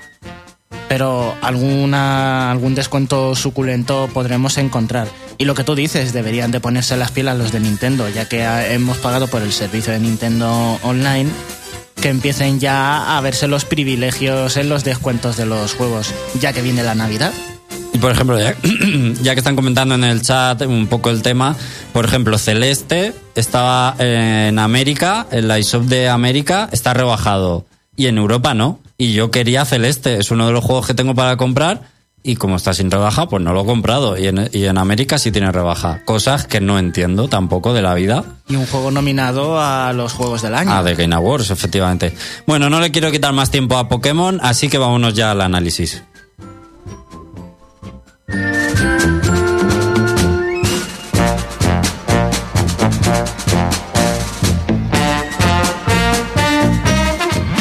pero 0.89 1.35
alguna, 1.43 2.51
algún 2.51 2.75
descuento 2.75 3.35
suculento 3.35 4.09
podremos 4.13 4.59
encontrar. 4.59 5.09
Y 5.39 5.45
lo 5.45 5.55
que 5.55 5.65
tú 5.65 5.75
dices, 5.75 6.13
deberían 6.13 6.51
de 6.51 6.61
ponerse 6.61 6.97
las 6.97 7.13
pilas 7.13 7.39
los 7.39 7.53
de 7.53 7.61
Nintendo, 7.61 8.09
ya 8.09 8.29
que 8.29 8.43
hemos 8.73 8.99
pagado 8.99 9.29
por 9.29 9.43
el 9.43 9.53
servicio 9.53 9.93
de 9.93 10.01
Nintendo 10.01 10.79
Online, 10.83 11.31
que 12.01 12.09
empiecen 12.09 12.61
ya 12.61 13.17
a 13.17 13.21
verse 13.21 13.49
los 13.49 13.65
privilegios 13.65 14.57
en 14.57 14.69
los 14.69 14.85
descuentos 14.85 15.37
de 15.37 15.47
los 15.47 15.75
juegos, 15.75 16.13
ya 16.41 16.53
que 16.53 16.63
viene 16.63 16.83
la 16.83 16.95
Navidad. 16.95 17.33
Por 18.01 18.13
ejemplo, 18.13 18.39
ya, 18.39 18.55
ya 19.23 19.35
que 19.35 19.41
están 19.41 19.57
comentando 19.57 19.95
en 19.95 20.05
el 20.05 20.23
chat 20.23 20.63
un 20.63 20.87
poco 20.87 21.11
el 21.11 21.23
tema, 21.23 21.57
por 21.93 22.05
ejemplo, 22.05 22.39
Celeste 22.39 23.13
estaba 23.35 23.95
en 23.99 24.59
América, 24.59 25.27
en 25.31 25.49
la 25.49 25.59
eShop 25.59 25.85
de 25.85 26.09
América 26.09 26.69
está 26.73 26.95
rebajado 26.95 27.67
y 27.97 28.07
en 28.07 28.19
Europa 28.19 28.55
no. 28.55 28.81
Y 28.97 29.13
yo 29.13 29.31
quería 29.31 29.65
Celeste, 29.65 30.19
es 30.19 30.31
uno 30.31 30.47
de 30.47 30.53
los 30.53 30.65
juegos 30.65 30.87
que 30.87 30.95
tengo 30.95 31.15
para 31.15 31.37
comprar 31.37 31.83
y 32.23 32.37
como 32.37 32.57
está 32.57 32.75
sin 32.75 32.91
rebaja, 32.91 33.27
pues 33.29 33.43
no 33.43 33.53
lo 33.55 33.63
he 33.63 33.67
comprado. 33.67 34.19
Y 34.19 34.27
en, 34.27 34.51
y 34.53 34.65
en 34.65 34.77
América 34.77 35.19
sí 35.19 35.33
tiene 35.33 35.51
rebaja. 35.53 36.05
Cosas 36.05 36.47
que 36.47 36.61
no 36.61 36.79
entiendo 36.79 37.29
tampoco 37.29 37.73
de 37.73 37.81
la 37.81 37.95
vida. 37.95 38.25
Y 38.49 38.57
un 38.57 38.67
juego 38.67 38.91
nominado 38.91 39.59
a 39.59 39.93
los 39.95 40.13
juegos 40.13 40.43
del 40.43 40.55
año. 40.55 40.71
Ah, 40.71 40.83
de 40.83 40.95
Game 40.95 41.15
Awards, 41.15 41.51
efectivamente. 41.51 42.15
Bueno, 42.47 42.69
no 42.69 42.81
le 42.81 42.91
quiero 42.91 43.11
quitar 43.11 43.33
más 43.33 43.51
tiempo 43.51 43.79
a 43.79 43.89
Pokémon, 43.89 44.39
así 44.43 44.69
que 44.69 44.77
vámonos 44.77 45.15
ya 45.15 45.31
al 45.31 45.41
análisis. 45.41 46.03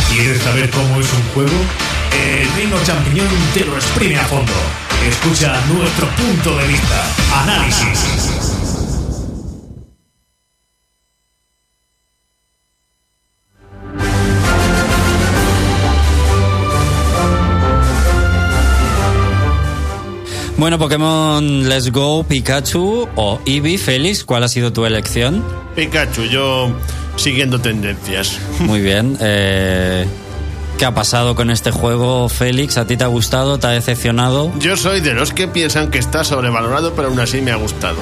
¿Quieres 0.10 0.42
saber 0.44 0.70
cómo 0.70 1.00
es 1.00 1.08
un 1.12 1.24
juego? 1.34 1.50
El 2.14 2.52
Reino 2.56 2.76
Champiñón 2.84 3.28
te 3.54 3.66
lo 3.66 3.76
exprime 3.76 4.18
a 4.18 4.26
fondo. 4.26 4.54
Escucha 5.08 5.60
nuestro 5.74 6.08
punto 6.10 6.58
de 6.58 6.68
vista. 6.68 7.04
Análisis. 7.44 8.49
Bueno, 20.60 20.78
Pokémon 20.78 21.70
Let's 21.70 21.90
Go, 21.90 22.26
Pikachu 22.26 23.08
o 23.16 23.40
Eevee, 23.46 23.78
Félix, 23.78 24.26
¿cuál 24.26 24.44
ha 24.44 24.50
sido 24.50 24.74
tu 24.74 24.86
elección? 24.86 25.42
Pikachu, 25.74 26.24
yo 26.24 26.76
siguiendo 27.16 27.62
tendencias. 27.62 28.38
Muy 28.60 28.82
bien. 28.82 29.18
Eh, 29.22 30.06
¿Qué 30.78 30.84
ha 30.84 30.94
pasado 30.94 31.34
con 31.34 31.50
este 31.50 31.72
juego, 31.72 32.28
Félix? 32.28 32.78
¿A 32.78 32.86
ti 32.86 32.98
te 32.98 33.06
ha 33.06 33.08
gustado? 33.08 33.58
¿Te 33.58 33.68
ha 33.68 33.70
decepcionado? 33.70 34.52
Yo 34.60 34.76
soy 34.76 35.00
de 35.00 35.14
los 35.14 35.32
que 35.32 35.48
piensan 35.48 35.92
que 35.92 35.98
está 35.98 36.26
sobrevalorado, 36.26 36.94
pero 36.94 37.08
aún 37.08 37.22
así 37.22 37.40
me 37.40 37.52
ha 37.52 37.56
gustado. 37.56 38.00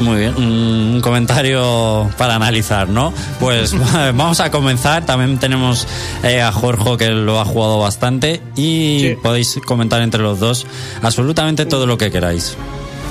Muy 0.00 0.18
bien, 0.20 0.36
un 0.36 1.00
comentario 1.02 2.08
para 2.16 2.36
analizar, 2.36 2.88
¿no? 2.88 3.12
Pues 3.40 3.74
vamos 4.14 4.38
a 4.40 4.50
comenzar. 4.50 5.04
También 5.04 5.38
tenemos 5.38 5.86
eh, 6.22 6.40
a 6.40 6.52
Jorge 6.52 6.96
que 6.98 7.08
lo 7.10 7.40
ha 7.40 7.44
jugado 7.44 7.78
bastante 7.80 8.40
y 8.56 8.98
Sí. 9.00 9.16
podéis 9.22 9.58
comentar 9.66 10.00
entre 10.02 10.22
los 10.22 10.38
dos 10.40 10.66
absolutamente 11.02 11.66
todo 11.66 11.86
lo 11.86 11.98
que 11.98 12.10
queráis. 12.10 12.56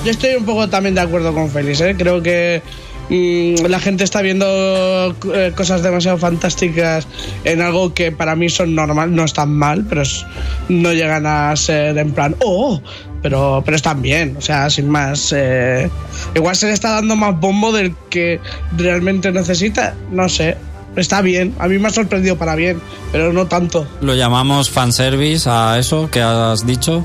Yo 0.04 0.12
estoy 0.12 0.34
un 0.36 0.44
poco 0.44 0.68
también 0.68 0.94
de 0.94 1.00
acuerdo 1.02 1.34
con 1.34 1.50
Félix, 1.50 1.80
¿eh? 1.80 1.94
Creo 1.98 2.22
que 2.22 2.62
la 3.10 3.80
gente 3.80 4.04
está 4.04 4.20
viendo 4.20 4.46
eh, 5.34 5.52
cosas 5.56 5.82
demasiado 5.82 6.18
fantásticas 6.18 7.06
en 7.44 7.62
algo 7.62 7.94
que 7.94 8.12
para 8.12 8.36
mí 8.36 8.48
son 8.48 8.74
normal, 8.74 9.14
no 9.14 9.24
están 9.24 9.50
mal, 9.50 9.84
pero 9.88 10.02
no 10.68 10.92
llegan 10.92 11.26
a 11.26 11.54
ser 11.56 11.96
en 11.96 12.12
plan, 12.12 12.36
oh, 12.44 12.80
pero, 13.22 13.62
pero 13.64 13.76
están 13.76 14.02
bien, 14.02 14.36
o 14.36 14.40
sea, 14.40 14.68
sin 14.70 14.88
más. 14.88 15.32
eh, 15.36 15.90
igual 16.34 16.54
se 16.56 16.66
le 16.66 16.72
está 16.72 16.90
dando 16.92 17.16
más 17.16 17.38
bombo 17.38 17.72
del 17.72 17.94
que 18.10 18.40
realmente 18.76 19.32
necesita, 19.32 19.94
no 20.10 20.28
sé. 20.28 20.56
Está 20.96 21.20
bien, 21.20 21.54
a 21.58 21.68
mí 21.68 21.78
me 21.78 21.88
ha 21.88 21.90
sorprendido 21.90 22.36
para 22.36 22.56
bien, 22.56 22.80
pero 23.12 23.32
no 23.32 23.46
tanto. 23.46 23.86
Lo 24.00 24.14
llamamos 24.14 24.68
fanservice 24.68 25.48
a 25.48 25.78
eso 25.78 26.10
que 26.10 26.20
has 26.20 26.66
dicho. 26.66 27.04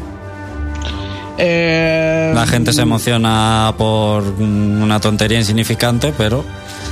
Eh, 1.45 2.31
La 2.33 2.47
gente 2.47 2.71
se 2.71 2.81
emociona 2.83 3.73
por 3.77 4.23
una 4.23 4.99
tontería 5.01 5.39
insignificante, 5.39 6.13
pero 6.17 6.43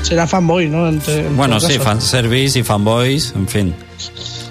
Será 0.02 0.28
fanboy, 0.28 0.68
¿no? 0.68 0.90
Entre- 0.90 1.30
bueno, 1.30 1.60
sí, 1.60 1.78
fanservice 1.80 2.60
y 2.60 2.64
fanboys, 2.64 3.34
en 3.36 3.48
fin. 3.48 3.76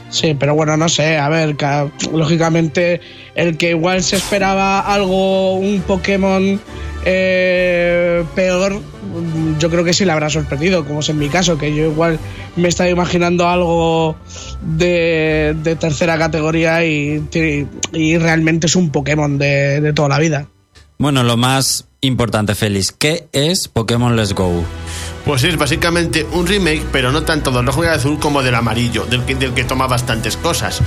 Sí, 0.09 0.35
pero 0.39 0.55
bueno, 0.55 0.77
no 0.77 0.89
sé, 0.89 1.19
a 1.19 1.29
ver, 1.29 1.57
ca- 1.57 1.89
lógicamente 2.13 3.01
el 3.35 3.57
que 3.57 3.71
igual 3.71 4.03
se 4.03 4.17
esperaba 4.17 4.81
algo, 4.81 5.55
un 5.55 5.81
Pokémon 5.83 6.61
eh, 7.05 8.25
peor, 8.35 8.75
mm, 8.75 8.81
yo 9.59 9.71
creo 9.71 9.85
que 9.85 9.93
sí 9.93 10.05
le 10.05 10.13
habrá 10.13 10.31
sorprendido, 10.31 10.85
como 10.85 11.01
es 11.01 11.09
en 11.09 11.19
mi 11.19 11.29
caso, 11.29 11.59
que 11.59 11.75
yo 11.75 11.85
igual 11.91 12.19
me 12.57 12.69
estaba 12.69 12.89
imaginando 12.91 13.49
algo 13.49 14.17
de, 14.61 15.57
de 15.63 15.77
tercera 15.77 16.19
categoría 16.19 16.85
y, 16.85 17.23
y 17.93 18.19
realmente 18.19 18.67
es 18.67 18.77
un 18.77 18.91
Pokémon 18.91 19.39
de, 19.39 19.81
de 19.81 19.93
toda 19.93 20.09
la 20.09 20.19
vida. 20.19 20.47
Bueno, 20.99 21.23
lo 21.23 21.37
más 21.39 21.87
importante, 22.03 22.55
Félix, 22.55 22.93
¿qué 22.93 23.27
es 23.33 23.69
Pokémon 23.69 24.17
Let's 24.17 24.35
Go? 24.35 24.65
Pues 25.25 25.45
es 25.45 25.57
básicamente 25.57 26.27
un 26.33 26.47
remake, 26.47 26.83
pero 26.93 27.13
no 27.13 27.23
tanto 27.23 27.51
del 27.51 27.67
rojo 27.67 27.85
y 27.85 27.89
azul 27.89 28.19
como 28.19 28.43
del 28.43 28.55
amarillo, 28.55 29.07
del 29.07 29.25
que, 29.25 29.35
del 29.35 29.53
que 29.53 29.65
toma 29.65 29.87
bastantes 29.87 30.37
cosas. 30.37 30.81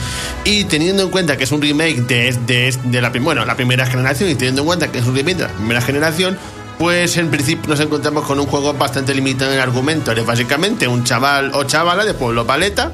Y 0.43 0.65
teniendo 0.65 1.03
en 1.03 1.09
cuenta 1.09 1.38
que 1.38 1.45
es 1.45 1.51
un 1.51 1.62
remake 1.62 2.01
de, 2.07 2.36
de, 2.45 2.75
de 2.86 3.01
la, 3.01 3.09
bueno, 3.09 3.45
la 3.45 3.55
primera 3.55 3.86
generación 3.86 4.29
y 4.29 4.36
teniendo 4.36 4.62
en 4.62 4.67
cuenta 4.67 4.91
que 4.91 4.99
es 4.99 5.05
un 5.05 5.15
remake 5.15 5.38
de 5.38 5.43
la 5.43 5.49
primera 5.49 5.81
generación, 5.81 6.38
pues 6.77 7.17
en 7.17 7.29
principio 7.29 7.69
nos 7.69 7.79
encontramos 7.79 8.25
con 8.25 8.39
un 8.39 8.45
juego 8.45 8.73
bastante 8.73 9.13
limitado 9.13 9.53
en 9.53 9.59
argumento. 9.59 10.12
Eres 10.12 10.25
básicamente 10.25 10.88
un 10.88 11.03
chaval 11.03 11.51
o 11.53 11.63
chavala 11.63 12.05
de 12.05 12.13
pueblo 12.13 12.45
paleta 12.45 12.91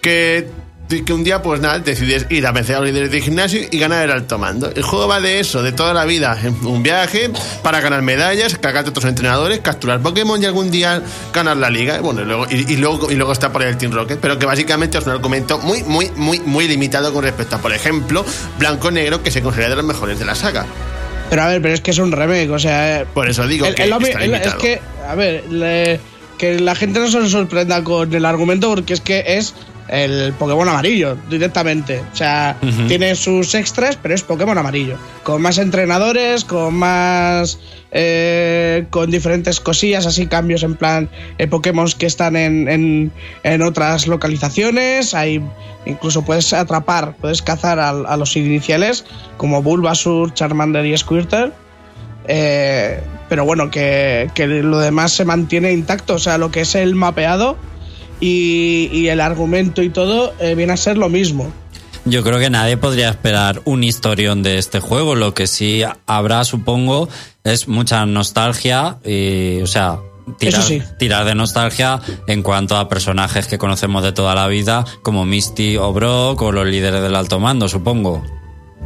que, 0.00 0.50
que 0.88 1.12
un 1.12 1.24
día, 1.24 1.40
pues 1.40 1.60
nada, 1.60 1.78
decides 1.78 2.26
ir 2.28 2.46
a 2.46 2.52
vencer 2.52 2.76
a 2.76 2.80
los 2.80 2.88
líderes 2.88 3.10
de 3.10 3.20
gimnasio 3.20 3.62
y 3.70 3.78
ganar 3.78 4.04
el 4.04 4.10
alto 4.10 4.38
mando. 4.38 4.70
El 4.70 4.82
juego 4.82 5.08
va 5.08 5.20
de 5.20 5.40
eso, 5.40 5.62
de 5.62 5.72
toda 5.72 5.94
la 5.94 6.04
vida. 6.04 6.36
Un 6.62 6.82
viaje 6.82 7.30
para 7.62 7.80
ganar 7.80 8.02
medallas, 8.02 8.58
cargarte 8.58 8.88
a 8.88 8.90
otros 8.90 9.06
entrenadores, 9.06 9.60
capturar 9.60 10.00
Pokémon 10.00 10.42
y 10.42 10.44
algún 10.44 10.70
día 10.70 11.02
ganar 11.32 11.56
la 11.56 11.70
liga. 11.70 12.00
Bueno, 12.00 12.22
y 12.22 12.24
luego, 12.24 12.46
y, 12.50 12.76
luego, 12.76 13.10
y 13.10 13.14
luego 13.14 13.32
está 13.32 13.52
por 13.52 13.62
el 13.62 13.78
Team 13.78 13.92
Rocket, 13.92 14.18
pero 14.20 14.38
que 14.38 14.46
básicamente 14.46 14.98
es 14.98 15.06
un 15.06 15.12
argumento 15.12 15.58
muy, 15.58 15.82
muy, 15.84 16.10
muy, 16.16 16.40
muy 16.40 16.68
limitado 16.68 17.12
con 17.12 17.24
respecto 17.24 17.56
a, 17.56 17.58
por 17.60 17.72
ejemplo, 17.72 18.24
Blanco 18.58 18.90
Negro, 18.90 19.22
que 19.22 19.30
se 19.30 19.40
considera 19.40 19.70
de 19.70 19.76
los 19.76 19.84
mejores 19.84 20.18
de 20.18 20.24
la 20.24 20.34
saga. 20.34 20.66
Pero 21.32 21.44
a 21.44 21.48
ver, 21.48 21.62
pero 21.62 21.72
es 21.72 21.80
que 21.80 21.92
es 21.92 21.98
un 21.98 22.12
remake, 22.12 22.50
o 22.50 22.58
sea... 22.58 23.00
eh, 23.00 23.06
Por 23.14 23.26
eso 23.26 23.46
digo 23.46 23.64
El- 23.64 23.74
que 23.74 23.84
el 23.84 23.92
el- 23.92 24.34
es 24.34 24.54
que, 24.56 24.80
a 25.08 25.14
ver, 25.14 25.44
le- 25.50 25.98
que 26.36 26.60
la 26.60 26.74
gente 26.74 27.00
no 27.00 27.08
se 27.08 27.26
sorprenda 27.30 27.82
con 27.82 28.12
el 28.12 28.26
argumento 28.26 28.68
porque 28.68 28.92
es 28.92 29.00
que 29.00 29.24
es 29.26 29.54
el 29.88 30.32
Pokémon 30.34 30.68
amarillo 30.68 31.16
directamente. 31.28 32.02
O 32.12 32.16
sea, 32.16 32.56
tiene 32.88 33.14
sus 33.14 33.54
extras, 33.54 33.98
pero 34.00 34.14
es 34.14 34.22
Pokémon 34.22 34.56
amarillo. 34.56 34.96
Con 35.22 35.42
más 35.42 35.58
entrenadores, 35.58 36.44
con 36.44 36.74
más. 36.74 37.58
eh, 37.92 38.86
con 38.90 39.10
diferentes 39.10 39.60
cosillas, 39.60 40.06
así 40.06 40.26
cambios 40.26 40.62
en 40.62 40.76
plan 40.76 41.10
eh, 41.38 41.46
Pokémon 41.46 41.86
que 41.98 42.06
están 42.06 42.36
en, 42.36 42.68
en, 42.68 43.12
en 43.42 43.62
otras 43.62 44.06
localizaciones. 44.06 45.14
Hay, 45.14 45.42
incluso 45.84 46.24
puedes 46.24 46.52
atrapar, 46.52 47.14
puedes 47.20 47.42
cazar 47.42 47.78
a, 47.78 47.90
a 47.90 48.16
los 48.16 48.36
iniciales, 48.36 49.04
como 49.36 49.62
Bulbasur, 49.62 50.32
Charmander 50.32 50.86
y 50.86 50.96
Squirtle. 50.96 51.52
Eh, 52.28 53.02
pero 53.28 53.44
bueno, 53.44 53.70
que, 53.70 54.30
que 54.34 54.46
lo 54.46 54.78
demás 54.78 55.12
se 55.12 55.24
mantiene 55.24 55.72
intacto. 55.72 56.14
O 56.14 56.18
sea, 56.18 56.38
lo 56.38 56.50
que 56.50 56.60
es 56.62 56.74
el 56.74 56.94
mapeado 56.94 57.56
y, 58.22 58.88
y 58.92 59.08
el 59.08 59.20
argumento 59.20 59.82
y 59.82 59.90
todo 59.90 60.32
eh, 60.38 60.54
viene 60.54 60.72
a 60.72 60.76
ser 60.78 60.96
lo 60.96 61.08
mismo. 61.10 61.52
Yo 62.04 62.22
creo 62.22 62.38
que 62.38 62.50
nadie 62.50 62.76
podría 62.76 63.10
esperar 63.10 63.60
un 63.64 63.84
historión 63.84 64.42
de 64.42 64.58
este 64.58 64.80
juego. 64.80 65.14
Lo 65.14 65.34
que 65.34 65.46
sí 65.46 65.82
habrá, 66.06 66.44
supongo, 66.44 67.08
es 67.44 67.68
mucha 67.68 68.06
nostalgia 68.06 68.96
y, 69.04 69.60
o 69.62 69.66
sea, 69.66 69.98
tirar, 70.38 70.60
Eso 70.60 70.68
sí. 70.68 70.82
tirar 70.98 71.24
de 71.24 71.34
nostalgia 71.34 72.00
en 72.26 72.42
cuanto 72.42 72.76
a 72.76 72.88
personajes 72.88 73.46
que 73.46 73.58
conocemos 73.58 74.02
de 74.02 74.12
toda 74.12 74.34
la 74.34 74.48
vida, 74.48 74.84
como 75.02 75.24
Misty 75.24 75.76
o 75.76 75.92
Brock 75.92 76.42
o 76.42 76.50
los 76.52 76.66
líderes 76.66 77.02
del 77.02 77.14
alto 77.14 77.38
mando, 77.38 77.68
supongo. 77.68 78.24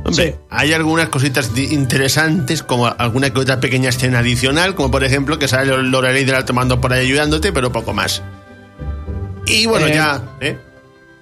Hombre, 0.04 0.32
Sí. 0.32 0.34
hay 0.50 0.72
algunas 0.74 1.08
cositas 1.08 1.50
interesantes, 1.56 2.62
como 2.62 2.86
alguna 2.86 3.30
que 3.30 3.40
otra 3.40 3.60
pequeña 3.60 3.88
escena 3.88 4.18
adicional, 4.20 4.74
como 4.74 4.90
por 4.90 5.04
ejemplo 5.04 5.38
que 5.38 5.48
sale 5.48 5.74
Lorelei 5.82 6.24
del 6.24 6.34
alto 6.34 6.52
mando 6.52 6.80
por 6.82 6.92
ahí 6.92 7.06
ayudándote, 7.06 7.50
pero 7.52 7.72
poco 7.72 7.92
más. 7.94 8.22
Y 9.46 9.66
bueno, 9.66 9.86
Eh, 9.86 9.94
ya, 9.94 10.22
¿eh? 10.40 10.56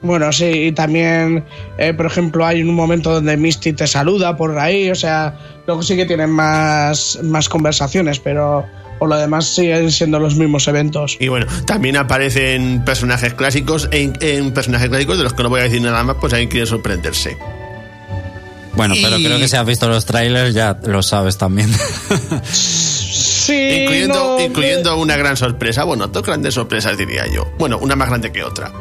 Bueno, 0.03 0.31
sí, 0.33 0.45
y 0.45 0.73
también, 0.73 1.45
eh, 1.79 1.95
por 1.95 2.05
ejemplo, 2.07 2.45
hay 2.45 2.63
un 2.63 2.75
momento 2.75 3.11
donde 3.13 3.37
Misty 3.39 3.73
te 3.73 3.87
saluda 3.87 4.37
por 4.37 4.59
ahí, 4.59 4.91
o 4.91 4.95
sea, 4.95 5.35
luego 5.67 5.83
sí 5.83 5.97
que 5.97 6.05
tienen 6.05 6.29
más, 6.31 7.19
más 7.23 7.49
conversaciones, 7.49 8.19
pero 8.21 8.67
por 8.99 9.09
lo 9.09 9.17
demás 9.17 9.47
siguen 9.47 9.91
siendo 9.91 10.19
los 10.21 10.37
mismos 10.37 10.69
eventos. 10.69 11.17
Y 11.21 11.29
bueno, 11.29 11.47
también 11.67 11.97
aparecen 11.97 12.85
personajes 12.85 13.33
clásicos, 13.33 13.89
en, 13.93 14.13
en 14.21 14.53
personajes 14.53 14.89
clásicos 14.91 15.17
de 15.17 15.25
los 15.25 15.33
que 15.33 15.43
no 15.43 15.49
voy 15.49 15.61
a 15.61 15.65
decir 15.65 15.81
nada 15.81 16.03
más, 16.05 16.17
pues 16.21 16.35
ahí 16.35 16.49
quieren 16.49 16.67
sorprenderse. 16.67 17.39
Bueno, 18.77 18.95
pero 19.01 19.17
Y- 19.19 19.25
creo 19.25 19.39
que 19.39 19.49
si 19.49 19.57
has 19.57 19.65
visto 19.65 19.89
los 19.89 20.05
trailers 20.05 20.53
ya 20.53 20.79
lo 20.85 21.03
sabes 21.03 21.39
también. 21.39 21.71
Sí, 23.45 23.83
incluyendo, 23.83 24.15
no, 24.15 24.41
incluyendo 24.41 24.97
una 24.97 25.17
gran 25.19 25.37
sorpresa, 25.37 25.85
bueno, 25.85 26.07
dos 26.07 26.23
grandes 26.23 26.55
sorpresas 26.55 26.97
diría 26.97 27.27
yo. 27.27 27.45
Bueno, 27.59 27.77
una 27.79 27.95
más 27.95 28.09
grande 28.09 28.33
que 28.33 28.43
otra. 28.43 28.73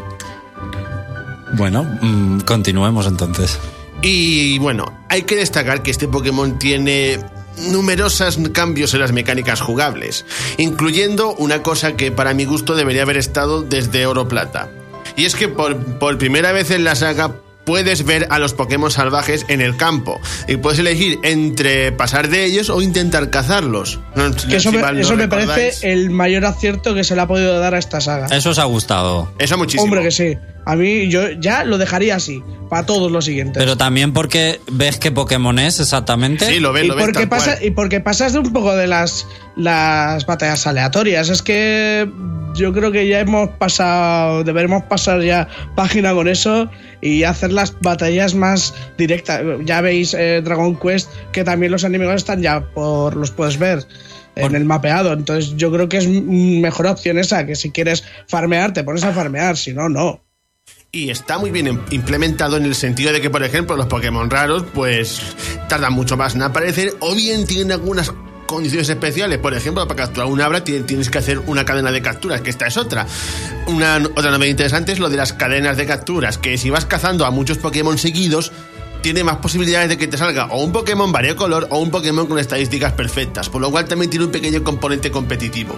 bueno, 1.57 1.83
mm, 1.83 2.39
continuemos 2.41 3.05
entonces. 3.07 3.59
Y 4.01 4.59
bueno, 4.59 4.85
hay 5.09 5.23
que 5.23 5.35
destacar 5.35 5.83
que 5.83 5.91
este 5.91 6.07
Pokémon 6.07 6.57
tiene 6.59 7.19
numerosos 7.57 8.39
cambios 8.53 8.93
en 8.93 9.01
las 9.01 9.11
mecánicas 9.11 9.59
jugables, 9.59 10.25
incluyendo 10.57 11.33
una 11.35 11.61
cosa 11.61 11.97
que 11.97 12.11
para 12.11 12.33
mi 12.33 12.45
gusto 12.45 12.75
debería 12.75 13.03
haber 13.03 13.17
estado 13.17 13.63
desde 13.63 14.05
Oro 14.05 14.29
Plata. 14.29 14.69
Y 15.15 15.25
es 15.25 15.35
que 15.35 15.49
por, 15.49 15.77
por 15.99 16.17
primera 16.17 16.53
vez 16.53 16.71
en 16.71 16.83
la 16.85 16.95
saga 16.95 17.35
puedes 17.65 18.05
ver 18.05 18.27
a 18.29 18.39
los 18.39 18.53
Pokémon 18.53 18.91
salvajes 18.91 19.45
en 19.47 19.61
el 19.61 19.77
campo 19.77 20.19
y 20.47 20.57
puedes 20.57 20.79
elegir 20.79 21.19
entre 21.23 21.91
pasar 21.91 22.29
de 22.29 22.45
ellos 22.45 22.69
o 22.69 22.81
intentar 22.81 23.29
cazarlos. 23.29 23.99
No, 24.15 24.31
Que 24.31 24.57
eso 24.57 24.69
si 24.69 24.77
me, 24.77 24.81
mal 24.81 24.95
no 24.95 25.01
eso 25.01 25.15
me 25.15 25.23
recordáis. 25.23 25.49
parece 25.49 25.91
el 25.91 26.09
mayor 26.09 26.45
acierto 26.45 26.93
que 26.93 27.03
se 27.03 27.15
le 27.15 27.21
ha 27.21 27.27
podido 27.27 27.59
dar 27.59 27.75
a 27.75 27.79
esta 27.79 28.01
saga. 28.01 28.27
Eso 28.27 28.51
os 28.51 28.59
ha 28.59 28.65
gustado. 28.65 29.31
Eso 29.39 29.57
muchísimo. 29.57 29.83
Hombre, 29.83 30.01
que 30.03 30.11
sí. 30.11 30.37
A 30.65 30.75
mí 30.77 31.09
yo 31.09 31.29
ya 31.31 31.65
lo 31.65 31.77
dejaría 31.77 32.15
así, 32.15 32.41
para 32.69 32.85
todos 32.85 33.11
los 33.11 33.25
siguientes. 33.25 33.61
Pero 33.61 33.75
también 33.75 34.13
porque 34.13 34.61
ves 34.71 34.97
qué 34.97 35.11
Pokémon 35.11 35.59
es 35.59 35.81
exactamente. 35.81 36.45
Sí, 36.45 36.59
lo 36.59 36.71
ves, 36.71 36.85
y 36.85 36.87
lo 36.87 36.95
ves 36.95 37.03
porque 37.05 37.27
pasa 37.27 37.61
y 37.61 37.71
porque 37.71 37.99
pasas 37.99 38.31
de 38.31 38.39
un 38.39 38.53
poco 38.53 38.73
de 38.73 38.87
las 38.87 39.27
las 39.57 40.25
batallas 40.25 40.65
aleatorias 40.65 41.29
es 41.29 41.41
que 41.41 42.09
yo 42.55 42.71
creo 42.73 42.91
que 42.91 43.07
ya 43.07 43.19
hemos 43.19 43.49
pasado 43.57 44.43
deberemos 44.43 44.83
pasar 44.83 45.21
ya 45.21 45.47
página 45.75 46.13
con 46.13 46.27
eso 46.27 46.69
y 47.03 47.23
hacer 47.25 47.51
las 47.51 47.79
batallas 47.81 48.33
más 48.33 48.73
directas. 48.97 49.41
Ya 49.65 49.81
veis 49.81 50.13
eh, 50.13 50.41
Dragon 50.43 50.75
Quest 50.77 51.11
que 51.31 51.43
también 51.43 51.71
los 51.71 51.83
enemigos 51.83 52.15
están 52.15 52.41
ya 52.41 52.61
por 52.73 53.15
los 53.15 53.31
puedes 53.31 53.59
ver 53.59 53.85
en 54.35 54.55
el 54.55 54.65
mapeado. 54.65 55.11
Entonces 55.13 55.53
yo 55.57 55.71
creo 55.71 55.89
que 55.89 55.97
es 55.97 56.07
mejor 56.07 56.87
opción 56.87 57.19
esa 57.19 57.45
que 57.45 57.55
si 57.55 57.71
quieres 57.71 58.03
farmear 58.27 58.73
te 58.73 58.83
pones 58.83 59.03
a 59.03 59.11
farmear 59.11 59.57
si 59.57 59.73
no 59.73 59.89
no. 59.89 60.23
Y 60.91 61.09
está 61.09 61.39
muy 61.39 61.49
bien 61.51 61.65
im- 61.67 61.81
implementado 61.89 62.55
en 62.55 62.65
el 62.65 62.75
sentido 62.75 63.11
de 63.11 63.19
que, 63.19 63.31
por 63.31 63.43
ejemplo, 63.43 63.75
los 63.75 63.87
Pokémon 63.87 64.29
raros, 64.29 64.63
pues 64.75 65.19
tardan 65.67 65.91
mucho 65.91 66.17
más 66.17 66.35
en 66.35 66.43
aparecer, 66.43 66.93
o 66.99 67.15
bien 67.15 67.47
tienen 67.47 67.71
algunas 67.71 68.13
condiciones 68.45 68.89
especiales. 68.89 69.37
Por 69.39 69.53
ejemplo, 69.53 69.87
para 69.87 70.03
capturar 70.05 70.27
un 70.27 70.41
Abra 70.41 70.63
ti- 70.63 70.79
tienes 70.81 71.09
que 71.09 71.17
hacer 71.17 71.39
una 71.39 71.65
cadena 71.65 71.91
de 71.91 72.01
capturas, 72.01 72.41
que 72.41 72.49
esta 72.49 72.67
es 72.67 72.77
otra. 72.77 73.05
Una 73.67 73.97
otra 74.15 74.31
novedad 74.31 74.49
interesante 74.51 74.91
es 74.91 74.99
lo 74.99 75.09
de 75.09 75.17
las 75.17 75.33
cadenas 75.33 75.77
de 75.77 75.85
capturas, 75.85 76.37
que 76.37 76.57
si 76.57 76.69
vas 76.69 76.85
cazando 76.85 77.25
a 77.25 77.31
muchos 77.31 77.57
Pokémon 77.57 77.97
seguidos, 77.97 78.51
tiene 79.01 79.23
más 79.23 79.37
posibilidades 79.37 79.89
de 79.89 79.97
que 79.97 80.07
te 80.07 80.17
salga 80.17 80.45
o 80.45 80.63
un 80.63 80.71
Pokémon 80.71 81.11
variocolor 81.11 81.67
o 81.71 81.79
un 81.79 81.91
Pokémon 81.91 82.25
con 82.25 82.39
estadísticas 82.39 82.93
perfectas, 82.93 83.49
por 83.49 83.61
lo 83.61 83.69
cual 83.69 83.85
también 83.85 84.09
tiene 84.09 84.25
un 84.25 84.31
pequeño 84.31 84.63
componente 84.63 85.11
competitivo. 85.11 85.77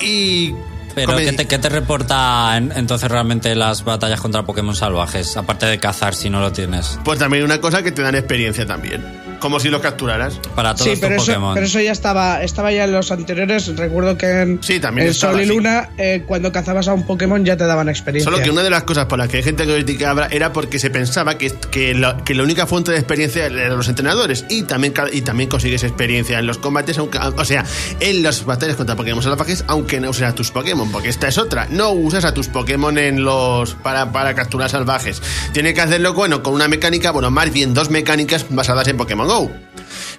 Y 0.00 0.54
Pero 0.94 1.16
¿qué 1.16 1.32
te, 1.32 1.46
qué 1.46 1.58
te 1.58 1.68
reporta 1.68 2.56
en- 2.56 2.72
entonces 2.76 3.10
realmente 3.10 3.54
las 3.54 3.84
batallas 3.84 4.20
contra 4.20 4.42
Pokémon 4.44 4.74
salvajes? 4.76 5.36
Aparte 5.36 5.66
de 5.66 5.78
cazar 5.78 6.14
si 6.14 6.30
no 6.30 6.40
lo 6.40 6.52
tienes. 6.52 6.98
pues 7.04 7.18
también 7.18 7.44
una 7.44 7.60
cosa 7.60 7.82
que 7.82 7.90
te 7.92 8.02
dan 8.02 8.14
experiencia 8.14 8.66
también, 8.66 9.02
como 9.40 9.60
si 9.60 9.68
los 9.68 9.80
capturaras. 9.80 10.40
Para 10.54 10.74
todos 10.74 10.84
Sí, 10.84 10.90
tus 10.92 11.00
pero 11.00 11.14
eso, 11.16 11.26
Pokémon. 11.26 11.54
pero 11.54 11.66
eso 11.66 11.80
ya 11.80 11.92
estaba, 11.92 12.42
estaba 12.42 12.72
ya 12.72 12.84
en 12.84 12.92
los 12.92 13.10
anteriores. 13.10 13.76
Recuerdo 13.76 14.16
que 14.16 14.26
en, 14.42 14.62
Sí, 14.62 14.80
también 14.80 15.06
en 15.06 15.10
estaba 15.12 15.34
Sol 15.34 15.42
y. 15.42 15.46
Luna, 15.46 15.90
eh, 15.98 16.22
cuando 16.26 16.52
cazabas 16.52 16.88
a 16.88 16.94
un 16.94 17.06
Pokémon 17.06 17.44
ya 17.44 17.56
te 17.56 17.64
daban 17.64 17.88
experiencia. 17.88 18.30
Solo 18.30 18.42
que 18.42 18.50
una 18.50 18.62
de 18.62 18.70
las 18.70 18.84
cosas 18.84 19.06
por 19.06 19.18
las 19.18 19.28
que 19.28 19.38
hay 19.38 19.42
gente 19.42 19.66
que 19.66 19.74
criticaba 19.74 20.26
era 20.30 20.52
porque 20.52 20.78
se 20.78 20.90
pensaba 20.90 21.36
que, 21.38 21.50
que, 21.70 21.94
la, 21.94 22.18
que 22.24 22.34
la 22.34 22.42
única 22.42 22.66
fuente 22.66 22.92
de 22.92 22.98
experiencia 22.98 23.46
eran 23.46 23.76
los 23.76 23.88
entrenadores 23.88 24.44
y 24.48 24.62
también, 24.62 24.94
y 25.12 25.20
también 25.22 25.48
consigues 25.48 25.82
experiencia 25.84 26.38
en 26.38 26.46
los 26.46 26.58
combates, 26.58 26.98
aunque, 26.98 27.18
o 27.18 27.44
sea, 27.44 27.64
en 28.00 28.22
las 28.22 28.44
batallas 28.44 28.76
contra 28.76 28.96
Pokémon 28.96 29.22
salvajes, 29.22 29.64
aunque 29.66 30.00
no 30.00 30.10
uses 30.10 30.24
a 30.24 30.34
tus 30.34 30.50
Pokémon, 30.50 30.90
porque 30.90 31.08
esta 31.08 31.28
es 31.28 31.38
otra, 31.38 31.66
no 31.70 31.90
usas 31.90 32.24
a 32.24 32.34
tus 32.34 32.48
Pokémon 32.48 32.96
en 32.98 33.24
los 33.24 33.74
para, 33.74 34.10
para 34.12 34.34
capturar 34.34 34.70
salvajes. 34.70 35.22
Tiene 35.52 35.74
que 35.74 35.80
hacerlo, 35.80 36.14
bueno, 36.14 36.42
con 36.42 36.54
una 36.54 36.68
mecánica, 36.68 37.10
bueno, 37.10 37.30
más 37.30 37.52
bien 37.52 37.74
dos 37.74 37.90
mecánicas 37.90 38.46
basadas 38.50 38.88
en 38.88 38.96
Pokémon 38.96 39.23
GO. 39.26 39.50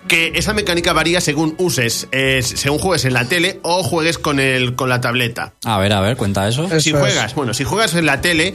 Que 0.07 0.33
esa 0.35 0.53
mecánica 0.53 0.93
varía 0.93 1.19
según 1.19 1.55
uses, 1.57 2.07
eh, 2.11 2.41
según 2.43 2.77
juegues 2.77 3.05
en 3.05 3.13
la 3.13 3.25
tele 3.27 3.59
o 3.63 3.81
juegues 3.83 4.17
con, 4.19 4.39
el, 4.39 4.75
con 4.75 4.87
la 4.89 5.01
tableta. 5.01 5.53
A 5.63 5.79
ver, 5.79 5.93
a 5.93 6.01
ver, 6.01 6.15
cuenta 6.15 6.47
eso. 6.47 6.65
Eso 6.65 6.79
si 6.79 6.91
es. 6.91 6.95
juegas, 6.97 7.33
bueno, 7.33 7.53
si 7.55 7.63
juegas 7.63 7.95
en 7.95 8.05
la 8.05 8.21
tele, 8.21 8.53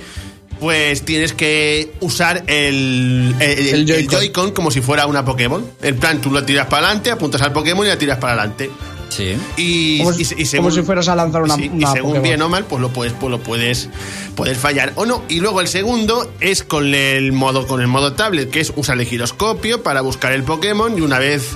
pues 0.60 1.02
tienes 1.04 1.32
que 1.32 1.90
usar 2.00 2.44
el, 2.46 3.34
el, 3.40 3.48
el- 3.50 3.68
El 3.68 3.74
el 3.74 3.86
Joy-Con. 3.86 4.18
Joy-Con 4.18 4.50
como 4.52 4.70
si 4.70 4.80
fuera 4.80 5.06
una 5.06 5.24
Pokémon. 5.24 5.64
En 5.82 5.96
plan, 5.98 6.20
tú 6.20 6.30
lo 6.30 6.44
tiras 6.44 6.66
para 6.66 6.86
adelante, 6.86 7.10
apuntas 7.10 7.42
al 7.42 7.52
Pokémon 7.52 7.84
y 7.84 7.88
la 7.88 7.98
tiras 7.98 8.18
para 8.18 8.34
adelante. 8.34 8.70
Sí. 9.10 9.36
Y, 9.56 9.98
Como, 9.98 10.12
y- 10.12 10.20
y 10.22 10.24
según, 10.46 10.66
como 10.68 10.70
si 10.76 10.82
fueras 10.82 11.08
a 11.08 11.16
lanzar 11.16 11.42
una, 11.42 11.56
sí, 11.56 11.64
y 11.64 11.80
según 11.86 12.10
Pokémon. 12.12 12.22
bien 12.22 12.40
o 12.42 12.48
mal, 12.48 12.64
pues 12.64 12.80
lo 12.80 12.88
puedes, 12.90 13.12
pues 13.12 13.30
lo 13.30 13.38
puedes, 13.40 13.88
puedes 14.36 14.56
fallar 14.56 14.92
o 14.96 15.04
no. 15.04 15.22
Y 15.28 15.40
luego 15.40 15.60
el 15.60 15.68
segundo 15.68 16.32
es 16.40 16.62
con 16.62 16.94
el 16.94 17.32
modo, 17.32 17.66
con 17.66 17.80
el 17.80 17.88
modo 17.88 18.12
tablet, 18.14 18.50
que 18.50 18.60
es 18.60 18.72
usar 18.76 18.98
el 18.98 19.06
giroscopio 19.06 19.82
para 19.82 20.00
buscar 20.00 20.32
el 20.32 20.44
Pokémon 20.44 20.96
y 20.96 21.00
una 21.02 21.18
vez 21.18 21.48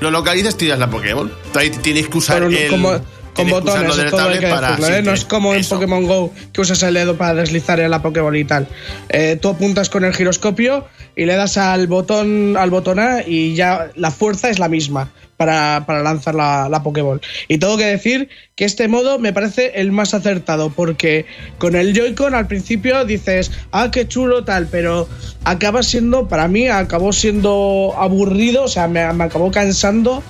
lo 0.00 0.10
localizas, 0.10 0.56
tiras 0.56 0.78
la 0.78 0.88
Pokémon. 0.88 1.30
Ahí 1.54 1.70
tienes 1.70 2.08
que 2.08 2.16
usar 2.18 2.36
Pero 2.38 2.48
el. 2.56 2.70
como- 2.70 2.92
con 3.32 3.48
botones, 3.48 4.10
todo 4.10 4.28
que 4.38 4.48
para 4.48 4.70
decirlo, 4.76 4.96
¿eh? 4.96 5.02
No 5.02 5.12
es 5.12 5.24
como 5.24 5.54
en. 5.54 5.64
Pokémon 5.64 6.04
Go 6.06 6.32
que 6.52 6.60
usas 6.60 6.82
el 6.82 6.94
dedo 6.94 7.16
para 7.16 7.34
deslizar 7.34 7.78
en 7.80 7.90
la 7.90 8.02
Pokéball 8.02 8.36
y 8.36 8.44
tal. 8.44 8.66
Eh, 9.08 9.38
tú 9.40 9.48
apuntas 9.50 9.88
con 9.88 10.04
el 10.04 10.12
giroscopio 10.14 10.86
y 11.16 11.24
le 11.26 11.36
das 11.36 11.56
al 11.56 11.86
botón 11.86 12.56
al 12.58 12.70
botón 12.70 12.98
A 12.98 13.22
y 13.26 13.54
ya 13.54 13.90
la 13.94 14.10
fuerza 14.10 14.50
es 14.50 14.58
la 14.58 14.68
misma 14.68 15.10
para, 15.40 15.84
para 15.86 16.02
lanzar 16.02 16.34
la, 16.34 16.68
la 16.68 16.82
Pokéball. 16.82 17.22
Y 17.48 17.56
tengo 17.56 17.78
que 17.78 17.86
decir 17.86 18.28
que 18.56 18.66
este 18.66 18.88
modo 18.88 19.18
me 19.18 19.32
parece 19.32 19.72
el 19.76 19.90
más 19.90 20.12
acertado 20.12 20.68
porque 20.68 21.24
con 21.56 21.74
el 21.76 21.94
Joy-Con 21.94 22.34
al 22.34 22.46
principio 22.46 23.06
dices, 23.06 23.50
ah, 23.72 23.90
qué 23.90 24.06
chulo 24.06 24.44
tal, 24.44 24.66
pero 24.66 25.08
acaba 25.44 25.82
siendo, 25.82 26.28
para 26.28 26.46
mí, 26.46 26.68
acabó 26.68 27.14
siendo 27.14 27.94
aburrido, 27.96 28.64
o 28.64 28.68
sea, 28.68 28.86
me, 28.86 29.10
me 29.14 29.24
acabó 29.24 29.50
cansando 29.50 30.22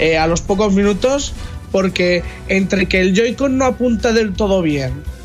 eh, 0.00 0.18
a 0.18 0.26
los 0.26 0.40
pocos 0.40 0.72
minutos 0.72 1.32
porque 1.70 2.24
entre 2.48 2.86
que 2.86 3.00
el 3.00 3.14
Joy-Con 3.14 3.58
no 3.58 3.66
apunta 3.66 4.12
del 4.12 4.32
todo 4.32 4.62
bien 4.62 5.15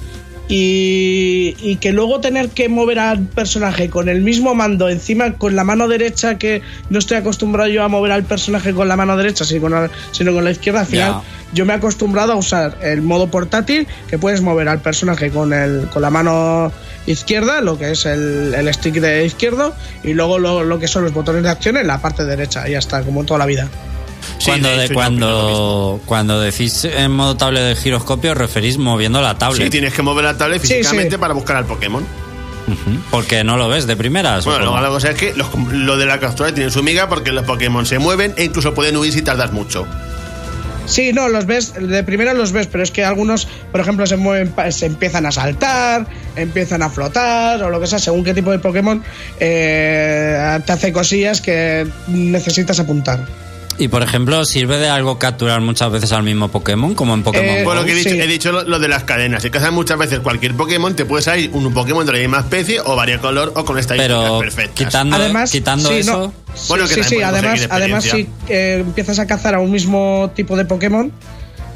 y, 0.53 1.55
y 1.61 1.77
que 1.77 1.93
luego 1.93 2.19
tener 2.19 2.49
que 2.49 2.67
mover 2.67 2.99
al 2.99 3.21
personaje 3.21 3.89
con 3.89 4.09
el 4.09 4.21
mismo 4.21 4.53
mando 4.53 4.89
encima 4.89 5.35
con 5.35 5.55
la 5.55 5.63
mano 5.63 5.87
derecha 5.87 6.37
que 6.37 6.61
no 6.89 6.99
estoy 6.99 7.15
acostumbrado 7.15 7.69
yo 7.69 7.85
a 7.85 7.87
mover 7.87 8.11
al 8.11 8.25
personaje 8.25 8.73
con 8.73 8.89
la 8.89 8.97
mano 8.97 9.15
derecha 9.15 9.45
sino 9.45 9.61
con 9.61 9.71
la, 9.71 9.89
sino 10.11 10.33
con 10.33 10.43
la 10.43 10.51
izquierda 10.51 10.81
al 10.81 10.87
final 10.87 11.21
yo 11.53 11.65
me 11.65 11.71
he 11.71 11.77
acostumbrado 11.77 12.33
a 12.33 12.35
usar 12.35 12.77
el 12.81 13.01
modo 13.01 13.31
portátil 13.31 13.87
que 14.09 14.17
puedes 14.17 14.41
mover 14.41 14.67
al 14.67 14.81
personaje 14.81 15.31
con 15.31 15.53
el 15.53 15.87
con 15.87 16.01
la 16.01 16.09
mano 16.09 16.69
izquierda 17.07 17.61
lo 17.61 17.79
que 17.79 17.91
es 17.91 18.05
el, 18.05 18.53
el 18.53 18.73
stick 18.73 18.95
de 18.95 19.25
izquierdo 19.25 19.73
y 20.03 20.13
luego 20.13 20.37
lo, 20.37 20.65
lo 20.65 20.79
que 20.79 20.89
son 20.89 21.03
los 21.03 21.13
botones 21.13 21.43
de 21.43 21.49
acción 21.49 21.77
en 21.77 21.87
la 21.87 22.01
parte 22.01 22.25
derecha 22.25 22.67
y 22.67 22.73
ya 22.73 22.79
está 22.79 23.03
como 23.03 23.23
toda 23.23 23.39
la 23.39 23.45
vida 23.45 23.69
cuando, 24.45 24.69
de, 24.69 24.75
hecho, 24.85 24.93
lo 24.93 24.99
cuando, 24.99 25.99
cuando 26.05 26.39
decís 26.41 26.85
en 26.85 27.11
modo 27.11 27.35
tablet 27.37 27.63
de 27.63 27.75
giroscopio, 27.75 28.31
os 28.31 28.37
referís 28.37 28.77
moviendo 28.77 29.21
la 29.21 29.37
tablet. 29.37 29.63
Sí, 29.65 29.69
tienes 29.69 29.93
que 29.93 30.01
mover 30.01 30.23
la 30.25 30.37
tablet 30.37 30.61
físicamente 30.61 31.15
sí. 31.15 31.17
para 31.17 31.33
buscar 31.33 31.57
al 31.57 31.65
Pokémon. 31.65 32.05
Porque 33.09 33.43
no 33.43 33.57
lo 33.57 33.67
ves 33.67 33.85
de 33.87 33.97
primeras. 33.97 34.47
¿o 34.47 34.51
Bueno, 34.51 34.79
la 34.79 34.87
cosa 34.87 35.09
es 35.09 35.15
que 35.17 35.33
los- 35.33 35.53
lo 35.73 35.97
de 35.97 36.05
la 36.05 36.19
captura 36.19 36.53
tiene 36.53 36.69
su 36.71 36.81
miga 36.83 37.09
porque 37.09 37.31
los 37.31 37.43
Pokémon 37.43 37.85
se 37.85 37.99
mueven 37.99 38.33
e 38.37 38.45
incluso 38.45 38.73
pueden 38.73 38.95
huir 38.95 39.11
si 39.11 39.21
tardas 39.21 39.51
mucho. 39.51 39.85
Sí, 40.85 41.11
no, 41.13 41.27
los 41.29 41.45
ves, 41.45 41.73
de 41.79 42.03
primera 42.03 42.33
los 42.33 42.51
ves, 42.51 42.67
pero 42.67 42.83
es 42.83 42.91
que 42.91 43.03
algunos, 43.05 43.47
por 43.71 43.79
ejemplo, 43.81 44.05
se 44.07 44.17
mueven, 44.17 44.49
pa- 44.49 44.71
se 44.71 44.85
empiezan 44.87 45.25
a 45.25 45.31
saltar, 45.31 46.07
empiezan 46.35 46.81
a 46.81 46.89
flotar 46.89 47.61
o 47.63 47.69
lo 47.69 47.79
que 47.79 47.87
sea, 47.87 47.99
según 47.99 48.23
qué 48.23 48.33
tipo 48.33 48.51
de 48.51 48.59
Pokémon 48.59 49.01
eh, 49.39 50.59
te 50.65 50.71
hace 50.71 50.91
cosillas 50.93 51.39
que 51.41 51.87
necesitas 52.07 52.79
apuntar. 52.79 53.25
Y 53.77 53.87
por 53.87 54.03
ejemplo, 54.03 54.45
¿sirve 54.45 54.77
de 54.77 54.89
algo 54.89 55.17
capturar 55.17 55.59
muchas 55.61 55.91
veces 55.91 56.11
al 56.11 56.23
mismo 56.23 56.49
Pokémon? 56.49 56.93
Como 56.93 57.13
en 57.13 57.23
Pokémon 57.23 57.47
Eh, 57.57 57.63
Go? 57.63 57.83
Que 57.85 57.91
he 57.93 57.95
dicho, 57.95 58.09
sí. 58.11 58.19
he 58.21 58.27
dicho 58.27 58.51
lo, 58.51 58.63
lo 58.63 58.79
de 58.79 58.87
las 58.87 59.03
cadenas. 59.05 59.41
Si 59.41 59.49
cazas 59.49 59.71
muchas 59.71 59.97
veces 59.97 60.19
cualquier 60.19 60.53
Pokémon, 60.55 60.95
te 60.95 61.05
puede 61.05 61.23
salir 61.23 61.49
un 61.53 61.73
Pokémon 61.73 62.05
de 62.05 62.11
la 62.11 62.19
misma 62.19 62.39
especie 62.39 62.79
o 62.83 62.95
variocolor 62.95 63.53
o 63.55 63.65
con 63.65 63.79
estadísticas 63.79 64.19
Pero 64.23 64.39
perfectas. 64.39 64.75
quitando, 64.75 65.15
Además, 65.15 65.51
quitando 65.51 65.89
sí, 65.89 65.95
eso. 65.95 66.11
no. 66.17 66.33
Bueno, 66.67 66.85
sí, 66.85 66.95
que 66.95 67.03
sí, 67.03 67.15
sí, 67.15 67.21
además, 67.23 67.67
además 67.69 68.03
si 68.03 68.29
eh, 68.49 68.83
empiezas 68.85 69.17
a 69.19 69.25
cazar 69.25 69.55
a 69.55 69.59
un 69.59 69.71
mismo 69.71 70.31
tipo 70.35 70.55
de 70.57 70.65
Pokémon, 70.65 71.11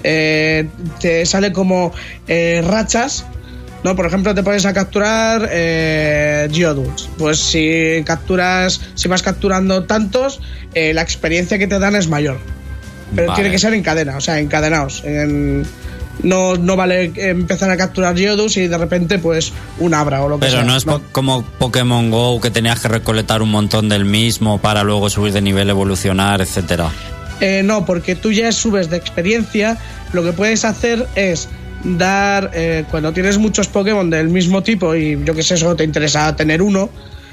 eh, 0.03 0.67
te 0.99 1.26
sale 1.26 1.51
como 1.53 1.91
eh, 2.28 2.61
rachas. 2.63 3.26
¿No? 3.86 3.95
Por 3.95 4.07
ejemplo, 4.07 4.33
te 4.33 4.41
pones 4.41 4.65
a 4.65 4.73
capturar 4.73 5.47
eh, 5.51 6.49
Geodudes. 6.51 7.07
Pues 7.19 7.38
si 7.39 8.01
capturas, 8.03 8.81
si 8.95 9.07
vas 9.07 9.21
capturando 9.21 9.83
tantos, 9.83 10.41
eh, 10.73 10.91
la 10.93 11.03
experiencia 11.03 11.59
que 11.59 11.67
te 11.67 11.77
dan 11.77 11.95
es 11.95 12.07
mayor. 12.07 12.39
Pero 13.15 13.27
Vale. 13.27 13.36
tiene 13.36 13.51
que 13.51 13.59
ser 13.59 13.73
en 13.75 13.83
cadena, 13.83 14.17
o 14.17 14.21
sea, 14.21 14.39
encadenados. 14.39 15.03
En- 15.05 15.65
no, 16.23 16.55
no 16.55 16.75
vale 16.77 17.11
empezar 17.17 17.69
a 17.69 17.77
capturar 17.77 18.17
Geodudes 18.17 18.57
y 18.57 18.67
de 18.67 18.77
repente, 18.77 19.19
pues, 19.19 19.51
un 19.79 19.93
Abra 19.93 20.23
o 20.23 20.29
lo 20.29 20.39
que 20.39 20.47
sea. 20.49 20.61
Pero 20.61 20.71
no 20.71 20.77
es 20.77 20.86
po- 20.86 21.01
como 21.11 21.43
Pokémon 21.43 22.09
Go 22.09 22.41
que 22.41 22.49
tenías 22.49 22.79
que 22.79 22.88
recolectar 22.88 23.41
un 23.43 23.51
montón 23.51 23.89
del 23.89 24.05
mismo 24.05 24.57
para 24.59 24.83
luego 24.83 25.09
subir 25.11 25.31
de 25.33 25.41
nivel, 25.41 25.69
evolucionar, 25.69 26.41
etcétera. 26.41 26.89
Eh, 27.41 27.61
no, 27.63 27.86
porque 27.86 28.15
tú 28.15 28.31
ya 28.31 28.51
subes 28.53 28.89
de 28.89 28.95
experiencia, 28.97 29.77
lo 30.13 30.23
que 30.23 30.31
puedes 30.31 30.63
hacer 30.65 31.05
es 31.15 31.49
dar, 31.86 32.51
eh, 32.53 32.86
cuando 32.89 33.13
tienes 33.13 33.38
muchos 33.38 33.67
Pokémon 33.67 34.09
del 34.09 34.29
mismo 34.29 34.63
tipo 34.63 34.95
y 34.95 35.17
yo 35.23 35.33
que 35.33 35.43
sé, 35.43 35.57
solo 35.57 35.75
te 35.75 35.83
interesa 35.83 36.36
tener 36.36 36.61
uno, 36.61 36.89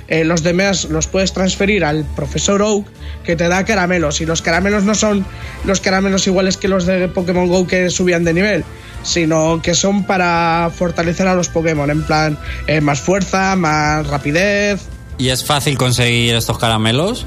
eh, 0.09 0.25
los 0.25 0.43
demás 0.43 0.85
los 0.87 1.07
puedes 1.07 1.33
transferir 1.33 1.85
al 1.85 2.05
profesor 2.05 2.63
Oak 2.63 2.87
que 3.25 3.37
te 3.37 3.49
da 3.49 3.65
caramelos. 3.65 4.21
Y 4.21 4.27
los 4.27 4.43
caramelos 4.43 4.85
no 4.85 4.95
son 4.95 5.25
los 5.65 5.81
caramelos 5.81 6.27
iguales 6.27 6.57
que 6.57 6.69
los 6.69 6.87
de 6.87 7.09
Pokémon 7.09 7.49
Go 7.49 7.67
que 7.67 7.91
subían 7.91 8.25
de 8.25 8.35
nivel 8.35 8.65
sino 9.03 9.61
que 9.63 9.75
son 9.75 10.05
para 10.05 10.71
fortalecer 10.75 11.27
a 11.27 11.35
los 11.35 11.49
Pokémon. 11.49 11.91
En 11.91 12.03
plan 12.03 12.39
eh, 12.67 12.81
más 12.81 13.01
fuerza, 13.01 13.57
más 13.57 14.07
rapidez. 14.07 14.81
¿Y 15.19 15.29
es 15.29 15.45
fácil 15.45 15.77
conseguir 15.77 16.35
estos 16.35 16.59
caramelos? 16.59 17.27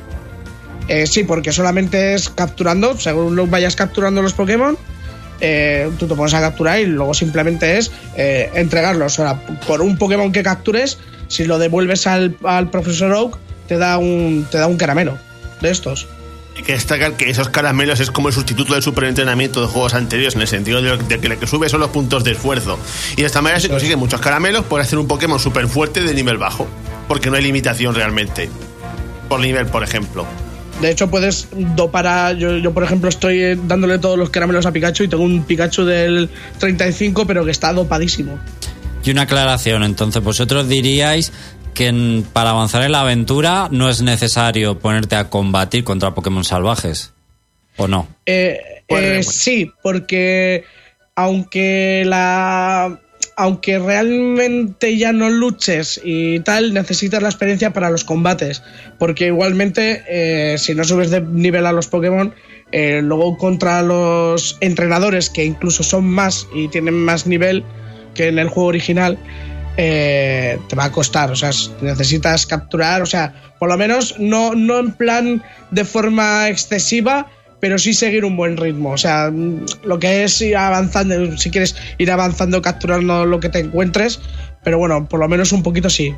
Eh, 0.87 1.07
sí, 1.07 1.23
porque 1.23 1.51
solamente 1.51 2.13
es 2.13 2.29
capturando, 2.29 2.97
según 2.97 3.35
lo 3.35 3.47
vayas 3.47 3.75
capturando 3.75 4.21
los 4.21 4.33
Pokémon, 4.33 4.77
eh, 5.41 5.89
tú 5.99 6.07
te 6.07 6.15
pones 6.15 6.33
a 6.33 6.41
capturar 6.41 6.79
y 6.79 6.85
luego 6.85 7.13
simplemente 7.13 7.77
es 7.77 7.91
eh, 8.15 8.49
entregarlos. 8.53 9.21
Por 9.67 9.81
un 9.81 9.97
Pokémon 9.97 10.31
que 10.31 10.43
captures, 10.43 10.97
si 11.27 11.45
lo 11.45 11.59
devuelves 11.59 12.07
al, 12.07 12.37
al 12.43 12.69
profesor 12.69 13.11
Oak, 13.13 13.37
te 13.67 13.77
da 13.77 13.97
un, 13.97 14.47
te 14.49 14.57
da 14.57 14.67
un 14.67 14.77
caramelo 14.77 15.17
de 15.61 15.71
estos. 15.71 16.07
Hay 16.55 16.63
que 16.63 16.73
destacar 16.73 17.13
que 17.13 17.29
esos 17.29 17.49
caramelos 17.49 17.99
es 17.99 18.11
como 18.11 18.29
el 18.29 18.33
sustituto 18.33 18.73
del 18.73 18.83
superentrenamiento 18.83 19.61
de 19.61 19.67
juegos 19.67 19.93
anteriores, 19.93 20.35
en 20.35 20.41
el 20.41 20.47
sentido 20.47 20.81
de 20.81 21.19
que 21.19 21.27
lo 21.27 21.37
que 21.37 21.47
sube 21.47 21.67
son 21.67 21.81
los 21.81 21.89
puntos 21.89 22.23
de 22.23 22.31
esfuerzo. 22.31 22.79
Y 23.17 23.21
de 23.21 23.27
esta 23.27 23.41
manera 23.41 23.59
se 23.59 23.67
consiguen 23.67 23.99
muchos 23.99 24.21
caramelos 24.21 24.63
por 24.63 24.79
hacer 24.79 24.97
un 24.97 25.07
Pokémon 25.07 25.39
súper 25.39 25.67
fuerte 25.67 26.01
de 26.01 26.13
nivel 26.13 26.37
bajo, 26.37 26.65
porque 27.09 27.29
no 27.29 27.35
hay 27.35 27.43
limitación 27.43 27.93
realmente. 27.93 28.49
Por 29.27 29.41
nivel, 29.41 29.65
por 29.65 29.83
ejemplo. 29.83 30.25
De 30.81 30.91
hecho, 30.91 31.09
puedes 31.09 31.47
dopar 31.75 32.05
a. 32.07 32.33
Yo, 32.33 32.57
yo, 32.57 32.73
por 32.73 32.83
ejemplo, 32.83 33.07
estoy 33.09 33.55
dándole 33.67 33.97
todos 33.99 34.17
los 34.17 34.29
caramelos 34.29 34.65
a 34.65 34.71
Pikachu 34.71 35.03
y 35.03 35.07
tengo 35.07 35.23
un 35.23 35.43
Pikachu 35.43 35.85
del 35.85 36.29
35, 36.59 37.25
pero 37.25 37.45
que 37.45 37.51
está 37.51 37.71
dopadísimo. 37.73 38.37
Y 39.03 39.11
una 39.11 39.21
aclaración, 39.23 39.83
entonces 39.83 40.21
vosotros 40.23 40.67
diríais 40.67 41.31
que 41.73 41.87
en- 41.87 42.25
para 42.33 42.49
avanzar 42.51 42.83
en 42.83 42.91
la 42.91 43.01
aventura 43.01 43.67
no 43.71 43.89
es 43.89 44.01
necesario 44.01 44.79
ponerte 44.79 45.15
a 45.15 45.29
combatir 45.29 45.83
contra 45.83 46.13
Pokémon 46.13 46.43
salvajes. 46.43 47.13
¿O 47.77 47.87
no? 47.87 48.07
Eh, 48.25 48.59
Pues, 48.87 49.27
eh. 49.27 49.31
Sí, 49.31 49.71
porque 49.83 50.63
aunque 51.15 52.03
la 52.05 52.99
aunque 53.35 53.79
realmente 53.79 54.97
ya 54.97 55.11
no 55.11 55.29
luches 55.29 55.99
y 56.03 56.39
tal, 56.41 56.73
necesitas 56.73 57.21
la 57.21 57.29
experiencia 57.29 57.73
para 57.73 57.89
los 57.89 58.03
combates. 58.03 58.63
Porque 58.97 59.27
igualmente, 59.27 60.03
eh, 60.07 60.57
si 60.57 60.73
no 60.73 60.83
subes 60.83 61.11
de 61.11 61.21
nivel 61.21 61.65
a 61.65 61.71
los 61.71 61.87
Pokémon, 61.87 62.33
eh, 62.71 63.01
luego 63.03 63.37
contra 63.37 63.81
los 63.81 64.57
entrenadores, 64.61 65.29
que 65.29 65.43
incluso 65.43 65.83
son 65.83 66.05
más 66.05 66.47
y 66.53 66.67
tienen 66.69 66.95
más 66.95 67.27
nivel 67.27 67.63
que 68.13 68.27
en 68.29 68.39
el 68.39 68.47
juego 68.47 68.69
original, 68.69 69.17
eh, 69.77 70.57
te 70.69 70.75
va 70.75 70.85
a 70.85 70.91
costar. 70.91 71.31
O 71.31 71.35
sea, 71.35 71.51
necesitas 71.81 72.45
capturar, 72.45 73.01
o 73.01 73.05
sea, 73.05 73.33
por 73.59 73.69
lo 73.69 73.77
menos 73.77 74.15
no, 74.19 74.55
no 74.55 74.79
en 74.79 74.91
plan 74.93 75.43
de 75.71 75.83
forma 75.83 76.47
excesiva, 76.49 77.29
pero 77.65 77.79
sí 77.79 77.95
seguir 77.95 78.25
un 78.25 78.37
buen 78.37 78.57
ritmo. 78.57 78.91
O 78.91 78.97
sea, 78.97 79.31
mm, 79.31 79.65
lo 79.85 79.97
que 79.97 80.23
es 80.23 80.39
ir 80.39 80.55
avanzando, 80.55 81.35
si 81.35 81.49
quieres 81.49 81.75
ir 81.97 82.11
avanzando, 82.11 82.61
capturando 82.61 83.25
lo 83.25 83.39
que 83.39 83.49
te 83.49 83.57
encuentres, 83.57 84.19
pero 84.63 84.77
bueno, 84.77 85.09
por 85.09 85.19
lo 85.19 85.27
menos 85.27 85.51
un 85.51 85.63
poquito 85.63 85.89
sí. 85.89 86.13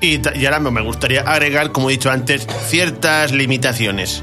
Y, 0.00 0.20
y 0.38 0.46
ahora 0.46 0.60
me 0.60 0.80
gustaría 0.82 1.22
agregar, 1.22 1.72
como 1.72 1.90
he 1.90 1.94
dicho 1.94 2.12
antes, 2.12 2.46
ciertas 2.68 3.32
limitaciones. 3.32 4.22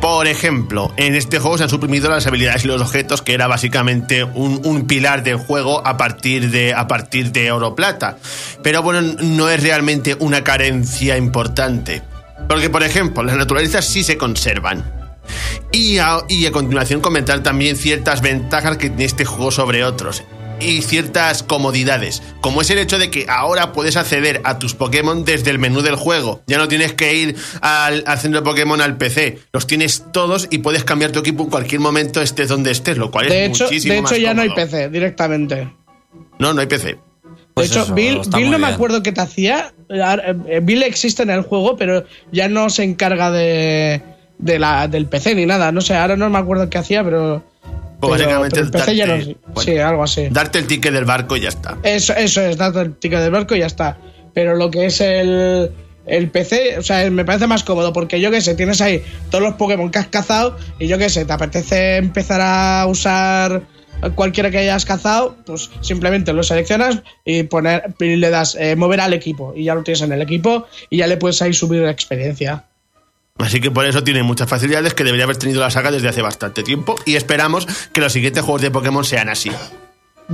Por 0.00 0.28
ejemplo, 0.28 0.92
en 0.96 1.16
este 1.16 1.40
juego 1.40 1.58
se 1.58 1.64
han 1.64 1.70
suprimido 1.70 2.08
las 2.08 2.28
habilidades 2.28 2.64
y 2.64 2.68
los 2.68 2.80
objetos, 2.80 3.22
que 3.22 3.34
era 3.34 3.48
básicamente 3.48 4.22
un, 4.22 4.60
un 4.64 4.86
pilar 4.86 5.24
del 5.24 5.38
juego 5.38 5.84
a 5.84 5.96
partir 5.96 6.52
de 6.52 6.74
a 6.74 6.86
partir 6.86 7.32
de 7.32 7.50
oro 7.50 7.74
plata. 7.74 8.18
Pero 8.62 8.84
bueno, 8.84 9.02
no 9.20 9.50
es 9.50 9.60
realmente 9.60 10.14
una 10.20 10.44
carencia 10.44 11.16
importante. 11.16 12.02
Porque, 12.48 12.70
por 12.70 12.82
ejemplo, 12.82 13.22
las 13.22 13.36
naturalistas 13.36 13.86
sí 13.86 14.02
se 14.02 14.16
conservan. 14.16 14.84
Y 15.72 15.98
a, 15.98 16.18
y 16.28 16.46
a 16.46 16.52
continuación 16.52 17.00
comentar 17.00 17.42
también 17.42 17.76
ciertas 17.76 18.20
ventajas 18.22 18.76
que 18.76 18.88
tiene 18.88 19.04
este 19.04 19.24
juego 19.24 19.50
sobre 19.50 19.84
otros. 19.84 20.22
Y 20.58 20.80
ciertas 20.80 21.42
comodidades, 21.42 22.22
como 22.40 22.62
es 22.62 22.70
el 22.70 22.78
hecho 22.78 22.98
de 22.98 23.10
que 23.10 23.26
ahora 23.28 23.72
puedes 23.72 23.96
acceder 23.96 24.40
a 24.44 24.58
tus 24.58 24.74
Pokémon 24.74 25.22
desde 25.22 25.50
el 25.50 25.58
menú 25.58 25.82
del 25.82 25.96
juego. 25.96 26.42
Ya 26.46 26.56
no 26.56 26.66
tienes 26.66 26.94
que 26.94 27.14
ir 27.14 27.36
al, 27.60 28.04
al 28.06 28.18
centro 28.18 28.40
de 28.40 28.44
Pokémon 28.44 28.80
al 28.80 28.96
PC. 28.96 29.38
Los 29.52 29.66
tienes 29.66 30.04
todos 30.14 30.48
y 30.50 30.58
puedes 30.58 30.82
cambiar 30.82 31.12
tu 31.12 31.18
equipo 31.18 31.42
en 31.42 31.50
cualquier 31.50 31.82
momento, 31.82 32.22
estés 32.22 32.48
donde 32.48 32.70
estés, 32.70 32.96
lo 32.96 33.10
cual 33.10 33.28
De 33.28 33.44
es 33.44 33.50
hecho, 33.50 33.64
muchísimo 33.64 33.92
de 33.92 33.98
hecho 33.98 34.10
más 34.12 34.18
ya 34.18 34.32
no 34.32 34.42
hay. 34.42 34.50
PC 34.54 34.88
directamente. 34.88 35.74
No, 36.38 36.54
no 36.54 36.60
hay 36.62 36.66
PC. 36.66 36.98
Pues 37.52 37.68
de 37.68 37.74
hecho, 37.74 37.84
eso, 37.84 37.94
Bill, 37.94 38.20
Bill 38.34 38.50
no 38.50 38.58
me 38.58 38.68
acuerdo 38.68 39.02
qué 39.02 39.12
te 39.12 39.20
hacía. 39.20 39.74
Eh, 39.88 40.60
Bill 40.62 40.82
existe 40.82 41.22
en 41.22 41.30
el 41.30 41.42
juego, 41.42 41.76
pero 41.76 42.04
ya 42.32 42.48
no 42.48 42.70
se 42.70 42.82
encarga 42.84 43.30
de, 43.30 44.00
de 44.38 44.58
la, 44.58 44.88
del 44.88 45.06
PC 45.06 45.34
ni 45.34 45.46
nada. 45.46 45.72
No 45.72 45.80
sé, 45.80 45.94
ahora 45.94 46.16
no 46.16 46.28
me 46.30 46.38
acuerdo 46.38 46.68
qué 46.70 46.78
hacía, 46.78 47.04
pero. 47.04 47.42
Pues 48.00 48.20
básicamente 48.20 48.56
pero 48.56 48.66
el 48.66 48.70
PC 48.72 48.96
ya 48.96 49.06
no. 49.06 49.14
darte- 49.14 49.36
bueno. 49.46 49.60
sí, 49.62 49.78
algo 49.78 50.02
así. 50.02 50.28
Darte 50.30 50.58
el 50.58 50.66
ticket 50.66 50.92
del 50.92 51.04
barco 51.04 51.36
y 51.36 51.40
ya 51.40 51.48
está. 51.48 51.78
Eso, 51.82 52.14
eso 52.14 52.42
es, 52.42 52.56
date 52.56 52.80
el 52.80 52.94
ticket 52.96 53.20
del 53.20 53.30
barco 53.30 53.54
y 53.54 53.60
ya 53.60 53.66
está. 53.66 53.96
Pero 54.34 54.54
lo 54.54 54.70
que 54.70 54.86
es 54.86 55.00
el, 55.00 55.70
el 56.04 56.30
PC, 56.30 56.78
o 56.78 56.82
sea, 56.82 57.08
me 57.10 57.24
parece 57.24 57.46
más 57.46 57.64
cómodo 57.64 57.94
porque 57.94 58.20
yo 58.20 58.30
qué 58.30 58.42
sé, 58.42 58.54
tienes 58.54 58.82
ahí 58.82 59.02
todos 59.30 59.42
los 59.42 59.54
Pokémon 59.54 59.90
que 59.90 59.98
has 59.98 60.08
cazado 60.08 60.58
y 60.78 60.88
yo 60.88 60.98
qué 60.98 61.08
sé, 61.08 61.24
te 61.24 61.32
apetece 61.32 61.96
empezar 61.96 62.40
a 62.42 62.86
usar 62.86 63.62
cualquiera 64.14 64.50
que 64.50 64.58
hayas 64.58 64.84
cazado, 64.84 65.36
pues 65.46 65.70
simplemente 65.80 66.32
lo 66.32 66.42
seleccionas 66.42 67.02
y 67.24 67.44
poner 67.44 67.94
y 68.00 68.16
le 68.16 68.30
das 68.30 68.56
eh, 68.58 68.76
mover 68.76 69.00
al 69.00 69.12
equipo 69.12 69.52
y 69.56 69.64
ya 69.64 69.74
lo 69.74 69.82
tienes 69.82 70.02
en 70.02 70.12
el 70.12 70.22
equipo 70.22 70.66
y 70.90 70.98
ya 70.98 71.06
le 71.06 71.16
puedes 71.16 71.40
ahí 71.42 71.52
subir 71.52 71.82
la 71.82 71.90
experiencia. 71.90 72.64
Así 73.38 73.60
que 73.60 73.70
por 73.70 73.84
eso 73.84 74.02
tiene 74.02 74.22
muchas 74.22 74.48
facilidades 74.48 74.94
que 74.94 75.04
debería 75.04 75.24
haber 75.24 75.36
tenido 75.36 75.60
la 75.60 75.70
saga 75.70 75.90
desde 75.90 76.08
hace 76.08 76.22
bastante 76.22 76.62
tiempo 76.62 76.96
y 77.04 77.16
esperamos 77.16 77.66
que 77.92 78.00
los 78.00 78.12
siguientes 78.12 78.42
juegos 78.42 78.62
de 78.62 78.70
Pokémon 78.70 79.04
sean 79.04 79.28
así. 79.28 79.50
De 79.50 79.56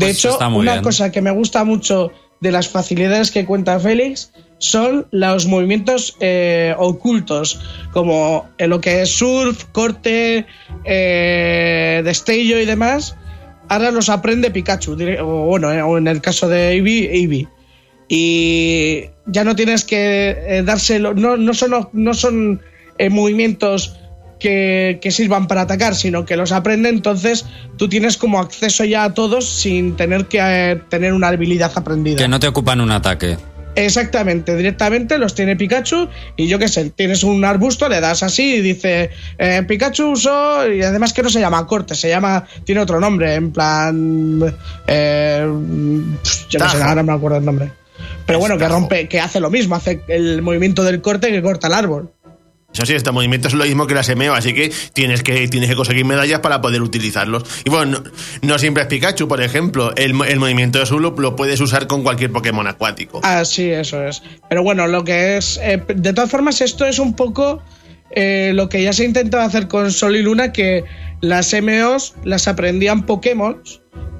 Pues 0.06 0.18
hecho, 0.18 0.38
una 0.38 0.72
bien. 0.72 0.82
cosa 0.84 1.10
que 1.10 1.20
me 1.20 1.32
gusta 1.32 1.64
mucho 1.64 2.12
de 2.40 2.52
las 2.52 2.68
facilidades 2.68 3.30
que 3.30 3.44
cuenta 3.44 3.78
Félix 3.78 4.32
son 4.58 5.06
los 5.10 5.46
movimientos 5.46 6.16
eh, 6.20 6.74
ocultos, 6.78 7.60
como 7.92 8.48
en 8.58 8.70
lo 8.70 8.80
que 8.80 9.02
es 9.02 9.10
surf, 9.10 9.64
corte, 9.72 10.46
eh, 10.84 12.02
destello 12.04 12.60
y 12.60 12.64
demás. 12.64 13.16
Ahora 13.72 13.90
los 13.90 14.10
aprende 14.10 14.50
Pikachu, 14.50 14.98
o 15.22 15.46
bueno, 15.46 15.72
eh, 15.72 15.98
en 15.98 16.06
el 16.06 16.20
caso 16.20 16.46
de 16.46 16.72
Eevee, 16.72 17.10
Eevee. 17.10 17.48
Y 18.06 19.04
ya 19.24 19.44
no 19.44 19.56
tienes 19.56 19.86
que 19.86 20.36
eh, 20.38 20.62
dárselo, 20.62 21.14
no, 21.14 21.38
no 21.38 21.54
son, 21.54 21.88
no 21.94 22.12
son 22.12 22.60
eh, 22.98 23.08
movimientos 23.08 23.96
que, 24.38 25.00
sirvan 25.10 25.46
para 25.46 25.62
atacar, 25.62 25.94
sino 25.94 26.26
que 26.26 26.36
los 26.36 26.52
aprende, 26.52 26.90
entonces 26.90 27.46
tú 27.78 27.88
tienes 27.88 28.18
como 28.18 28.40
acceso 28.40 28.84
ya 28.84 29.04
a 29.04 29.14
todos 29.14 29.48
sin 29.48 29.96
tener 29.96 30.26
que 30.26 30.78
tener 30.90 31.14
una 31.14 31.28
habilidad 31.28 31.72
aprendida. 31.74 32.18
Que 32.18 32.28
no 32.28 32.40
te 32.40 32.48
ocupan 32.48 32.82
un 32.82 32.90
ataque. 32.90 33.38
Exactamente, 33.74 34.54
directamente 34.54 35.16
los 35.16 35.34
tiene 35.34 35.56
Pikachu 35.56 36.08
y 36.36 36.46
yo 36.46 36.58
qué 36.58 36.68
sé, 36.68 36.90
tienes 36.90 37.24
un 37.24 37.42
arbusto, 37.44 37.88
le 37.88 38.00
das 38.00 38.22
así 38.22 38.56
y 38.56 38.60
dice 38.60 39.10
eh, 39.38 39.62
Pikachu 39.66 40.12
usó, 40.12 40.70
y 40.70 40.82
además 40.82 41.12
que 41.12 41.22
no 41.22 41.30
se 41.30 41.40
llama 41.40 41.66
corte, 41.66 41.94
se 41.94 42.10
llama, 42.10 42.46
tiene 42.64 42.82
otro 42.82 43.00
nombre, 43.00 43.34
en 43.34 43.50
plan, 43.50 44.54
eh, 44.86 45.46
yo 46.50 46.58
no 46.58 46.68
sé, 46.68 46.82
ahora 46.82 46.96
no 46.96 47.04
me 47.04 47.12
acuerdo 47.12 47.38
el 47.38 47.44
nombre. 47.44 47.70
Pero 48.26 48.38
bueno, 48.38 48.58
que 48.58 48.68
rompe, 48.68 49.08
que 49.08 49.20
hace 49.20 49.40
lo 49.40 49.50
mismo, 49.50 49.74
hace 49.74 50.02
el 50.08 50.42
movimiento 50.42 50.84
del 50.84 51.00
corte 51.00 51.30
que 51.30 51.42
corta 51.42 51.68
el 51.68 51.74
árbol. 51.74 52.10
Eso 52.72 52.86
sí, 52.86 52.94
este 52.94 53.10
movimiento 53.10 53.48
es 53.48 53.54
lo 53.54 53.64
mismo 53.64 53.86
que 53.86 53.94
la 53.94 54.02
semeo, 54.02 54.34
así 54.34 54.54
que 54.54 54.72
tienes 54.92 55.22
que, 55.22 55.46
tienes 55.48 55.68
que 55.68 55.76
conseguir 55.76 56.04
medallas 56.04 56.40
para 56.40 56.60
poder 56.60 56.82
utilizarlos. 56.82 57.44
Y 57.64 57.70
bueno, 57.70 58.02
no, 58.40 58.58
siempre 58.58 58.82
es 58.84 58.88
Pikachu, 58.88 59.28
por 59.28 59.42
ejemplo. 59.42 59.94
El, 59.96 60.14
el 60.26 60.40
movimiento 60.40 60.78
de 60.78 60.86
Zulu 60.86 61.14
lo 61.18 61.36
puedes 61.36 61.60
usar 61.60 61.86
con 61.86 62.02
cualquier 62.02 62.32
Pokémon 62.32 62.66
acuático. 62.66 63.20
Ah, 63.22 63.44
sí, 63.44 63.68
eso 63.68 64.02
es. 64.06 64.22
Pero 64.48 64.62
bueno, 64.62 64.86
lo 64.86 65.04
que 65.04 65.36
es. 65.36 65.58
eh, 65.62 65.82
de 65.94 66.12
todas 66.12 66.30
formas, 66.30 66.60
esto 66.60 66.86
es 66.86 66.98
un 66.98 67.14
poco 67.14 67.62
eh, 68.14 68.52
lo 68.54 68.68
que 68.68 68.82
ya 68.82 68.92
se 68.92 69.04
intentaba 69.04 69.44
hacer 69.44 69.68
con 69.68 69.90
Sol 69.90 70.16
y 70.16 70.22
Luna, 70.22 70.52
que 70.52 70.84
las 71.20 71.54
MOs 71.54 72.14
las 72.24 72.46
aprendían 72.46 73.06
Pokémon, 73.06 73.62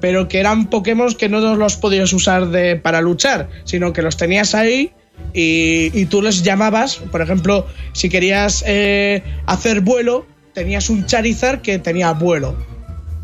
pero 0.00 0.28
que 0.28 0.40
eran 0.40 0.70
Pokémon 0.70 1.12
que 1.14 1.28
no 1.28 1.56
los 1.56 1.76
podías 1.76 2.12
usar 2.12 2.48
de, 2.48 2.76
para 2.76 3.00
luchar, 3.00 3.50
sino 3.64 3.92
que 3.92 4.02
los 4.02 4.16
tenías 4.16 4.54
ahí. 4.54 4.92
Y, 5.34 5.90
y 5.98 6.06
tú 6.06 6.20
les 6.22 6.42
llamabas, 6.42 6.96
por 6.96 7.22
ejemplo, 7.22 7.66
si 7.92 8.08
querías 8.08 8.62
eh, 8.66 9.22
hacer 9.46 9.80
vuelo, 9.80 10.26
tenías 10.52 10.90
un 10.90 11.06
Charizard 11.06 11.62
que 11.62 11.78
tenía 11.78 12.12
vuelo. 12.12 12.56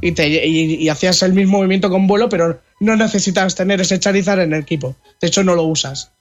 Y, 0.00 0.12
te, 0.12 0.28
y, 0.46 0.74
y 0.76 0.88
hacías 0.88 1.22
el 1.22 1.32
mismo 1.32 1.58
movimiento 1.58 1.90
con 1.90 2.06
vuelo, 2.06 2.28
pero 2.28 2.60
no 2.80 2.96
necesitabas 2.96 3.54
tener 3.54 3.80
ese 3.80 3.98
Charizard 3.98 4.40
en 4.40 4.54
el 4.54 4.60
equipo. 4.60 4.96
De 5.20 5.28
hecho, 5.28 5.42
no 5.42 5.54
lo 5.54 5.64
usas. 5.64 6.12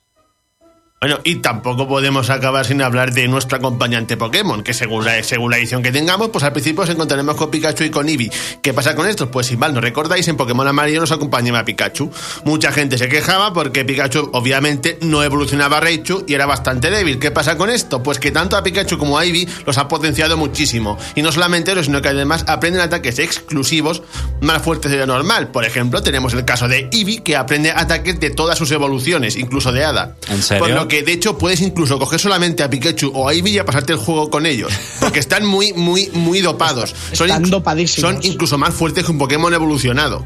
Bueno, 0.99 1.19
y 1.23 1.35
tampoco 1.35 1.87
podemos 1.87 2.31
acabar 2.31 2.65
sin 2.65 2.81
hablar 2.81 3.13
de 3.13 3.27
nuestro 3.27 3.59
acompañante 3.59 4.17
Pokémon, 4.17 4.63
que 4.63 4.73
según 4.73 5.05
la, 5.05 5.21
según 5.21 5.51
la 5.51 5.59
edición 5.59 5.83
que 5.83 5.91
tengamos, 5.91 6.29
pues 6.29 6.43
al 6.43 6.53
principio 6.53 6.81
nos 6.81 6.89
encontraremos 6.89 7.35
con 7.35 7.51
Pikachu 7.51 7.83
y 7.83 7.91
con 7.91 8.09
Eevee. 8.09 8.31
¿Qué 8.63 8.73
pasa 8.73 8.95
con 8.95 9.07
estos? 9.07 9.29
Pues 9.29 9.45
si 9.45 9.57
mal 9.57 9.75
no 9.75 9.79
recordáis, 9.79 10.27
en 10.27 10.37
Pokémon 10.37 10.67
Amarillo 10.67 10.99
nos 10.99 11.11
acompañaba 11.11 11.63
Pikachu. 11.63 12.11
Mucha 12.45 12.71
gente 12.71 12.97
se 12.97 13.09
quejaba 13.09 13.53
porque 13.53 13.85
Pikachu 13.85 14.31
obviamente 14.33 14.97
no 15.01 15.21
evolucionaba 15.21 15.77
a 15.77 15.81
Raichu 15.81 16.25
y 16.27 16.33
era 16.33 16.47
bastante 16.47 16.89
débil. 16.89 17.19
¿Qué 17.19 17.29
pasa 17.29 17.59
con 17.59 17.69
esto? 17.69 18.01
Pues 18.01 18.17
que 18.17 18.31
tanto 18.31 18.57
a 18.57 18.63
Pikachu 18.63 18.97
como 18.97 19.19
a 19.19 19.23
Eevee 19.23 19.47
los 19.67 19.77
ha 19.77 19.87
potenciado 19.87 20.35
muchísimo. 20.35 20.97
Y 21.13 21.21
no 21.21 21.31
solamente 21.31 21.73
eso, 21.73 21.83
sino 21.83 22.01
que 22.01 22.07
además 22.07 22.43
aprenden 22.47 22.81
ataques 22.81 23.19
exclusivos 23.19 24.01
más 24.41 24.63
fuertes 24.63 24.89
de 24.89 24.97
lo 24.97 25.05
normal. 25.05 25.49
Por 25.49 25.63
ejemplo, 25.63 26.01
tenemos 26.01 26.33
el 26.33 26.43
caso 26.43 26.67
de 26.67 26.89
Eevee, 26.91 27.21
que 27.21 27.35
aprende 27.35 27.69
ataques 27.69 28.19
de 28.19 28.31
todas 28.31 28.57
sus 28.57 28.71
evoluciones, 28.71 29.35
incluso 29.35 29.71
de 29.71 29.85
Hada. 29.85 30.15
¿En 30.29 30.41
serio? 30.41 30.86
Lo 30.88 30.89
que 30.89 31.03
de 31.03 31.11
hecho 31.11 31.38
puedes 31.38 31.59
incluso 31.59 31.99
coger 31.99 32.17
solamente 32.17 32.63
a 32.63 32.69
Pikachu 32.69 33.11
o 33.13 33.27
a 33.27 33.33
Eevee 33.33 33.51
y 33.51 33.57
a 33.57 33.65
pasarte 33.65 33.91
el 33.91 33.99
juego 33.99 34.29
con 34.29 34.45
ellos. 34.45 34.71
Porque 35.01 35.19
están 35.19 35.45
muy, 35.45 35.73
muy, 35.73 36.09
muy 36.13 36.39
dopados. 36.39 36.95
Son, 37.11 37.27
Están 37.29 37.49
dopadísimos. 37.49 38.09
son 38.13 38.23
incluso 38.23 38.57
más 38.57 38.73
fuertes 38.73 39.03
que 39.03 39.11
un 39.11 39.17
Pokémon 39.17 39.53
evolucionado. 39.53 40.25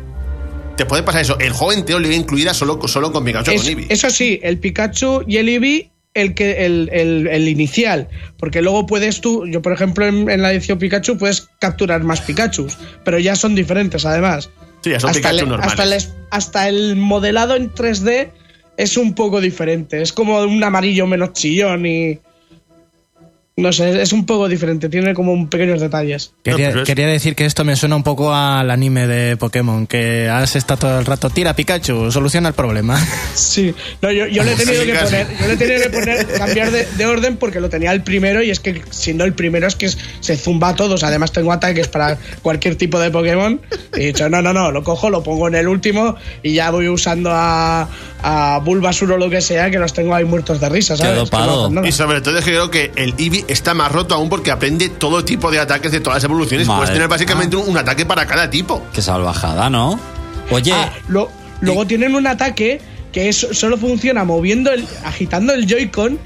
Te 0.78 0.86
puede 0.86 1.02
pasar 1.02 1.22
eso. 1.22 1.40
El 1.40 1.52
juego 1.52 1.74
entero 1.74 1.98
le 2.00 2.08
voy 2.10 2.16
a 2.16 2.20
incluir 2.20 2.50
solo, 2.54 2.80
solo 2.88 3.12
con 3.12 3.26
Pikachu 3.26 3.50
o 3.52 3.54
Es- 3.56 3.62
con 3.62 3.70
Eevee. 3.72 3.88
eso 3.90 4.10
sí, 4.12 4.40
el 4.44 4.60
Pikachu 4.60 5.24
y 5.28 5.38
el 5.38 5.50
Eevee, 5.50 5.90
el, 6.14 6.36
que, 6.36 6.66
el, 6.66 6.90
el- 6.94 7.28
el 7.28 7.48
inicial. 7.48 8.08
Porque 8.38 8.62
luego 8.62 8.86
puedes 8.86 9.20
tú, 9.20 9.48
yo 9.48 9.64
por 9.64 9.74
ejemplo 9.74 10.06
en, 10.06 10.30
en 10.30 10.42
la 10.44 10.52
edición 10.54 10.78
Pikachu 10.78 11.18
puedes 11.18 11.50
capturar 11.60 12.04
más 12.04 12.22
Pikachus, 12.22 12.78
pero 13.04 13.18
ya 13.18 13.36
son 13.36 13.56
diferentes 13.56 14.06
además. 14.06 14.50
Sí, 14.84 14.92
ya 14.92 15.00
son 15.00 15.12
Pikachu 15.14 15.40
el, 15.44 15.50
normales. 15.50 15.72
hasta, 15.80 15.84
el, 15.96 16.04
hasta 16.30 16.70
el 16.70 16.96
modelado 16.98 17.56
en 17.56 17.72
3D 17.74 18.30
es 18.82 18.98
un 18.98 19.14
poco 19.14 19.40
diferente. 19.40 20.02
Es 20.02 20.12
como 20.12 20.42
un 20.42 20.64
amarillo 20.64 21.06
menos 21.06 21.34
chillón 21.34 21.86
y. 21.86 22.20
No 23.58 23.74
sé, 23.74 24.02
es 24.02 24.14
un 24.14 24.26
poco 24.26 24.48
diferente, 24.48 24.88
tiene 24.88 25.14
como 25.14 25.34
un 25.34 25.50
pequeños 25.50 25.82
detalles. 25.82 26.32
Quería, 26.42 26.70
es- 26.70 26.76
quería 26.88 27.06
decir 27.08 27.36
que 27.36 27.46
esto 27.46 27.66
me 27.66 27.76
suena 27.76 27.98
un 27.98 28.02
poco 28.04 28.34
al 28.34 28.72
anime 28.72 29.08
de 29.08 29.36
Pokémon, 29.36 29.86
que 29.88 30.30
has 30.30 30.56
estado 30.56 30.80
todo 30.80 31.00
el 31.00 31.06
rato, 31.06 31.30
tira 31.30 31.54
Pikachu, 31.54 32.12
soluciona 32.12 32.48
el 32.48 32.54
problema. 32.56 32.98
Sí, 33.36 33.74
no, 34.02 34.12
yo, 34.12 34.26
yo 34.28 34.44
le 34.44 34.54
he 34.54 34.56
tenido 34.56 34.82
Sí, 34.82 34.88
que 34.88 34.94
casi. 34.94 35.06
poner, 35.16 35.28
yo 35.40 35.48
le 35.48 35.54
he 35.54 35.58
tenido 35.58 35.82
que 35.84 35.90
poner, 35.90 36.28
cambiar 36.38 36.72
de, 36.72 36.86
de 36.98 37.06
orden 37.06 37.38
porque 37.38 37.60
lo 37.60 37.70
tenía 37.70 37.92
el 37.92 38.04
primero 38.04 38.42
y 38.42 38.50
es 38.52 38.60
que 38.62 38.82
siendo 38.90 39.26
el 39.26 39.34
primero 39.34 39.68
es 39.68 39.76
que 39.76 39.90
se 39.90 40.38
zumba 40.38 40.70
a 40.70 40.76
todos. 40.76 41.04
Además 41.04 41.32
tengo 41.34 41.52
ataques 41.52 41.88
para 41.90 42.18
cualquier 42.42 42.76
tipo 42.78 43.00
de 43.00 43.12
Pokémon. 43.12 43.60
Y 43.96 44.02
he 44.02 44.06
dicho, 44.08 44.30
no, 44.30 44.42
no, 44.42 44.54
no, 44.54 44.72
lo 44.72 44.84
cojo, 44.84 45.10
lo 45.10 45.24
pongo 45.24 45.48
en 45.50 45.56
el 45.56 45.68
último 45.68 46.16
y 46.44 46.54
ya 46.54 46.72
voy 46.72 46.88
usando 46.88 47.32
a, 47.34 47.90
a 48.22 48.60
Bulbasur 48.64 49.12
o 49.14 49.18
lo 49.18 49.30
que 49.30 49.42
sea, 49.42 49.70
que 49.72 49.80
los 49.80 49.94
tengo 49.94 50.14
ahí 50.16 50.24
muertos 50.26 50.60
de 50.62 50.70
risa, 50.70 50.96
¿sabes? 50.96 51.18
Qué 51.18 51.24
Es 51.24 51.30
que 51.30 51.38
no. 51.74 51.86
Y 51.86 51.92
sobre 51.92 52.22
todo 52.22 52.38
es 52.38 52.46
que 52.46 52.52
creo 52.52 52.70
que 52.72 52.92
el 52.96 53.14
Eevee 53.18 53.46
está 53.52 53.74
más 53.74 53.92
roto 53.92 54.16
aún 54.16 54.30
porque 54.30 54.52
aprende 54.52 54.90
todo 54.90 55.24
tipo 55.26 55.52
de 55.52 55.60
ataques 55.60 55.92
de 55.92 56.00
todas 56.00 56.18
las 56.18 56.24
evoluciones. 56.24 56.68
Madre. 56.68 56.80
Puedes 56.80 56.94
tener 56.94 57.08
básicamente 57.08 57.56
un, 57.56 57.70
un 57.70 57.78
ataque 57.78 58.06
para 58.06 58.26
cada 58.26 58.50
tipo. 58.50 58.84
Qué 58.94 59.02
salvajada, 59.02 59.70
¿no? 59.70 60.00
Oye, 60.50 60.74
Ah, 60.74 60.92
lo- 61.08 61.30
luego 61.62 61.86
tienen 61.88 62.16
un 62.16 62.28
ataque 62.28 62.82
que 63.12 63.30
es, 63.30 63.48
solo 63.52 63.78
funciona 63.78 64.24
moviendo 64.24 64.72
el, 64.72 64.88
agitando 65.06 65.54
el 65.54 65.68
Joy-Con, 65.68 66.18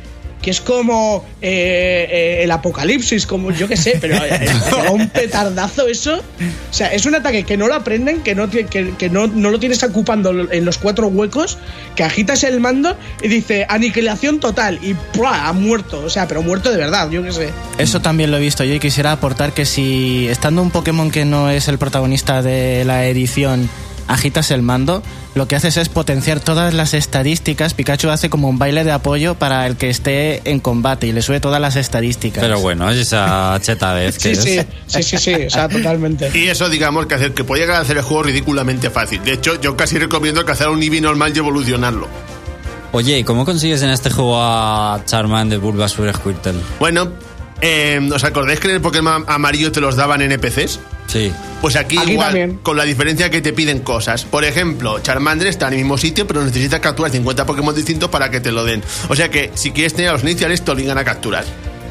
que 0.46 0.52
es 0.52 0.62
como 0.62 1.26
eh, 1.42 2.08
eh, 2.08 2.44
el 2.44 2.52
apocalipsis, 2.52 3.26
como 3.26 3.50
yo 3.50 3.68
que 3.68 3.76
sé, 3.76 3.98
pero 4.00 4.16
eh, 4.24 4.48
pega 4.70 4.92
un 4.92 5.10
petardazo 5.10 5.88
eso. 5.88 6.18
O 6.18 6.72
sea, 6.74 6.94
es 6.94 7.08
un 7.08 7.16
ataque 7.16 7.44
que 7.46 7.58
no 7.58 7.68
lo 7.68 7.74
aprenden, 7.74 8.22
que 8.22 8.36
no, 8.36 8.48
que, 8.48 8.68
que 8.68 9.10
no, 9.10 9.26
no 9.26 9.50
lo 9.50 9.60
tienes 9.60 9.82
ocupando 9.82 10.30
en 10.52 10.64
los 10.64 10.78
cuatro 10.78 11.08
huecos, 11.08 11.58
que 11.96 12.04
agitas 12.04 12.44
el 12.44 12.60
mando 12.60 12.96
y 13.24 13.28
dice 13.28 13.66
aniquilación 13.68 14.40
total 14.40 14.78
y 14.84 14.94
¡pua! 14.94 15.48
ha 15.48 15.54
muerto. 15.54 16.04
O 16.06 16.12
sea, 16.12 16.28
pero 16.28 16.44
muerto 16.44 16.70
de 16.70 16.78
verdad, 16.78 17.10
yo 17.10 17.24
que 17.24 17.32
sé. 17.32 17.50
Eso 17.80 18.02
también 18.02 18.30
lo 18.30 18.38
he 18.38 18.42
visto 18.42 18.64
yo 18.64 18.76
y 18.76 18.80
quisiera 18.80 19.14
aportar 19.14 19.52
que 19.52 19.66
si 19.66 20.28
estando 20.28 20.62
un 20.62 20.70
Pokémon 20.70 21.10
que 21.10 21.26
no 21.26 21.50
es 21.50 21.68
el 21.70 21.80
protagonista 21.80 22.44
de 22.44 22.86
la 22.86 23.08
edición 23.08 23.68
agitas 24.08 24.52
el 24.52 24.62
mando, 24.62 25.02
lo 25.34 25.48
que 25.48 25.56
haces 25.56 25.78
es 25.78 25.90
potenciar 25.90 26.40
todas 26.40 26.74
las 26.74 26.94
estadísticas. 26.94 27.74
Pikachu 27.74 28.10
hace 28.10 28.30
como 28.30 28.48
un 28.50 28.58
baile 28.60 28.84
de 28.84 28.92
apoyo 28.92 29.36
para 29.36 29.66
el 29.68 29.76
que 29.78 29.90
esté 29.90 30.42
en 30.50 30.60
combate 30.60 31.08
y 31.08 31.12
le 31.12 31.22
sube 31.22 31.40
todas 31.40 31.60
las 31.60 31.76
estadísticas. 31.76 32.42
pero 32.44 32.60
bueno, 32.60 32.90
es 32.90 32.98
esa 32.98 33.58
cheta 33.62 33.94
vez 33.94 34.18
que 34.18 34.36
Sí, 34.36 34.58
es. 34.58 34.66
sí, 34.88 35.02
sí, 35.02 35.04
sí, 35.04 35.18
sí, 35.18 35.34
o 35.48 35.50
sea, 35.50 35.68
totalmente. 35.70 36.30
Y 36.34 36.46
eso, 36.48 36.70
digamos, 36.70 37.06
que, 37.08 37.16
hacer, 37.16 37.34
que 37.34 37.44
puede 37.44 37.62
llegar 37.64 37.78
a 37.78 37.82
hacer 37.82 37.98
el 37.98 38.04
juego 38.04 38.24
ridículamente 38.24 38.90
fácil. 38.90 39.24
De 39.24 39.34
hecho, 39.34 39.60
yo 39.60 39.76
casi 39.76 39.98
recomiendo 39.98 40.46
cazar 40.46 40.70
un 40.70 40.82
Eevee 40.82 41.02
normal 41.02 41.32
y 41.36 41.40
evolucionarlo. 41.40 42.08
Oye, 42.92 43.20
¿y 43.20 43.24
cómo 43.26 43.44
consigues 43.44 43.82
en 43.82 43.90
este 43.90 44.10
juego 44.10 44.38
a 44.40 45.02
Charmander, 45.06 45.60
Bulbasaur, 45.60 46.14
Squirtle? 46.16 46.54
Bueno, 46.80 47.10
eh, 47.60 48.00
¿os 48.14 48.24
acordáis 48.24 48.60
que 48.62 48.70
en 48.70 48.76
el 48.76 48.82
Pokémon 48.82 49.26
amarillo 49.28 49.72
te 49.72 49.82
los 49.82 49.98
daban 49.98 50.22
NPCs? 50.22 50.80
Sí. 51.08 51.32
Pues 51.62 51.76
aquí, 51.76 51.98
Aquí 51.98 52.12
igual, 52.12 52.28
también. 52.28 52.60
con 52.62 52.78
la 52.78 52.84
diferencia 52.84 53.30
que 53.30 53.42
te 53.42 53.54
piden 53.54 53.80
cosas. 53.80 54.26
Por 54.26 54.44
ejemplo, 54.44 55.00
Charmander 55.00 55.48
está 55.48 55.68
en 55.68 55.74
el 55.74 55.80
mismo 55.80 55.98
sitio, 55.98 56.28
pero 56.28 56.44
necesitas 56.44 56.80
capturar 56.80 57.12
50 57.12 57.46
Pokémon 57.46 57.74
distintos 57.76 58.10
para 58.10 58.30
que 58.30 58.40
te 58.40 58.52
lo 58.52 58.64
den. 58.66 58.84
O 59.10 59.16
sea 59.16 59.30
que 59.30 59.52
si 59.54 59.72
quieres 59.72 59.94
tener 59.94 60.10
a 60.10 60.14
los 60.14 60.24
iniciales, 60.24 60.64
te 60.64 60.72
obligan 60.72 60.98
a 60.98 61.04
capturar. 61.04 61.46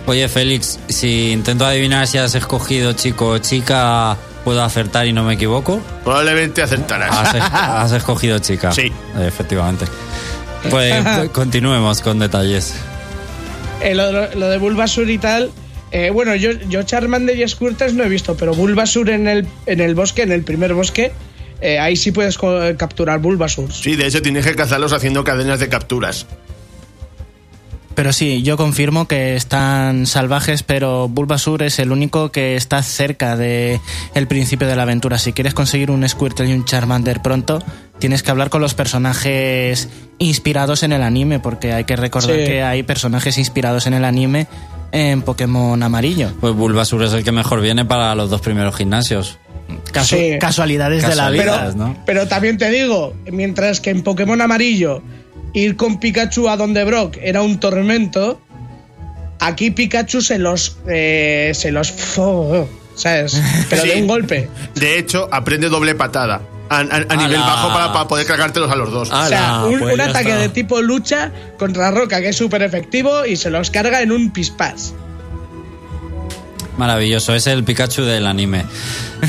Oye, 0.06 0.28
Félix, 0.28 0.78
si 0.88 1.30
intento 1.30 1.64
adivinar 1.64 2.06
si 2.06 2.18
has 2.18 2.34
escogido 2.34 2.92
chico 2.92 3.28
o 3.28 3.38
chica, 3.38 4.16
¿puedo 4.44 4.62
acertar 4.62 5.06
y 5.06 5.12
no 5.12 5.24
me 5.24 5.34
equivoco? 5.34 5.80
Probablemente 6.04 6.60
acertarás. 6.62 7.10
Has, 7.16 7.34
has 7.52 7.92
escogido 7.92 8.38
chica. 8.40 8.70
Sí. 8.72 8.92
Efectivamente. 9.18 9.86
Pues, 10.68 11.02
pues 11.02 11.30
continuemos 11.32 12.00
con 12.02 12.18
detalles. 12.18 12.74
Eh, 13.80 13.94
lo, 13.94 14.34
lo 14.34 14.48
de 14.48 14.58
Bulbasur 14.58 15.08
y 15.08 15.18
tal. 15.18 15.50
Eh, 15.96 16.10
bueno, 16.10 16.34
yo, 16.34 16.50
yo 16.68 16.82
Charmander 16.82 17.38
y 17.38 17.46
Squirtle 17.48 17.92
no 17.92 18.02
he 18.02 18.08
visto, 18.08 18.36
pero 18.36 18.52
Bulbasur 18.52 19.10
en 19.10 19.28
el, 19.28 19.46
en 19.66 19.80
el 19.80 19.94
bosque, 19.94 20.22
en 20.22 20.32
el 20.32 20.42
primer 20.42 20.74
bosque, 20.74 21.12
eh, 21.60 21.78
ahí 21.78 21.94
sí 21.94 22.10
puedes 22.10 22.36
capturar 22.76 23.20
Bulbasur. 23.20 23.72
Sí, 23.72 23.94
de 23.94 24.08
hecho 24.08 24.20
tienes 24.20 24.44
que 24.44 24.56
cazarlos 24.56 24.92
haciendo 24.92 25.22
cadenas 25.22 25.60
de 25.60 25.68
capturas. 25.68 26.26
Pero 27.94 28.12
sí, 28.12 28.42
yo 28.42 28.56
confirmo 28.56 29.06
que 29.06 29.36
están 29.36 30.06
salvajes, 30.06 30.64
pero 30.64 31.06
Bulbasur 31.06 31.62
es 31.62 31.78
el 31.78 31.92
único 31.92 32.32
que 32.32 32.56
está 32.56 32.82
cerca 32.82 33.36
de 33.36 33.80
el 34.16 34.26
principio 34.26 34.66
de 34.66 34.74
la 34.74 34.82
aventura. 34.82 35.16
Si 35.16 35.32
quieres 35.32 35.54
conseguir 35.54 35.92
un 35.92 36.06
Squirtle 36.08 36.48
y 36.48 36.54
un 36.54 36.64
Charmander 36.64 37.22
pronto, 37.22 37.62
tienes 38.00 38.24
que 38.24 38.32
hablar 38.32 38.50
con 38.50 38.60
los 38.60 38.74
personajes 38.74 39.88
inspirados 40.18 40.82
en 40.82 40.90
el 40.92 41.04
anime, 41.04 41.38
porque 41.38 41.72
hay 41.72 41.84
que 41.84 41.94
recordar 41.94 42.36
Sí. 42.36 42.44
que 42.44 42.62
hay 42.64 42.82
personajes 42.82 43.38
inspirados 43.38 43.86
en 43.86 43.94
el 43.94 44.04
anime 44.04 44.48
en 44.94 45.20
Pokémon 45.22 45.82
amarillo. 45.82 46.32
Pues 46.40 46.54
Bulbasaur 46.54 47.02
es 47.02 47.12
el 47.12 47.22
que 47.24 47.32
mejor 47.32 47.60
viene 47.60 47.84
para 47.84 48.14
los 48.14 48.30
dos 48.30 48.40
primeros 48.40 48.74
gimnasios. 48.76 49.38
Casu- 49.92 50.16
Sí. 50.32 50.38
Casualidades 50.38 51.06
de 51.06 51.14
la 51.16 51.30
vida. 51.30 51.72
¿no? 51.76 51.96
Pero 52.06 52.26
también 52.28 52.56
te 52.58 52.70
digo, 52.70 53.12
mientras 53.30 53.80
que 53.80 53.90
en 53.90 54.02
Pokémon 54.02 54.40
Amarillo 54.40 55.02
ir 55.52 55.76
con 55.76 55.98
Pikachu 56.00 56.48
a 56.48 56.56
donde 56.56 56.84
Brock 56.84 57.16
era 57.20 57.42
un 57.42 57.58
tormento, 57.58 58.40
aquí 59.40 59.70
Pikachu 59.72 60.20
se 60.22 60.38
los. 60.38 60.78
eh, 60.88 61.50
se 61.54 61.72
los. 61.72 61.92
¿Sabes? 62.94 63.42
Pero 63.68 63.82
Sí. 63.82 63.88
de 63.88 64.00
un 64.02 64.06
golpe. 64.06 64.48
De 64.76 64.98
hecho, 64.98 65.28
aprende 65.32 65.68
doble 65.68 65.96
patada. 65.96 66.40
A, 66.70 66.78
a- 66.78 66.80
a 66.80 67.16
nivel 67.16 67.40
bajo 67.40 67.68
para, 67.72 67.92
para 67.92 68.08
poder 68.08 68.26
cargártelos 68.26 68.70
a 68.70 68.76
los 68.76 68.90
dos. 68.90 69.10
O 69.10 69.26
sea, 69.26 69.64
un, 69.64 69.78
pues 69.78 69.94
un 69.94 70.00
ataque 70.00 70.28
está. 70.30 70.40
de 70.40 70.48
tipo 70.48 70.80
lucha 70.80 71.30
contra 71.58 71.90
Roca 71.90 72.20
que 72.20 72.30
es 72.30 72.36
súper 72.36 72.62
efectivo 72.62 73.24
y 73.26 73.36
se 73.36 73.50
los 73.50 73.70
carga 73.70 74.00
en 74.02 74.10
un 74.12 74.32
pispás. 74.32 74.94
Maravilloso, 76.76 77.34
es 77.34 77.46
el 77.46 77.64
Pikachu 77.64 78.02
del 78.02 78.26
anime. 78.26 78.64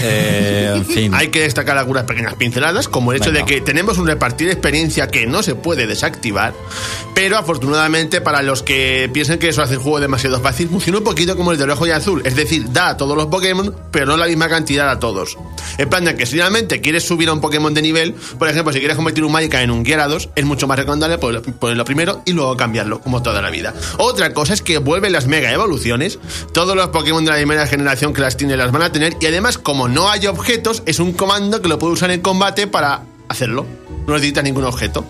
Eh, 0.01 0.73
en 0.75 0.85
fin. 0.85 1.13
Hay 1.13 1.29
que 1.29 1.41
destacar 1.41 1.77
algunas 1.77 2.03
pequeñas 2.03 2.33
pinceladas, 2.35 2.87
como 2.87 3.11
el 3.11 3.17
hecho 3.17 3.31
Venga. 3.31 3.45
de 3.45 3.53
que 3.53 3.61
tenemos 3.61 3.97
un 3.97 4.07
repartir 4.07 4.49
experiencia 4.49 5.07
que 5.07 5.25
no 5.25 5.43
se 5.43 5.55
puede 5.55 5.87
desactivar, 5.87 6.53
pero 7.13 7.37
afortunadamente 7.37 8.19
para 8.19 8.41
los 8.41 8.61
que 8.63 9.09
piensen 9.13 9.39
que 9.39 9.49
eso 9.49 9.61
hace 9.61 9.75
el 9.75 9.79
juego 9.79 9.99
demasiado 9.99 10.41
fácil, 10.41 10.69
funciona 10.69 10.97
un 10.97 11.03
poquito 11.03 11.37
como 11.37 11.51
el 11.51 11.57
de 11.57 11.65
rojo 11.65 11.87
y 11.87 11.91
azul, 11.91 12.21
es 12.25 12.35
decir, 12.35 12.71
da 12.71 12.89
a 12.89 12.97
todos 12.97 13.15
los 13.15 13.27
Pokémon, 13.27 13.73
pero 13.91 14.05
no 14.05 14.17
la 14.17 14.25
misma 14.25 14.49
cantidad 14.49 14.89
a 14.89 14.99
todos. 14.99 15.37
En 15.77 15.89
plan 15.89 16.03
de 16.05 16.15
que 16.15 16.25
si 16.25 16.37
realmente 16.37 16.81
quieres 16.81 17.03
subir 17.03 17.29
a 17.29 17.33
un 17.33 17.41
Pokémon 17.41 17.73
de 17.73 17.81
nivel, 17.81 18.13
por 18.37 18.49
ejemplo, 18.49 18.73
si 18.73 18.79
quieres 18.79 18.97
convertir 18.97 19.23
un 19.23 19.31
Magica 19.31 19.61
en 19.61 19.71
un 19.71 19.85
Gyarados, 19.85 20.29
es 20.35 20.45
mucho 20.45 20.67
más 20.67 20.77
recomendable 20.77 21.17
ponerlo 21.17 21.85
primero 21.85 22.21
y 22.25 22.33
luego 22.33 22.57
cambiarlo, 22.57 22.99
como 22.99 23.21
toda 23.21 23.41
la 23.41 23.49
vida. 23.49 23.73
Otra 23.97 24.33
cosa 24.33 24.53
es 24.53 24.61
que 24.61 24.77
vuelven 24.77 25.13
las 25.13 25.27
mega 25.27 25.51
evoluciones, 25.51 26.19
todos 26.53 26.75
los 26.75 26.89
Pokémon 26.89 27.23
de 27.23 27.31
la 27.31 27.34
primera 27.35 27.67
generación 27.67 28.13
que 28.13 28.21
las 28.21 28.35
tienen 28.37 28.57
las 28.57 28.71
van 28.71 28.81
a 28.81 28.91
tener, 28.91 29.15
y 29.19 29.25
además, 29.27 29.57
como 29.57 29.87
no 29.87 30.09
hay 30.09 30.27
objetos, 30.27 30.83
es 30.85 30.99
un 30.99 31.13
comando 31.13 31.61
que 31.61 31.67
lo 31.67 31.77
puede 31.79 31.93
usar 31.93 32.11
en 32.11 32.21
combate 32.21 32.67
para 32.67 33.03
hacerlo. 33.29 33.65
No 34.07 34.13
necesita 34.13 34.41
ningún 34.41 34.63
objeto. 34.65 35.05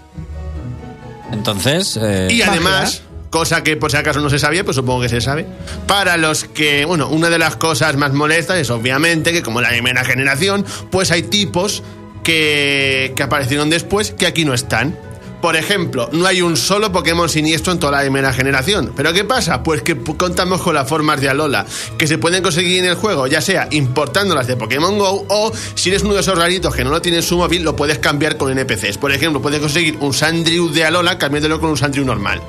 Entonces, 1.32 1.98
eh, 2.02 2.28
Y 2.30 2.40
Magia. 2.40 2.52
además, 2.52 3.02
cosa 3.30 3.64
que 3.64 3.76
por 3.76 3.92
si 3.92 3.98
acaso 3.98 4.22
no 4.22 4.30
se 4.30 4.40
sabía, 4.40 4.64
pues 4.64 4.76
supongo 4.76 5.02
que 5.02 5.10
se 5.10 5.22
sabe, 5.22 5.46
para 5.88 6.18
los 6.18 6.46
que, 6.46 6.86
bueno, 6.86 7.10
una 7.10 7.30
de 7.30 7.40
las 7.40 7.56
cosas 7.56 7.96
más 7.98 8.14
molestas 8.14 8.58
es 8.58 8.70
obviamente 8.70 9.34
que 9.34 9.42
como 9.42 9.62
la 9.62 9.70
primera 9.70 10.04
generación, 10.06 10.66
pues 10.92 11.12
hay 11.12 11.24
tipos 11.24 11.84
que, 12.24 13.14
que 13.16 13.24
aparecieron 13.24 13.70
después 13.70 14.12
que 14.12 14.28
aquí 14.28 14.46
no 14.46 14.54
están. 14.54 14.98
Por 15.42 15.56
ejemplo, 15.56 16.10
no 16.12 16.26
hay 16.26 16.42
un 16.42 16.58
solo 16.58 16.92
Pokémon 16.92 17.30
siniestro 17.30 17.74
en 17.74 17.80
toda 17.80 17.94
la 17.94 18.02
primera 18.02 18.34
generación. 18.34 18.94
¿Pero 18.96 19.14
qué 19.14 19.24
pasa? 19.24 19.64
Pues 19.64 19.82
que 19.82 19.96
contamos 19.96 20.62
con 20.62 20.74
las 20.74 20.88
formas 20.88 21.22
de 21.22 21.30
Alola, 21.30 21.66
que 21.98 22.08
se 22.08 22.18
pueden 22.18 22.42
conseguir 22.42 22.80
en 22.80 22.86
el 22.86 22.96
juego, 22.96 23.28
ya 23.28 23.42
sea 23.42 23.68
importándolas 23.72 24.48
de 24.48 24.56
Pokémon 24.56 24.98
Go 24.98 25.26
o 25.30 25.52
si 25.76 25.90
eres 25.90 26.04
uno 26.04 26.16
de 26.16 26.22
esos 26.22 26.38
raritos 26.38 26.76
que 26.76 26.84
no 26.84 26.90
lo 26.90 27.02
tiene 27.02 27.18
en 27.20 27.24
su 27.24 27.38
móvil, 27.38 27.64
lo 27.64 27.76
puedes 27.76 28.00
cambiar 28.00 28.38
con 28.38 28.58
NPCs. 28.58 28.98
Por 28.98 29.12
ejemplo, 29.12 29.42
puedes 29.42 29.60
conseguir 29.60 29.98
un 30.00 30.14
Sandrew 30.14 30.72
de 30.72 30.86
Alola 30.86 31.18
cambiándolo 31.18 31.60
con 31.60 31.70
un 31.70 31.78
Sandrew 31.78 32.06
normal. 32.06 32.42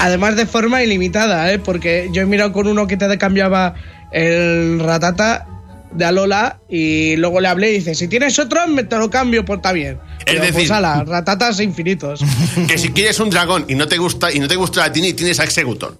Además 0.00 0.36
de 0.36 0.46
forma 0.46 0.82
ilimitada, 0.82 1.52
¿eh? 1.52 1.58
porque 1.58 2.08
yo 2.12 2.22
he 2.22 2.26
mirado 2.26 2.52
con 2.52 2.66
uno 2.68 2.86
que 2.86 2.96
te 2.96 3.18
cambiaba 3.18 3.74
el 4.10 4.78
ratata 4.80 5.46
de 5.92 6.04
Alola 6.04 6.60
y 6.68 7.16
luego 7.16 7.40
le 7.40 7.48
hablé 7.48 7.70
y 7.72 7.74
dice, 7.78 7.94
si 7.94 8.08
tienes 8.08 8.38
otro, 8.38 8.66
me 8.68 8.84
te 8.84 8.96
lo 8.98 9.10
cambio, 9.10 9.44
pues 9.44 9.58
está 9.58 9.72
bien. 9.72 9.98
Es 10.18 10.24
Pero, 10.26 10.40
decir- 10.40 10.54
pues, 10.54 10.70
ala, 10.70 11.04
ratatas 11.04 11.60
infinitos. 11.60 12.20
que 12.68 12.78
si 12.78 12.90
quieres 12.90 13.18
un 13.20 13.30
dragón 13.30 13.64
y 13.68 13.74
no 13.74 13.88
te 13.88 13.96
gusta 13.98 14.32
y 14.32 14.38
no 14.38 14.48
te 14.48 14.56
gusta 14.56 14.80
la 14.80 14.92
Tini, 14.92 15.12
tienes 15.14 15.40
a 15.40 15.44
Executor. 15.44 15.96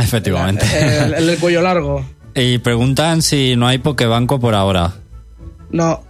efectivamente. 0.00 0.66
el, 1.16 1.38
cuello 1.38 1.62
largo. 1.62 2.04
Y 2.34 2.58
preguntan 2.58 3.22
si 3.22 3.56
no 3.56 3.66
hay 3.66 3.78
Pokebanco 3.78 4.40
por 4.40 4.54
ahora. 4.54 4.94
No. 5.70 6.04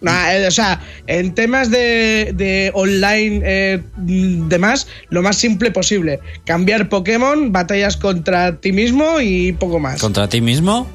Nah, 0.00 0.32
eh, 0.34 0.46
o 0.46 0.50
sea, 0.50 0.80
en 1.06 1.34
temas 1.34 1.70
de, 1.70 2.32
de 2.34 2.70
online 2.74 3.42
eh, 3.44 3.82
demás, 3.96 4.86
lo 5.10 5.20
más 5.22 5.36
simple 5.36 5.70
posible. 5.70 6.20
Cambiar 6.44 6.88
Pokémon, 6.88 7.52
batallas 7.52 7.98
contra 7.98 8.60
ti 8.60 8.72
mismo 8.72 9.20
y 9.20 9.52
poco 9.52 9.78
más. 9.78 10.00
¿Contra 10.00 10.26
ti 10.28 10.40
mismo? 10.40 10.88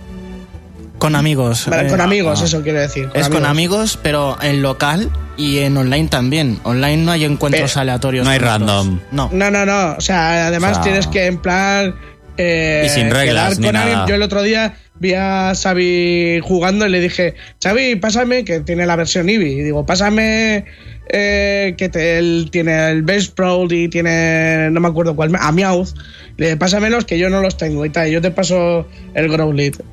Con 0.97 1.15
amigos. 1.15 1.67
Vale, 1.67 1.87
eh, 1.87 1.91
con 1.91 2.01
amigos, 2.01 2.41
ah. 2.41 2.45
eso 2.45 2.61
quiero 2.63 2.79
decir. 2.79 3.09
Es 3.13 3.29
con 3.29 3.45
amigos, 3.45 3.99
pero 4.01 4.37
en 4.41 4.61
local 4.61 5.09
y 5.37 5.59
en 5.59 5.75
online 5.77 6.07
también. 6.07 6.59
Online 6.63 6.97
no 6.97 7.11
hay 7.11 7.25
encuentros 7.25 7.71
Pero- 7.71 7.81
aleatorios. 7.81 8.25
No 8.25 8.31
hay 8.31 8.39
random. 8.39 8.99
No. 9.11 9.29
No, 9.31 9.51
no, 9.51 9.65
no. 9.65 9.95
O 9.97 10.01
sea, 10.01 10.47
además 10.47 10.71
O 10.71 10.73
sea- 10.75 10.83
tienes 10.83 11.07
que 11.07 11.25
en 11.25 11.37
plan 11.39 11.95
eh, 12.37 12.83
Y 12.85 12.89
sin 12.89 13.09
reglas 13.11 13.59
ni 13.59 13.71
nada. 13.71 14.05
Yo 14.07 14.15
el 14.15 14.21
otro 14.21 14.41
día 14.41 14.75
vi 14.99 15.13
a 15.13 15.53
Xavi 15.55 16.39
jugando 16.43 16.85
y 16.85 16.89
le 16.89 16.99
dije, 16.99 17.35
Xavi, 17.63 17.95
pásame, 17.97 18.43
que 18.43 18.59
tiene 18.61 18.85
la 18.85 18.95
versión 18.97 19.29
Eevee. 19.29 19.51
Y 19.53 19.63
digo, 19.63 19.85
pásame 19.85 20.65
eh, 21.09 21.75
que 21.77 21.87
te- 21.89 22.17
él 22.17 22.49
tiene 22.51 22.89
el 22.89 23.03
Base 23.03 23.31
Pro 23.33 23.65
y 23.69 23.87
tiene, 23.89 24.69
no 24.71 24.79
me 24.81 24.87
acuerdo 24.87 25.15
cuál, 25.15 25.33
a 25.39 25.51
Meowth. 25.51 25.89
Le 26.37 26.45
dije, 26.47 26.57
pásamelos 26.57 27.05
que 27.05 27.17
yo 27.19 27.29
no 27.29 27.41
los 27.41 27.55
tengo 27.57 27.85
y 27.85 27.89
tal. 27.89 28.07
y 28.07 28.11
Yo 28.11 28.21
te 28.21 28.31
paso 28.31 28.87
el 29.13 29.29
Growlithe. 29.29 29.83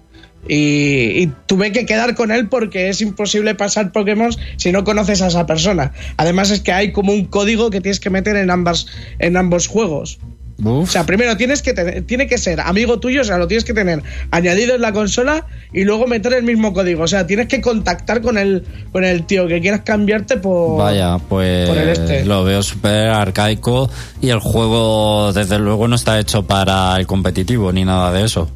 Y, 0.48 1.22
y 1.22 1.32
tuve 1.46 1.70
que 1.70 1.86
quedar 1.86 2.14
con 2.14 2.32
él 2.32 2.48
porque 2.48 2.88
es 2.88 3.00
imposible 3.00 3.54
pasar 3.54 3.92
Pokémon 3.92 4.30
si 4.56 4.72
no 4.72 4.84
conoces 4.84 5.22
a 5.22 5.28
esa 5.28 5.46
persona. 5.46 5.92
Además 6.16 6.50
es 6.50 6.60
que 6.60 6.72
hay 6.72 6.92
como 6.92 7.12
un 7.12 7.26
código 7.26 7.70
que 7.70 7.80
tienes 7.80 8.00
que 8.00 8.10
meter 8.10 8.36
en 8.36 8.50
ambas 8.50 8.86
en 9.18 9.36
ambos 9.36 9.68
juegos. 9.68 10.18
O 10.64 10.86
sea, 10.86 11.04
primero 11.04 11.36
tienes 11.36 11.60
que 11.62 11.72
tener, 11.72 12.02
tiene 12.02 12.26
que 12.26 12.38
ser 12.38 12.60
amigo 12.60 13.00
tuyo, 13.00 13.22
o 13.22 13.24
sea, 13.24 13.36
lo 13.38 13.48
tienes 13.48 13.64
que 13.64 13.74
tener 13.74 14.02
añadido 14.30 14.74
en 14.74 14.80
la 14.80 14.92
consola 14.92 15.46
y 15.72 15.84
luego 15.84 16.06
meter 16.06 16.34
el 16.34 16.44
mismo 16.44 16.72
código. 16.72 17.02
O 17.02 17.08
sea, 17.08 17.26
tienes 17.26 17.48
que 17.48 17.60
contactar 17.60 18.22
con 18.22 18.38
el 18.38 18.64
con 18.92 19.04
el 19.04 19.24
tío 19.26 19.48
que 19.48 19.60
quieras 19.60 19.80
cambiarte 19.80 20.36
por 20.36 20.78
Vaya, 20.78 21.18
pues 21.18 21.68
por 21.68 21.78
el 21.78 21.88
este. 21.88 22.24
lo 22.24 22.44
veo 22.44 22.62
súper 22.62 23.08
arcaico 23.08 23.90
y 24.20 24.28
el 24.28 24.38
juego 24.38 25.32
desde 25.32 25.58
luego 25.58 25.88
no 25.88 25.96
está 25.96 26.18
hecho 26.20 26.44
para 26.44 26.96
el 26.96 27.06
competitivo 27.06 27.72
ni 27.72 27.84
nada 27.84 28.12
de 28.12 28.24
eso. 28.24 28.48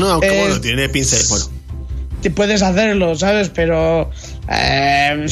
No, 0.00 0.10
aunque 0.10 0.28
Eh, 0.36 0.40
bueno, 0.40 0.60
tiene 0.60 0.88
pincel. 0.88 1.22
Bueno, 1.28 1.44
te 2.22 2.30
puedes 2.30 2.62
hacerlo, 2.62 3.14
¿sabes? 3.14 3.50
Pero 3.54 4.10
eh, 4.48 5.24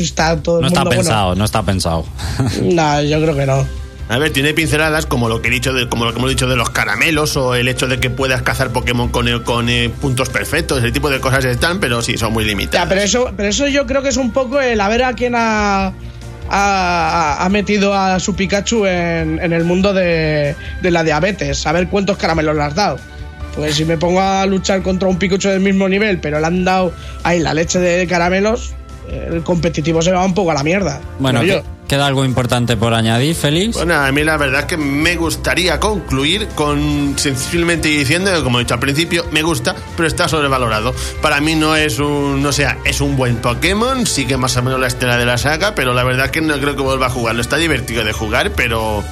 está 0.00 0.40
todo 0.42 0.56
el 0.58 0.62
No 0.62 0.68
está 0.68 0.80
mundo, 0.80 0.90
bueno, 0.90 1.02
pensado, 1.02 1.34
no 1.34 1.44
está 1.44 1.62
pensado. 1.62 2.04
no, 2.62 3.02
yo 3.02 3.20
creo 3.22 3.34
que 3.36 3.46
no. 3.46 3.66
a 4.08 4.18
ver, 4.18 4.30
tiene 4.32 4.54
pinceladas 4.54 5.06
como 5.06 5.28
lo 5.28 5.42
que 5.42 5.48
he 5.48 5.50
dicho 5.50 5.72
de, 5.72 5.88
como 5.88 6.04
lo 6.04 6.12
que 6.12 6.18
hemos 6.18 6.30
dicho 6.30 6.46
de 6.46 6.54
los 6.54 6.70
caramelos 6.70 7.36
o 7.36 7.54
el 7.56 7.66
hecho 7.68 7.88
de 7.88 7.98
que 7.98 8.10
puedas 8.10 8.42
cazar 8.42 8.70
Pokémon 8.70 9.08
con, 9.08 9.26
eh, 9.26 9.42
con 9.42 9.68
eh, 9.68 9.90
puntos 10.00 10.28
perfectos, 10.28 10.78
ese 10.78 10.92
tipo 10.92 11.10
de 11.10 11.18
cosas 11.20 11.44
están, 11.44 11.80
pero 11.80 12.02
sí, 12.02 12.16
son 12.16 12.32
muy 12.32 12.44
limitadas. 12.44 12.84
Ya, 12.84 12.88
pero 12.88 13.00
eso, 13.00 13.32
pero 13.36 13.48
eso 13.48 13.66
yo 13.66 13.86
creo 13.86 14.02
que 14.02 14.10
es 14.10 14.16
un 14.16 14.30
poco 14.32 14.60
el 14.60 14.80
a 14.80 14.88
ver 14.88 15.02
a 15.02 15.14
quién 15.14 15.34
ha, 15.36 15.92
ha, 16.48 17.44
ha 17.44 17.48
metido 17.48 17.92
a 17.94 18.20
su 18.20 18.36
Pikachu 18.36 18.86
en, 18.86 19.40
en 19.42 19.52
el 19.52 19.64
mundo 19.64 19.92
de, 19.92 20.54
de 20.82 20.90
la 20.92 21.02
diabetes. 21.02 21.66
A 21.66 21.72
ver 21.72 21.88
cuántos 21.88 22.16
caramelos 22.18 22.54
le 22.54 22.62
has 22.62 22.74
dado. 22.76 22.98
Pues 23.56 23.74
si 23.74 23.84
me 23.84 23.96
pongo 23.96 24.20
a 24.20 24.44
luchar 24.46 24.82
contra 24.82 25.08
un 25.08 25.18
Pikachu 25.18 25.48
del 25.48 25.60
mismo 25.60 25.88
nivel, 25.88 26.20
pero 26.20 26.38
le 26.38 26.46
han 26.46 26.64
dado 26.64 26.92
ahí 27.22 27.40
la 27.40 27.54
leche 27.54 27.78
de 27.78 28.06
caramelos, 28.06 28.74
el 29.10 29.42
competitivo 29.42 30.02
se 30.02 30.12
va 30.12 30.24
un 30.24 30.34
poco 30.34 30.50
a 30.50 30.54
la 30.54 30.62
mierda. 30.62 31.00
Bueno, 31.18 31.40
que- 31.40 31.46
yo. 31.48 31.62
¿queda 31.88 32.08
algo 32.08 32.24
importante 32.24 32.76
por 32.76 32.92
añadir, 32.94 33.34
Félix? 33.36 33.76
Bueno, 33.76 33.94
a 33.94 34.10
mí 34.10 34.24
la 34.24 34.36
verdad 34.36 34.62
es 34.62 34.66
que 34.66 34.76
me 34.76 35.14
gustaría 35.14 35.78
concluir 35.78 36.48
con 36.56 37.14
sencillamente 37.16 37.86
diciendo 37.88 38.32
que, 38.34 38.42
como 38.42 38.58
he 38.58 38.64
dicho 38.64 38.74
al 38.74 38.80
principio, 38.80 39.24
me 39.30 39.42
gusta, 39.42 39.76
pero 39.96 40.08
está 40.08 40.28
sobrevalorado. 40.28 40.92
Para 41.22 41.40
mí 41.40 41.54
no 41.54 41.76
es 41.76 42.00
un, 42.00 42.42
no 42.42 42.50
sea, 42.52 42.78
es 42.84 43.00
un 43.00 43.16
buen 43.16 43.36
Pokémon, 43.36 44.04
sigue 44.04 44.36
más 44.36 44.56
o 44.56 44.62
menos 44.64 44.80
la 44.80 44.88
estela 44.88 45.16
de 45.16 45.26
la 45.26 45.38
saga, 45.38 45.76
pero 45.76 45.94
la 45.94 46.02
verdad 46.02 46.26
es 46.26 46.32
que 46.32 46.40
no 46.40 46.58
creo 46.58 46.74
que 46.74 46.82
vuelva 46.82 47.06
a 47.06 47.10
jugarlo. 47.10 47.40
Está 47.40 47.56
divertido 47.56 48.04
de 48.04 48.12
jugar, 48.12 48.50
pero 48.56 49.04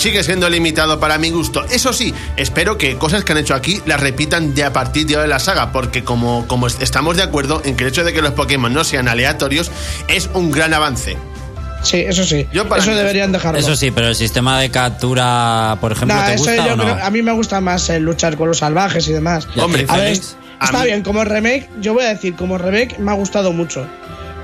sigue 0.00 0.24
siendo 0.24 0.48
limitado 0.50 0.98
para 0.98 1.18
mi 1.18 1.30
gusto. 1.30 1.64
Eso 1.70 1.92
sí, 1.92 2.12
espero 2.36 2.76
que 2.78 2.96
cosas 2.96 3.22
que 3.24 3.32
han 3.32 3.38
hecho 3.38 3.54
aquí 3.54 3.80
las 3.86 4.00
repitan 4.00 4.54
de 4.54 4.64
a 4.64 4.72
partir 4.72 5.06
de 5.06 5.14
ahora 5.14 5.22
de 5.24 5.28
la 5.28 5.38
saga, 5.38 5.70
porque 5.72 6.02
como, 6.02 6.46
como 6.48 6.66
estamos 6.66 7.16
de 7.16 7.22
acuerdo 7.22 7.62
en 7.64 7.76
que 7.76 7.84
el 7.84 7.90
hecho 7.90 8.02
de 8.04 8.12
que 8.12 8.22
los 8.22 8.32
Pokémon 8.32 8.72
no 8.72 8.82
sean 8.84 9.06
aleatorios 9.08 9.70
es 10.08 10.28
un 10.34 10.50
gran 10.50 10.74
avance. 10.74 11.16
Sí, 11.82 11.98
eso 11.98 12.24
sí. 12.24 12.46
Yo 12.52 12.68
para 12.68 12.82
eso 12.82 12.90
mí- 12.90 12.96
deberían 12.98 13.32
dejarlo. 13.32 13.58
Eso 13.58 13.74
sí, 13.76 13.90
pero 13.90 14.08
el 14.08 14.14
sistema 14.14 14.60
de 14.60 14.70
captura, 14.70 15.78
por 15.80 15.92
ejemplo, 15.92 16.14
Nah, 16.16 16.26
¿te 16.26 16.34
eso 16.34 16.44
gusta 16.44 16.66
yo 16.66 16.72
o 16.74 16.76
no? 16.76 16.82
creo- 16.84 17.04
a 17.04 17.10
mí 17.10 17.22
me 17.22 17.32
gusta 17.32 17.60
más 17.60 17.88
el 17.90 18.02
luchar 18.02 18.36
con 18.36 18.48
los 18.48 18.58
salvajes 18.58 19.08
y 19.08 19.12
demás. 19.12 19.48
¿Y 19.56 19.60
a 19.60 19.64
Hombre, 19.64 19.86
A 19.88 19.96
ver, 19.96 20.12
está 20.12 20.78
mí- 20.80 20.84
bien, 20.86 21.02
como 21.02 21.24
remake, 21.24 21.68
yo 21.80 21.94
voy 21.94 22.04
a 22.04 22.08
decir, 22.08 22.34
como 22.36 22.58
remake 22.58 22.98
me 22.98 23.10
ha 23.10 23.14
gustado 23.14 23.52
mucho. 23.52 23.86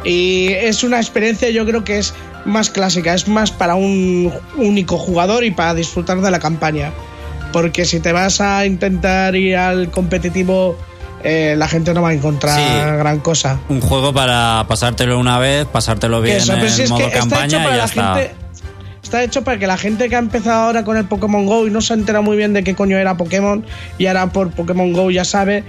Y 0.05 0.49
es 0.53 0.83
una 0.83 0.99
experiencia, 0.99 1.51
yo 1.51 1.67
creo 1.67 1.85
que 1.85 1.99
es 1.99 2.15
más 2.47 2.71
clásica, 2.71 3.15
es 3.15 3.29
más 3.29 3.51
para 3.51 3.75
un 3.75 4.33
único 4.57 4.97
jugador 4.99 5.45
y 5.45 5.51
para 5.51 5.75
disfrutar 5.75 6.21
de 6.21 6.31
la 6.31 6.39
campaña. 6.39 6.93
Porque 7.53 7.85
si 7.85 8.01
te 8.01 8.13
vas 8.13 8.41
a 8.41 8.67
intentar 8.67 9.35
ir 9.37 9.57
al 9.57 9.91
competitivo, 9.91 10.77
eh, 11.25 11.55
la 11.57 11.69
gente 11.69 11.93
no 11.95 12.03
va 12.03 12.11
a 12.11 12.15
encontrar 12.15 12.59
Sí. 12.59 12.99
gran 12.99 13.21
cosa. 13.21 13.59
Un 13.69 13.81
juego 13.81 14.13
para 14.13 14.65
pasártelo 14.69 15.19
una 15.19 15.39
vez, 15.39 15.67
pasártelo 15.67 16.21
bien 16.21 16.37
Eso, 16.39 16.53
pero 16.55 16.69
si 16.69 16.81
en 16.81 16.85
es 16.85 16.91
modo 16.91 17.11
campaña 17.11 17.63
para 17.63 17.75
y 17.75 17.79
ya 17.79 17.85
está. 17.85 18.15
gente. 18.15 18.35
Está 19.03 19.23
hecho 19.23 19.43
para 19.45 19.59
que 19.59 19.69
la 19.69 19.77
gente 19.77 20.09
que 20.09 20.17
ha 20.17 20.19
empezado 20.19 20.65
ahora 20.65 20.85
con 20.85 20.97
el 20.97 21.05
Pokémon 21.05 21.47
Go 21.47 21.67
y 21.69 21.71
no 21.71 21.81
se 21.81 21.93
ha 21.93 21.97
enterado 21.97 22.25
muy 22.25 22.37
bien 22.37 22.53
de 22.53 22.65
qué 22.65 22.75
coño 22.75 22.99
era 22.99 23.17
Pokémon 23.17 23.65
y 23.99 24.07
ahora 24.07 24.27
por 24.27 24.51
Pokémon 24.51 24.93
Go 24.93 25.11
ya 25.13 25.25
sabe. 25.25 25.63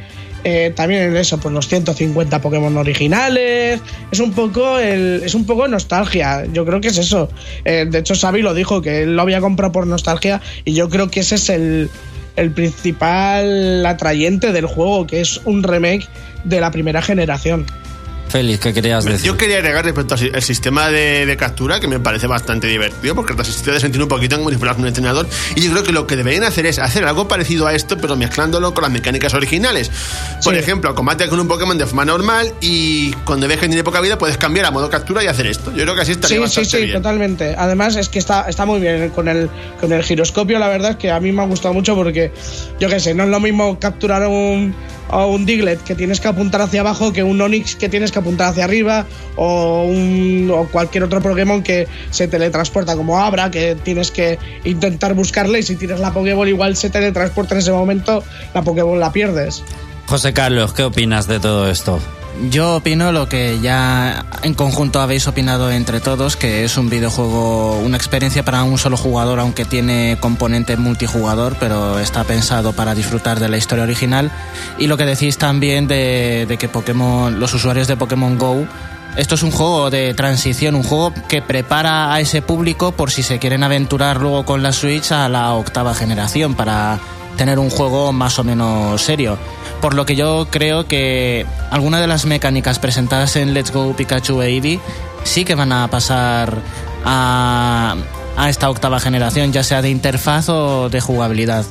Eh, 0.44 0.72
también 0.76 1.04
en 1.04 1.18
eso, 1.18 1.40
pues 1.40 1.54
los 1.54 1.68
150 1.68 2.42
Pokémon 2.42 2.76
originales. 2.78 3.82
Es 4.12 4.20
un 4.20 4.32
poco 4.32 4.78
el, 4.78 5.22
es 5.24 5.36
un 5.36 5.46
poco 5.46 5.68
nostalgia. 5.68 6.46
Yo 6.52 6.66
creo 6.66 6.82
que 6.82 6.90
es 6.90 6.98
eso. 6.98 7.30
Eh, 7.66 7.86
de 7.90 8.00
hecho, 8.00 8.16
Xavi 8.16 8.42
lo 8.42 8.54
dijo, 8.54 8.82
que 8.82 9.04
él 9.04 9.16
lo 9.16 9.22
había 9.22 9.42
comprado 9.42 9.72
por 9.72 9.88
nostalgia. 9.88 10.42
Y 10.66 10.74
yo 10.74 10.90
creo 10.90 11.10
que 11.10 11.22
ese 11.22 11.36
es 11.36 11.50
el, 11.50 11.90
el 12.36 12.52
principal 12.52 13.86
atrayente 13.86 14.52
del 14.52 14.68
juego, 14.68 15.08
que 15.08 15.22
es 15.22 15.42
un 15.46 15.64
remake 15.64 16.08
de 16.44 16.62
la 16.62 16.72
primera 16.72 17.02
generación. 17.02 17.66
Félix, 18.30 18.60
¿qué 18.60 18.74
querías 18.74 19.06
decir? 19.06 19.26
Yo 19.26 19.38
quería 19.38 19.58
agregar 19.58 19.86
respecto 19.86 20.16
al 20.16 20.42
sistema 20.42 20.90
de, 20.90 21.26
de 21.26 21.38
captura, 21.38 21.80
que 21.80 21.88
me 21.88 22.00
parece 22.00 22.28
bastante 22.28 22.68
divertido, 22.68 23.16
porque 23.16 23.34
te 23.34 23.42
asiste 23.42 23.72
de 23.72 23.80
sentir 23.80 24.02
un 24.02 24.08
poquito 24.10 24.38
como 24.38 24.50
si 24.50 24.58
fueras 24.58 24.78
un 24.78 24.86
entrenador. 24.88 25.28
Y 25.56 25.62
yo 25.62 25.72
creo 25.72 25.84
que 25.84 25.92
lo 25.94 26.06
que 26.08 26.16
deberían 26.16 26.44
hacer 26.44 26.66
es 26.66 26.78
hacer 26.80 27.06
algo 27.06 27.28
parecido 27.28 27.68
a 27.68 27.74
esto, 27.74 27.98
pero 27.98 28.16
mezclándolo 28.16 28.74
con 28.74 28.82
las 28.84 28.92
mecánicas 28.92 29.34
originales. 29.34 29.90
Por 30.44 30.54
Sí. 30.54 30.60
ejemplo, 30.60 30.94
combate 30.94 31.28
con 31.30 31.40
un 31.40 31.48
Pokémon 31.48 31.78
de 31.78 31.86
forma 31.86 32.04
normal 32.06 32.52
y 32.62 33.12
cuando 33.26 33.48
ves 33.48 33.58
que 33.60 33.68
tiene 33.68 33.84
poca 33.84 34.02
vida, 34.02 34.18
puedes 34.18 34.38
cambiar 34.38 34.66
a 34.66 34.72
modo 34.72 34.90
captura 34.90 35.24
y 35.24 35.28
hacer 35.28 35.48
esto. 35.48 35.72
Yo 35.72 35.84
creo 35.84 35.96
que 35.96 36.02
así 36.02 36.12
estaría 36.12 36.30
Sí, 36.30 36.36
sí, 36.36 36.42
bastante 36.42 36.70
sí, 36.70 36.78
bien. 36.86 36.98
totalmente. 36.98 37.56
Además 37.58 37.96
es 37.96 38.10
que 38.10 38.20
está, 38.20 38.48
está 38.50 38.66
muy 38.66 38.80
bien 38.82 39.10
con 39.10 39.28
el, 39.28 39.50
con 39.80 39.92
el 39.94 40.04
giroscopio, 40.04 40.60
la 40.60 40.68
verdad 40.68 40.92
es 40.92 40.98
que 40.98 41.12
a 41.12 41.20
mí 41.20 41.32
me 41.32 41.42
ha 41.44 41.46
gustado 41.46 41.74
mucho 41.74 41.96
porque, 41.96 42.32
yo 42.80 42.90
qué 42.90 43.00
sé, 43.00 43.14
no 43.14 43.24
es 43.24 43.30
lo 43.30 43.40
mismo 43.40 43.80
capturar 43.80 44.28
un, 44.28 44.76
a 45.10 45.26
un 45.26 45.46
Diglett 45.46 45.84
que 45.84 45.96
tienes 45.96 46.20
que 46.20 46.28
apuntar 46.28 46.62
hacia 46.62 46.82
abajo 46.82 47.14
que 47.14 47.24
un 47.24 47.40
Onix 47.42 47.76
que 47.76 47.90
tienes 47.90 48.12
que 48.12 48.20
apuntar 48.20 48.50
hacia 48.50 48.64
arriba 48.66 49.06
o, 49.36 49.84
un, 49.84 50.52
o 50.54 50.68
cualquier 50.68 51.04
otro 51.04 51.22
Pokémon 51.22 51.64
que 51.64 51.88
se 52.12 52.28
teletransporta 52.28 52.96
como 52.96 53.20
Abra, 53.20 53.52
que 53.52 53.76
tienes 53.76 54.12
que 54.12 54.40
intentar 54.64 55.14
buscarle 55.14 55.60
y 55.60 55.64
si 55.64 55.76
tienes 55.76 56.00
la 56.00 56.12
Pokéball 56.12 56.50
igual 56.50 56.76
se 56.76 56.90
teletransporta 56.90 57.56
en 57.56 57.60
ese 57.60 57.72
momento, 57.72 58.24
la 58.54 58.62
Pokéball 58.62 59.00
la 59.00 59.12
pierdes. 59.12 59.64
José 60.08 60.34
Carlos, 60.34 60.74
¿qué 60.74 60.84
opinas 60.84 61.28
de 61.28 61.40
todo 61.40 61.70
esto? 61.70 62.00
Yo 62.44 62.76
opino 62.76 63.12
lo 63.12 63.28
que 63.28 63.60
ya 63.62 64.24
en 64.44 64.54
conjunto 64.54 65.02
habéis 65.02 65.28
opinado 65.28 65.72
entre 65.72 66.00
todos, 66.00 66.36
que 66.36 66.64
es 66.64 66.78
un 66.78 66.88
videojuego, 66.88 67.80
una 67.80 67.98
experiencia 67.98 68.46
para 68.46 68.64
un 68.64 68.78
solo 68.78 68.96
jugador, 68.96 69.40
aunque 69.40 69.66
tiene 69.66 70.18
componente 70.20 70.78
multijugador, 70.78 71.58
pero 71.60 72.00
está 72.00 72.24
pensado 72.26 72.74
para 72.74 72.94
disfrutar 72.94 73.40
de 73.40 73.50
la 73.50 73.58
historia 73.58 73.84
original. 73.84 74.32
Y 74.78 74.86
lo 74.86 74.98
que 74.98 75.06
decís 75.06 75.40
también 75.40 75.88
de, 75.88 76.56
que 76.60 76.70
Pokémon, 76.70 77.40
los 77.40 77.54
usuarios 77.56 77.88
de 77.88 77.98
Pokémon 77.98 78.38
Go, 78.38 78.68
esto 79.18 79.34
es 79.34 79.42
un 79.42 79.52
juego 79.52 79.90
de 79.90 80.14
transición, 80.14 80.76
un 80.76 80.84
juego 80.84 81.14
que 81.28 81.42
prepara 81.42 82.14
a 82.14 82.20
ese 82.20 82.44
público 82.44 82.92
por 82.92 83.10
si 83.10 83.24
se 83.24 83.40
quieren 83.40 83.64
aventurar 83.64 84.22
luego 84.22 84.46
con 84.46 84.62
la 84.62 84.74
Switch 84.74 85.12
a 85.12 85.28
la 85.28 85.54
octava 85.54 85.96
generación 85.96 86.54
para 86.54 87.00
tener 87.38 87.60
un 87.60 87.70
juego 87.70 88.12
más 88.12 88.40
o 88.40 88.44
menos 88.44 89.02
serio. 89.02 89.38
Por 89.82 89.94
lo 89.94 90.06
que 90.06 90.16
yo 90.16 90.48
creo 90.50 90.88
que 90.88 91.46
algunas 91.72 92.02
de 92.02 92.08
las 92.08 92.26
mecánicas 92.26 92.80
presentadas 92.80 93.36
en 93.36 93.54
Let's 93.54 93.72
Go 93.72 93.96
Pikachu 93.96 94.42
e 94.42 94.50
Eevee 94.50 94.80
sí 95.24 95.46
que 95.46 95.56
van 95.56 95.72
a 95.72 95.88
pasar 95.90 96.58
a, 97.06 97.96
a 98.36 98.50
esta 98.50 98.70
octava 98.70 99.00
generación, 99.00 99.54
ya 99.54 99.64
sea 99.64 99.82
de 99.82 99.90
interfaz 99.90 100.50
o 100.50 100.90
de 100.90 101.00
jugabilidad. 101.00 101.66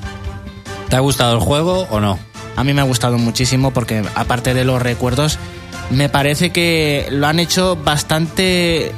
¿Te 0.88 0.96
ha 0.96 1.00
gustado 1.00 1.34
el 1.34 1.40
juego 1.40 1.86
o 1.90 2.00
no? 2.00 2.18
A 2.54 2.64
mí 2.64 2.72
me 2.72 2.80
ha 2.80 2.84
gustado 2.84 3.18
muchísimo 3.18 3.72
porque 3.72 4.02
aparte 4.14 4.54
de 4.54 4.64
los 4.64 4.80
recuerdos, 4.80 5.38
me 5.90 6.08
parece 6.08 6.50
que 6.50 7.06
lo 7.10 7.26
han 7.26 7.38
hecho 7.38 7.76
bastante 7.76 8.92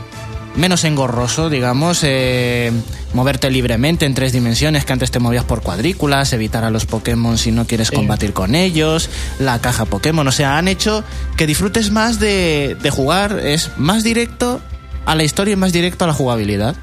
menos 0.58 0.84
engorroso, 0.84 1.48
digamos, 1.48 2.00
eh, 2.02 2.72
moverte 3.14 3.50
libremente 3.50 4.04
en 4.04 4.14
tres 4.14 4.32
dimensiones, 4.32 4.84
que 4.84 4.92
antes 4.92 5.10
te 5.10 5.20
movías 5.20 5.44
por 5.44 5.62
cuadrículas, 5.62 6.32
evitar 6.32 6.64
a 6.64 6.70
los 6.70 6.84
Pokémon 6.84 7.38
si 7.38 7.52
no 7.52 7.66
quieres 7.66 7.90
combatir 7.90 8.32
con 8.32 8.54
ellos, 8.54 9.08
la 9.38 9.60
caja 9.60 9.84
Pokémon, 9.84 10.26
o 10.26 10.32
sea, 10.32 10.58
han 10.58 10.68
hecho 10.68 11.04
que 11.36 11.46
disfrutes 11.46 11.90
más 11.90 12.18
de, 12.18 12.76
de 12.82 12.90
jugar, 12.90 13.38
es 13.38 13.70
más 13.76 14.02
directo 14.02 14.60
a 15.06 15.14
la 15.14 15.24
historia 15.24 15.52
y 15.54 15.56
más 15.56 15.72
directo 15.72 16.04
a 16.04 16.08
la 16.08 16.12
jugabilidad. 16.12 16.76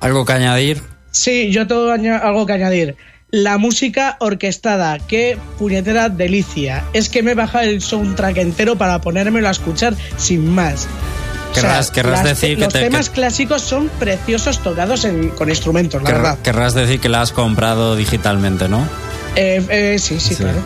¿Algo 0.00 0.24
que 0.24 0.34
añadir? 0.34 0.82
Sí, 1.10 1.50
yo 1.50 1.66
tengo 1.66 1.90
algo 1.90 2.46
que 2.46 2.52
añadir. 2.52 2.96
La 3.30 3.58
música 3.58 4.16
orquestada, 4.20 4.98
qué 4.98 5.36
puñetera 5.58 6.10
delicia. 6.10 6.84
Es 6.92 7.08
que 7.08 7.22
me 7.22 7.32
he 7.32 7.34
bajado 7.34 7.64
el 7.64 7.80
soundtrack 7.80 8.36
entero 8.36 8.76
para 8.76 9.00
ponérmelo 9.00 9.48
a 9.48 9.50
escuchar 9.50 9.96
sin 10.16 10.54
más. 10.54 10.86
Querrás- 11.62 11.90
querrás 11.90 12.24
decir 12.24 12.56
que 12.56 12.64
los 12.64 12.72
te- 12.72 12.80
temas 12.80 13.08
que- 13.10 13.14
clásicos 13.16 13.62
son 13.62 13.88
preciosos 13.98 14.60
tocados 14.62 15.04
en- 15.04 15.30
con 15.30 15.48
instrumentos, 15.48 16.02
la 16.02 16.08
Querrá- 16.10 16.22
verdad. 16.22 16.38
Querrás 16.42 16.74
decir 16.74 17.00
que 17.00 17.08
la 17.08 17.22
has 17.22 17.32
comprado 17.32 17.96
digitalmente, 17.96 18.68
¿no? 18.68 18.86
Eh, 19.36 19.64
eh, 19.68 19.98
sí, 19.98 20.18
sí, 20.20 20.34
claro. 20.34 20.56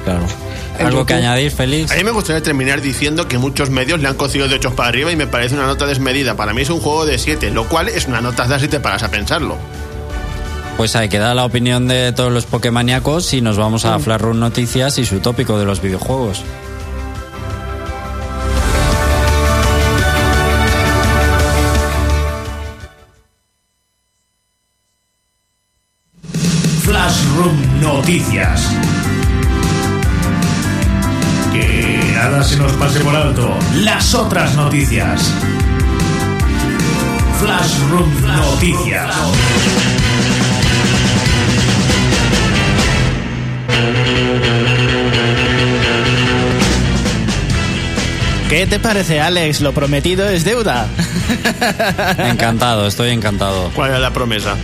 En 0.78 0.86
¿Algo 0.86 1.04
que 1.04 1.14
añadir, 1.14 1.50
Félix? 1.50 1.90
A 1.92 1.96
mí 1.96 2.04
me 2.04 2.10
gustaría 2.12 2.42
terminar 2.42 2.80
diciendo 2.80 3.26
que 3.28 3.36
muchos 3.36 3.68
medios 3.68 4.00
le 4.00 4.08
han 4.08 4.14
cocido 4.14 4.48
de 4.48 4.54
8 4.54 4.74
para 4.76 4.88
arriba 4.88 5.10
y 5.12 5.16
me 5.16 5.26
parece 5.26 5.54
una 5.56 5.66
nota 5.66 5.84
desmedida. 5.86 6.36
Para 6.36 6.54
mí 6.54 6.62
es 6.62 6.70
un 6.70 6.80
juego 6.80 7.04
de 7.04 7.18
7, 7.18 7.50
lo 7.50 7.68
cual 7.68 7.88
es 7.88 8.06
una 8.06 8.20
nota 8.20 8.46
de 8.46 8.58
7 8.58 8.80
para 8.80 8.96
a 9.04 9.08
pensarlo. 9.10 9.58
Pues 10.76 10.96
ahí 10.96 11.08
queda 11.10 11.34
la 11.34 11.44
opinión 11.44 11.88
de 11.88 12.12
todos 12.12 12.32
los 12.32 12.46
Pokémoníacos 12.46 13.34
y 13.34 13.42
nos 13.42 13.58
vamos 13.58 13.84
a 13.84 13.98
Flash 13.98 14.20
Room 14.20 14.38
Noticias 14.38 14.96
y 14.98 15.04
su 15.04 15.18
tópico 15.18 15.58
de 15.58 15.66
los 15.66 15.82
videojuegos. 15.82 16.42
Noticias. 28.10 28.68
Que 31.52 32.12
nada 32.12 32.42
se 32.42 32.56
nos 32.56 32.72
pase 32.72 32.98
por 32.98 33.14
alto. 33.14 33.56
Las 33.76 34.16
otras 34.16 34.56
noticias. 34.56 35.32
Flashroom 37.38 38.10
Noticias. 38.26 39.14
¿Qué 48.48 48.66
te 48.66 48.80
parece, 48.80 49.20
Alex? 49.20 49.60
Lo 49.60 49.72
prometido 49.72 50.28
es 50.28 50.42
deuda. 50.42 50.88
Encantado, 52.18 52.88
estoy 52.88 53.10
encantado. 53.10 53.70
¿Cuál 53.72 53.90
era 53.90 54.00
la 54.00 54.10
promesa? 54.10 54.56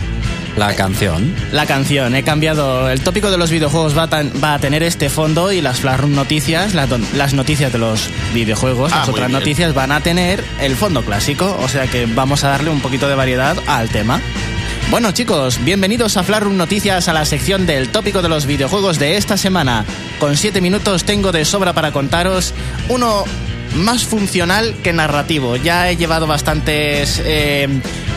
La 0.57 0.73
canción. 0.75 1.35
La 1.51 1.67
canción, 1.67 2.15
he 2.15 2.23
cambiado. 2.23 2.89
El 2.89 3.01
tópico 3.01 3.29
de 3.29 3.37
los 3.37 3.51
videojuegos 3.51 3.95
va 3.95 4.03
a, 4.03 4.09
tan- 4.09 4.31
va 4.43 4.55
a 4.55 4.59
tener 4.59 4.81
este 4.81 5.07
fondo 5.07 5.51
y 5.51 5.61
las 5.61 5.79
Flash 5.81 6.01
noticias, 6.05 6.73
las 6.73 7.33
noticias 7.35 7.71
de 7.71 7.77
los 7.77 8.09
videojuegos, 8.33 8.91
Ah, 8.91 8.97
las 9.01 9.09
otras 9.09 9.27
bien. 9.27 9.39
noticias 9.39 9.73
van 9.75 9.91
a 9.91 10.01
tener 10.01 10.43
el 10.59 10.75
fondo 10.75 11.03
clásico. 11.05 11.55
O 11.61 11.67
sea 11.67 11.85
que 11.85 12.07
vamos 12.07 12.43
a 12.43 12.49
darle 12.49 12.71
un 12.71 12.81
poquito 12.81 13.07
de 13.07 13.13
variedad 13.13 13.55
al 13.67 13.89
tema. 13.89 14.19
Bueno 14.89 15.11
chicos, 15.11 15.59
bienvenidos 15.63 16.17
a 16.17 16.23
Flash 16.23 16.41
Room 16.41 16.57
Noticias, 16.57 17.07
a 17.07 17.13
la 17.13 17.25
sección 17.25 17.67
del 17.67 17.89
tópico 17.89 18.21
de 18.23 18.29
los 18.29 18.47
videojuegos 18.47 18.97
de 18.97 19.17
esta 19.17 19.37
semana. 19.37 19.85
Con 20.19 20.37
siete 20.37 20.59
minutos 20.59 21.03
tengo 21.03 21.31
de 21.31 21.45
sobra 21.45 21.73
para 21.73 21.91
contaros 21.91 22.53
uno 22.89 23.25
más 23.75 24.05
funcional 24.05 24.73
que 24.83 24.91
narrativo. 24.93 25.55
Ya 25.57 25.91
he 25.91 25.97
llevado 25.97 26.25
bastantes 26.25 27.21
eh, 27.25 27.67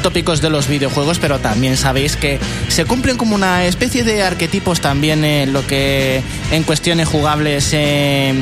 tópicos 0.00 0.40
de 0.40 0.50
los 0.50 0.68
videojuegos, 0.68 1.18
pero 1.18 1.38
también 1.38 1.76
sabéis 1.76 2.16
que 2.16 2.38
se 2.68 2.84
cumplen 2.84 3.16
como 3.16 3.34
una 3.34 3.64
especie 3.66 4.04
de 4.04 4.22
arquetipos 4.22 4.80
también 4.80 5.24
en 5.24 5.52
lo 5.52 5.66
que 5.66 6.22
en 6.50 6.62
cuestiones 6.62 7.08
jugables 7.08 7.70
eh, 7.72 8.34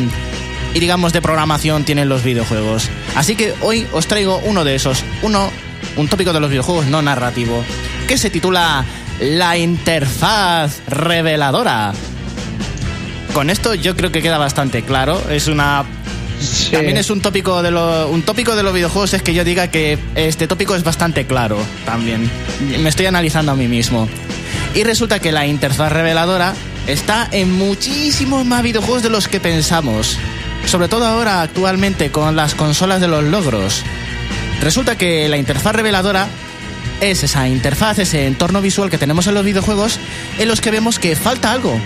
y 0.74 0.80
digamos 0.80 1.12
de 1.12 1.22
programación 1.22 1.84
tienen 1.84 2.09
los 2.09 2.22
videojuegos. 2.22 2.88
Así 3.16 3.36
que 3.36 3.54
hoy 3.61 3.86
os 3.92 4.06
traigo 4.06 4.40
uno 4.44 4.64
de 4.64 4.74
esos, 4.74 5.04
uno, 5.22 5.50
un 5.96 6.09
tópico 6.09 6.32
de 6.32 6.40
los 6.40 6.50
videojuegos 6.50 6.86
no 6.86 7.02
narrativo, 7.02 7.64
que 8.06 8.18
se 8.18 8.30
titula 8.30 8.84
La 9.20 9.56
interfaz 9.56 10.80
reveladora. 10.86 11.92
Con 13.32 13.50
esto 13.50 13.74
yo 13.74 13.94
creo 13.96 14.11
que 14.11 14.22
queda 14.22 14.38
bastante 14.38 14.82
claro. 14.82 15.22
Es 15.30 15.48
una 15.48 15.84
Sí. 16.41 16.70
también 16.70 16.97
es 16.97 17.11
un 17.11 17.20
tópico 17.20 17.62
de 17.62 17.70
lo, 17.70 18.09
un 18.09 18.22
tópico 18.22 18.55
de 18.55 18.62
los 18.62 18.72
videojuegos 18.72 19.14
es 19.14 19.22
que 19.22 19.34
yo 19.34 19.45
diga 19.45 19.68
que 19.68 19.99
este 20.14 20.47
tópico 20.47 20.74
es 20.74 20.84
bastante 20.84 21.26
claro 21.26 21.59
también. 21.84 22.30
Me 22.80 22.89
estoy 22.89 23.07
analizando 23.07 23.53
a 23.53 23.55
mí 23.55 23.68
mismo. 23.68 24.09
Y 24.74 24.84
resulta 24.84 25.18
que 25.18 25.32
la 25.32 25.47
interfaz 25.47 25.93
reveladora 25.93 26.55
está 26.86 27.28
en 27.32 27.53
muchísimos 27.53 28.45
más 28.45 28.62
videojuegos 28.62 29.03
de 29.03 29.11
los 29.11 29.28
que 29.28 29.41
pensamos. 29.41 30.18
Sobre 30.66 30.89
todo 30.89 31.07
ahora 31.07 31.43
actualmente 31.43 32.11
con 32.11 32.36
las 32.36 32.55
consolas 32.55 33.01
de 33.01 33.09
los 33.09 33.24
logros. 33.24 33.82
Resulta 34.61 34.97
que 34.97 35.28
la 35.28 35.36
interfaz 35.36 35.74
reveladora 35.74 36.28
es 37.01 37.22
esa 37.22 37.49
interfaz, 37.49 37.99
ese 37.99 38.26
entorno 38.26 38.61
visual 38.61 38.91
que 38.91 38.99
tenemos 38.99 39.26
en 39.26 39.34
los 39.34 39.45
videojuegos 39.45 39.99
en 40.39 40.49
los 40.49 40.61
que 40.61 40.70
vemos 40.70 40.99
que 40.99 41.16
falta 41.16 41.53
algo. 41.53 41.78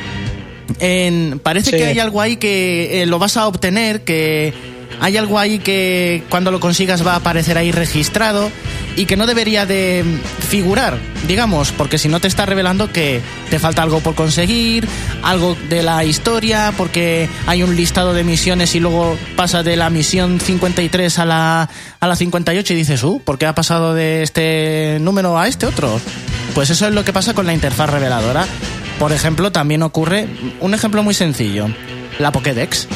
En- 0.83 1.39
parece 1.43 1.71
Sí. 1.71 1.77
que 1.79 1.87
hay 1.87 1.99
algo 2.01 2.21
ahí 2.21 2.37
que 2.37 3.03
eh, 3.03 3.07
lo 3.07 3.19
vas 3.19 3.37
a 3.37 3.47
obtener, 3.47 4.03
que 4.03 4.53
hay 5.01 5.17
algo 5.17 5.39
ahí 5.39 5.59
que 5.61 6.23
cuando 6.29 6.51
lo 6.51 6.61
consigas 6.61 7.07
va 7.07 7.13
a 7.15 7.17
aparecer 7.17 7.57
ahí 7.57 7.73
registrado 7.73 8.51
y 8.97 9.07
que 9.07 9.17
no 9.17 9.27
debería 9.27 9.65
de 9.65 10.05
figurar, 10.49 10.99
digamos, 11.27 11.73
porque 11.73 11.99
si 11.99 12.09
no 12.09 12.21
te 12.21 12.29
está 12.29 12.47
revelando 12.47 12.93
que 12.93 13.21
te 13.49 13.59
falta 13.59 13.83
algo 13.83 14.01
por 14.01 14.15
conseguir, 14.15 14.87
algo 15.23 15.57
de 15.71 15.83
la 15.83 16.05
historia, 16.05 16.75
porque 16.77 17.29
hay 17.47 17.63
un 17.63 17.75
listado 17.75 18.13
de 18.13 18.23
misiones 18.23 18.75
y 18.75 18.81
luego 18.81 19.17
pasa 19.35 19.63
de 19.63 19.77
la 19.77 19.89
misión 19.89 20.41
53 20.41 21.19
a 21.21 21.25
la, 21.25 21.69
a 22.01 22.07
la 22.07 22.17
58 22.17 22.73
y 22.73 22.77
dices, 22.77 23.03
uh, 23.03 23.21
¿por 23.25 23.39
qué 23.39 23.47
ha 23.47 23.55
pasado 23.55 23.95
de 23.95 24.23
este 24.23 24.99
número 25.01 25.39
a 25.39 25.49
este 25.49 25.67
otro? 25.67 25.99
Pues 26.55 26.69
eso 26.71 26.87
es 26.87 26.93
lo 26.93 27.03
que 27.05 27.13
pasa 27.15 27.33
con 27.35 27.47
la 27.47 27.55
interfaz 27.55 27.89
reveladora. 27.89 28.47
Por 28.99 29.13
ejemplo, 29.13 29.51
también 29.51 29.83
ocurre 29.83 30.27
un 30.61 30.75
ejemplo 30.75 31.03
muy 31.03 31.15
sencillo, 31.15 31.67
la 32.19 32.33
Pokédex. 32.33 32.89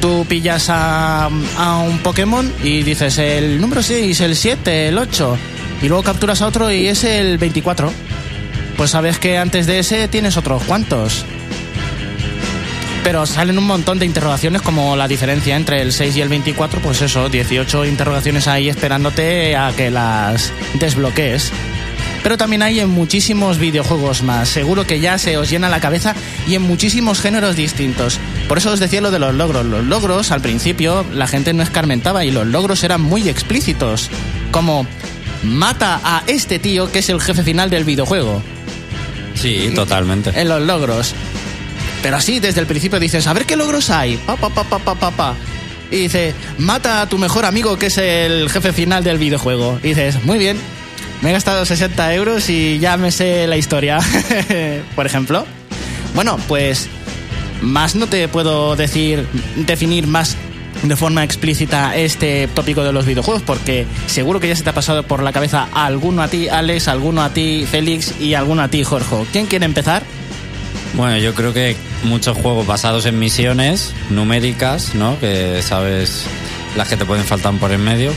Tú 0.00 0.24
pillas 0.28 0.68
a, 0.68 1.28
a 1.56 1.78
un 1.78 1.98
Pokémon 1.98 2.52
y 2.62 2.82
dices 2.82 3.18
el 3.18 3.60
número 3.60 3.82
6, 3.82 4.20
el 4.20 4.36
7, 4.36 4.88
el 4.88 4.98
8, 4.98 5.36
y 5.82 5.88
luego 5.88 6.02
capturas 6.02 6.42
a 6.42 6.46
otro 6.46 6.70
y 6.70 6.86
es 6.86 7.04
el 7.04 7.38
24. 7.38 7.92
Pues 8.76 8.90
sabes 8.90 9.18
que 9.18 9.38
antes 9.38 9.66
de 9.66 9.78
ese 9.78 10.06
tienes 10.08 10.36
otros 10.36 10.62
cuantos. 10.64 11.24
Pero 13.02 13.24
salen 13.24 13.56
un 13.56 13.64
montón 13.64 13.98
de 13.98 14.06
interrogaciones 14.06 14.62
como 14.62 14.96
la 14.96 15.06
diferencia 15.06 15.56
entre 15.56 15.80
el 15.80 15.92
6 15.92 16.16
y 16.16 16.20
el 16.20 16.28
24, 16.28 16.80
pues 16.80 17.02
eso, 17.02 17.28
18 17.28 17.86
interrogaciones 17.86 18.48
ahí 18.48 18.68
esperándote 18.68 19.54
a 19.54 19.72
que 19.76 19.90
las 19.90 20.52
desbloquees 20.74 21.52
pero 22.22 22.36
también 22.36 22.62
hay 22.62 22.80
en 22.80 22.88
muchísimos 22.88 23.58
videojuegos 23.58 24.22
más. 24.22 24.48
Seguro 24.48 24.86
que 24.86 24.98
ya 24.98 25.16
se 25.16 25.36
os 25.36 25.48
llena 25.48 25.68
la 25.68 25.80
cabeza 25.80 26.14
y 26.48 26.56
en 26.56 26.62
muchísimos 26.62 27.20
géneros 27.20 27.54
distintos. 27.54 28.18
Por 28.48 28.58
eso 28.58 28.72
os 28.72 28.80
decía 28.80 29.00
lo 29.00 29.12
de 29.12 29.20
los 29.20 29.34
logros. 29.34 29.64
Los 29.64 29.84
logros, 29.84 30.32
al 30.32 30.40
principio, 30.40 31.04
la 31.12 31.28
gente 31.28 31.52
no 31.52 31.62
escarmentaba 31.62 32.24
y 32.24 32.32
los 32.32 32.46
logros 32.46 32.82
eran 32.82 33.00
muy 33.00 33.28
explícitos. 33.28 34.10
Como, 34.50 34.86
mata 35.44 36.00
a 36.02 36.24
este 36.26 36.58
tío 36.58 36.90
que 36.90 36.98
es 36.98 37.08
el 37.08 37.20
jefe 37.20 37.42
final 37.42 37.70
del 37.70 37.84
videojuego. 37.84 38.42
Sí, 39.34 39.70
totalmente. 39.74 40.32
En 40.34 40.48
los 40.48 40.62
logros. 40.62 41.14
Pero 42.02 42.16
así, 42.16 42.40
desde 42.40 42.60
el 42.60 42.66
principio 42.66 42.98
dices, 42.98 43.26
a 43.26 43.32
ver 43.32 43.46
qué 43.46 43.56
logros 43.56 43.90
hay. 43.90 44.16
Pa, 44.16 44.36
pa, 44.36 44.50
pa, 44.50 44.64
pa, 44.64 44.78
pa, 44.78 44.94
pa, 44.94 45.10
pa. 45.10 45.34
Y 45.90 45.96
dice, 45.96 46.34
mata 46.58 47.02
a 47.02 47.08
tu 47.08 47.18
mejor 47.18 47.44
amigo 47.44 47.78
que 47.78 47.86
es 47.86 47.98
el 47.98 48.50
jefe 48.50 48.72
final 48.72 49.04
del 49.04 49.18
videojuego. 49.18 49.78
Y 49.82 49.88
dices, 49.88 50.24
muy 50.24 50.38
bien, 50.38 50.58
me 51.22 51.30
he 51.30 51.32
gastado 51.32 51.64
60 51.64 52.14
euros 52.14 52.50
y 52.50 52.78
ya 52.78 52.96
me 52.96 53.10
sé 53.10 53.46
la 53.46 53.56
historia, 53.56 53.98
por 54.96 55.06
ejemplo. 55.06 55.46
Bueno, 56.14 56.38
pues 56.48 56.88
más 57.62 57.94
no 57.94 58.06
te 58.06 58.28
puedo 58.28 58.76
decir, 58.76 59.26
definir 59.56 60.06
más 60.06 60.36
de 60.82 60.96
forma 60.96 61.24
explícita 61.24 61.96
este 61.96 62.48
tópico 62.48 62.84
de 62.84 62.92
los 62.92 63.06
videojuegos, 63.06 63.42
porque 63.42 63.86
seguro 64.06 64.40
que 64.40 64.48
ya 64.48 64.56
se 64.56 64.62
te 64.62 64.70
ha 64.70 64.74
pasado 64.74 65.02
por 65.02 65.22
la 65.22 65.32
cabeza 65.32 65.68
alguno 65.72 66.22
a 66.22 66.28
ti, 66.28 66.48
Alex, 66.48 66.88
alguno 66.88 67.22
a 67.22 67.30
ti, 67.30 67.66
Félix, 67.70 68.20
y 68.20 68.34
alguno 68.34 68.62
a 68.62 68.68
ti, 68.68 68.84
Jorge. 68.84 69.24
¿Quién 69.32 69.46
quiere 69.46 69.64
empezar? 69.64 70.02
Bueno, 70.94 71.18
yo 71.18 71.34
creo 71.34 71.52
que 71.52 71.76
muchos 72.04 72.36
juegos 72.38 72.66
basados 72.66 73.06
en 73.06 73.18
misiones 73.18 73.92
numéricas, 74.10 74.94
¿no? 74.94 75.18
Que 75.18 75.60
sabes 75.62 76.24
las 76.76 76.88
que 76.88 76.96
te 76.96 77.04
pueden 77.04 77.24
faltar 77.24 77.54
por 77.58 77.70
en 77.72 77.82
medio. 77.84 78.12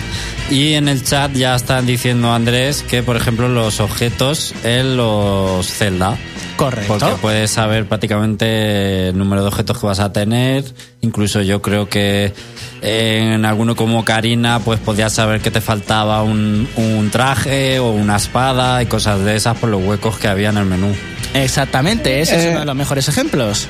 Y 0.50 0.74
en 0.74 0.88
el 0.88 1.04
chat 1.04 1.32
ya 1.34 1.56
están 1.56 1.86
diciendo 1.86 2.34
Andrés 2.34 2.84
que, 2.88 3.04
por 3.04 3.16
ejemplo, 3.16 3.48
los 3.50 3.80
objetos 3.80 4.54
en 4.64 4.98
los 4.98 5.68
Zelda. 5.68 6.18
Correcto. 6.58 6.98
Porque 7.00 7.16
puedes 7.22 7.52
saber 7.52 7.86
prácticamente 7.86 9.10
el 9.10 9.18
número 9.18 9.44
de 9.44 9.48
objetos 9.48 9.80
que 9.80 9.86
vas 9.86 10.00
a 10.00 10.12
tener. 10.12 10.66
Incluso 11.02 11.42
yo 11.42 11.62
creo 11.62 11.88
que 11.88 12.34
en 12.82 13.46
alguno 13.46 13.76
como 13.78 14.04
Karina, 14.04 14.60
pues 14.60 14.80
podías 14.80 15.14
saber 15.14 15.40
que 15.40 15.52
te 15.52 15.62
faltaba 15.62 16.22
un, 16.22 16.68
un 16.76 17.10
traje 17.12 17.80
o 17.80 17.92
una 17.92 18.18
espada 18.18 18.82
y 18.84 18.88
cosas 18.88 19.24
de 19.24 19.38
esas 19.38 19.58
por 19.58 19.70
los 19.70 19.82
huecos 19.82 20.18
que 20.18 20.28
había 20.28 20.50
en 20.50 20.58
el 20.58 20.66
menú. 20.66 20.94
Exactamente, 21.34 22.20
ese 22.20 22.38
es 22.38 22.46
Eh. 22.46 22.50
uno 22.50 22.60
de 22.62 22.66
los 22.66 22.76
mejores 22.76 23.08
ejemplos. 23.08 23.68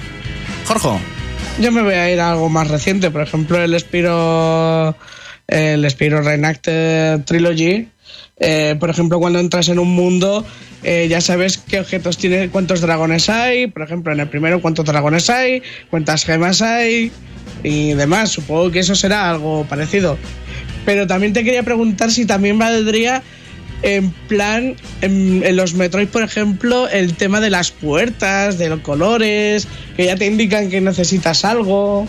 Jorge. 0.66 1.00
Yo 1.60 1.74
me 1.74 1.82
voy 1.82 1.96
a 1.96 2.10
ir 2.10 2.22
a 2.22 2.32
algo 2.32 2.48
más 2.48 2.70
reciente, 2.70 3.12
por 3.12 3.22
ejemplo, 3.22 3.62
el 3.62 3.78
Spiro, 3.78 4.96
el 5.46 5.90
Spiro 5.92 6.22
Reenacted 6.22 7.26
Trilogy. 7.26 7.90
Eh, 8.40 8.78
por 8.80 8.90
ejemplo, 8.90 9.20
cuando 9.20 9.40
entras 9.40 9.68
en 9.68 9.78
un 9.78 9.90
mundo, 9.90 10.46
eh, 10.84 11.08
ya 11.10 11.20
sabes 11.20 11.58
qué 11.58 11.82
objetos 11.82 12.18
tiene, 12.18 12.48
cuántos 12.48 12.80
dragones 12.80 13.28
hay. 13.30 13.68
Por 13.68 13.82
ejemplo, 13.82 14.14
en 14.14 14.22
el 14.22 14.30
primero, 14.30 14.62
cuántos 14.62 14.86
dragones 14.86 15.30
hay, 15.30 15.62
cuántas 15.90 16.24
gemas 16.24 16.62
hay 16.62 17.12
y 17.62 17.94
demás. 17.94 18.30
Supongo 18.30 18.72
que 18.72 18.80
eso 18.80 18.96
será 18.96 19.30
algo 19.30 19.66
parecido. 19.66 20.18
Pero 20.86 21.08
también 21.08 21.34
te 21.34 21.44
quería 21.44 21.64
preguntar 21.64 22.10
si 22.10 22.26
también 22.26 22.58
valdría 22.58 23.22
en 23.82 24.12
plan, 24.12 24.76
en, 25.02 25.44
en 25.44 25.56
los 25.56 25.74
Metroid, 25.74 26.08
por 26.08 26.24
ejemplo, 26.24 26.88
el 26.90 27.16
tema 27.16 27.40
de 27.40 27.50
las 27.50 27.72
puertas, 27.72 28.58
de 28.58 28.70
los 28.70 28.82
colores, 28.82 29.68
que 29.96 30.06
ya 30.06 30.16
te 30.16 30.26
indican 30.26 30.70
que 30.70 30.82
necesitas 30.82 31.46
algo. 31.46 32.08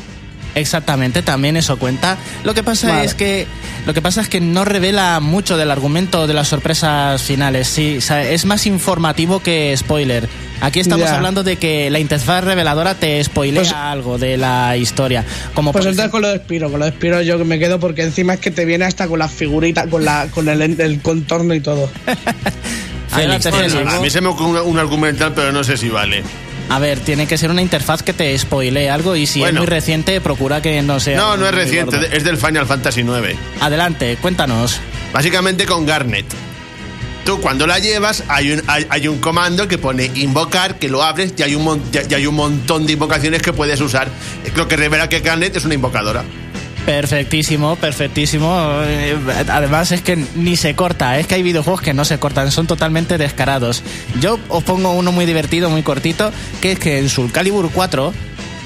Exactamente, 0.54 1.22
también 1.22 1.56
eso 1.56 1.78
cuenta. 1.78 2.18
Lo 2.44 2.54
que 2.54 2.62
pasa 2.62 2.88
Vale. 2.88 3.04
es 3.04 3.14
que 3.14 3.46
lo 3.86 3.94
que 3.94 4.02
pasa 4.02 4.20
es 4.20 4.28
que 4.28 4.40
no 4.40 4.64
revela 4.64 5.20
mucho 5.20 5.56
del 5.56 5.70
argumento 5.70 6.26
de 6.26 6.34
las 6.34 6.48
sorpresas 6.48 7.22
finales. 7.22 7.68
Sí, 7.68 7.98
o 7.98 8.00
sea, 8.00 8.28
es 8.28 8.44
más 8.44 8.66
informativo 8.66 9.40
que 9.40 9.74
spoiler. 9.76 10.28
Aquí 10.60 10.80
estamos 10.80 11.06
Ya. 11.08 11.16
hablando 11.16 11.42
de 11.42 11.56
que 11.56 11.90
la 11.90 11.98
interfaz 11.98 12.44
reveladora 12.44 12.94
te 12.94 13.22
spoilea 13.24 13.62
Pues- 13.62 13.72
algo 13.72 14.18
de 14.18 14.36
la 14.36 14.76
historia. 14.76 15.24
Como 15.54 15.72
Pues 15.72 15.86
entonces 15.86 16.10
con 16.10 16.22
lo 16.22 16.28
de 16.28 16.38
Spiro, 16.38 16.70
con 16.70 16.80
lo 16.80 16.86
de 16.86 16.92
Spiro 16.92 17.22
yo 17.22 17.38
que 17.38 17.44
me 17.44 17.58
quedo 17.58 17.80
porque 17.80 18.02
encima 18.02 18.34
es 18.34 18.40
que 18.40 18.50
te 18.50 18.64
viene 18.64 18.84
hasta 18.84 19.08
con 19.08 19.18
las 19.18 19.30
figuritas, 19.32 19.86
con 19.88 20.04
la 20.04 20.28
con 20.30 20.48
el, 20.48 20.60
el 20.80 21.00
contorno 21.00 21.54
y 21.54 21.60
todo. 21.60 21.90
Félix. 23.08 23.46
A 23.46 24.00
mí 24.00 24.10
se 24.10 24.20
me 24.20 24.28
ocurre 24.28 24.60
un, 24.62 24.78
argumental, 24.78 25.32
pero 25.34 25.50
no 25.52 25.64
sé 25.64 25.76
si 25.76 25.88
vale. 25.88 26.22
A 26.68 26.78
ver, 26.78 27.00
tiene 27.00 27.26
que 27.26 27.36
ser 27.36 27.50
una 27.50 27.62
interfaz 27.62 28.02
que 28.04 28.12
te 28.12 28.38
spoilee 28.38 28.88
algo 28.88 29.16
y 29.16 29.26
si 29.26 29.42
es 29.42 29.52
muy 29.52 29.66
reciente, 29.66 30.20
procura 30.20 30.62
que 30.62 30.80
no 30.82 31.00
sea. 31.00 31.16
No, 31.16 31.36
no 31.36 31.46
es 31.46 31.54
reciente, 31.54 31.96
gordo. 31.96 32.12
es 32.12 32.22
del 32.22 32.36
Final 32.36 32.66
Fantasy 32.66 33.00
IX. 33.00 33.36
Adelante, 33.60 34.16
cuéntanos. 34.20 34.78
Básicamente 35.12 35.66
con 35.66 35.84
Garnet. 35.84 36.26
Tú 37.24 37.40
cuando 37.40 37.66
la 37.66 37.78
llevas 37.78 38.24
hay 38.28 38.52
un, 38.52 38.62
hay, 38.66 38.86
hay 38.88 39.08
un 39.08 39.18
comando 39.18 39.68
que 39.68 39.78
pone 39.78 40.10
invocar, 40.14 40.78
que 40.78 40.88
lo 40.88 41.02
abres 41.02 41.34
y 41.36 41.42
hay, 41.42 41.54
un 41.54 41.82
y 41.92 42.14
hay 42.14 42.26
un 42.26 42.34
montón 42.34 42.86
de 42.86 42.94
invocaciones 42.94 43.42
que 43.42 43.52
puedes 43.52 43.80
usar. 43.80 44.08
Lo 44.56 44.66
que 44.68 44.76
revela 44.76 45.08
que 45.08 45.20
Garnet 45.20 45.54
es 45.56 45.64
una 45.64 45.74
invocadora. 45.74 46.24
Perfectísimo, 46.86 47.76
perfectísimo. 47.76 48.80
Eh, 48.84 49.16
Además 49.48 49.92
es 49.92 50.02
que 50.02 50.16
ni 50.34 50.56
se 50.56 50.74
corta, 50.74 51.18
es 51.18 51.26
que 51.26 51.36
hay 51.36 51.42
videojuegos 51.42 51.82
que 51.82 51.94
no 51.94 52.04
se 52.04 52.18
cortan, 52.18 52.50
son 52.50 52.66
totalmente 52.66 53.18
descarados. 53.18 53.82
Yo 54.20 54.38
os 54.48 54.64
pongo 54.64 54.92
uno 54.92 55.12
muy 55.12 55.26
divertido, 55.26 55.70
muy 55.70 55.82
cortito, 55.82 56.32
que 56.60 56.72
es 56.72 56.78
que 56.78 56.98
en 56.98 57.08
Soul 57.08 57.32
Calibur 57.32 57.70
4, 57.70 58.12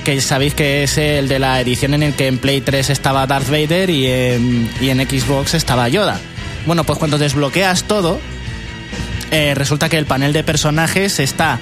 que 0.05 0.21
sabéis 0.21 0.55
que 0.55 0.85
es 0.85 0.97
el 0.97 1.29
de 1.29 1.39
la 1.39 1.61
edición 1.61 1.93
en 1.95 2.03
el 2.03 2.15
que 2.15 2.29
en 2.29 2.39
Play 2.39 2.61
3 2.61 2.91
estaba 2.91 3.27
Darth 3.27 3.49
Vader 3.51 3.91
y 3.91 4.07
en, 4.07 4.71
y 4.81 4.91
en 4.91 4.99
Xbox 5.09 5.55
estaba 5.55 5.89
Yoda. 5.89 6.21
Bueno, 6.67 6.85
pues 6.85 6.99
cuando 6.99 7.19
desbloqueas 7.19 7.85
todo, 7.85 8.21
eh, 9.37 9.53
resulta 9.57 9.89
que 9.89 9.99
el 9.99 10.07
panel 10.07 10.33
de 10.33 10.45
personajes 10.45 11.19
está 11.19 11.59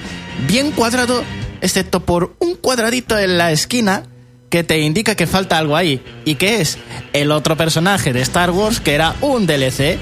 bien 0.47 0.69
cuadrado, 0.69 1.23
excepto 1.59 2.05
por 2.05 2.35
un 2.37 2.53
cuadradito 2.53 3.17
en 3.17 3.39
la 3.39 3.51
esquina 3.51 4.03
que 4.51 4.63
te 4.63 4.79
indica 4.81 5.15
que 5.15 5.25
falta 5.25 5.57
algo 5.57 5.75
ahí. 5.75 5.99
¿Y 6.23 6.35
que 6.35 6.61
es? 6.61 6.77
El 7.13 7.31
otro 7.31 7.57
personaje 7.57 8.13
de 8.13 8.21
Star 8.21 8.51
Wars 8.51 8.79
que 8.79 8.93
era 8.93 9.15
un 9.21 9.47
DLC. 9.47 9.97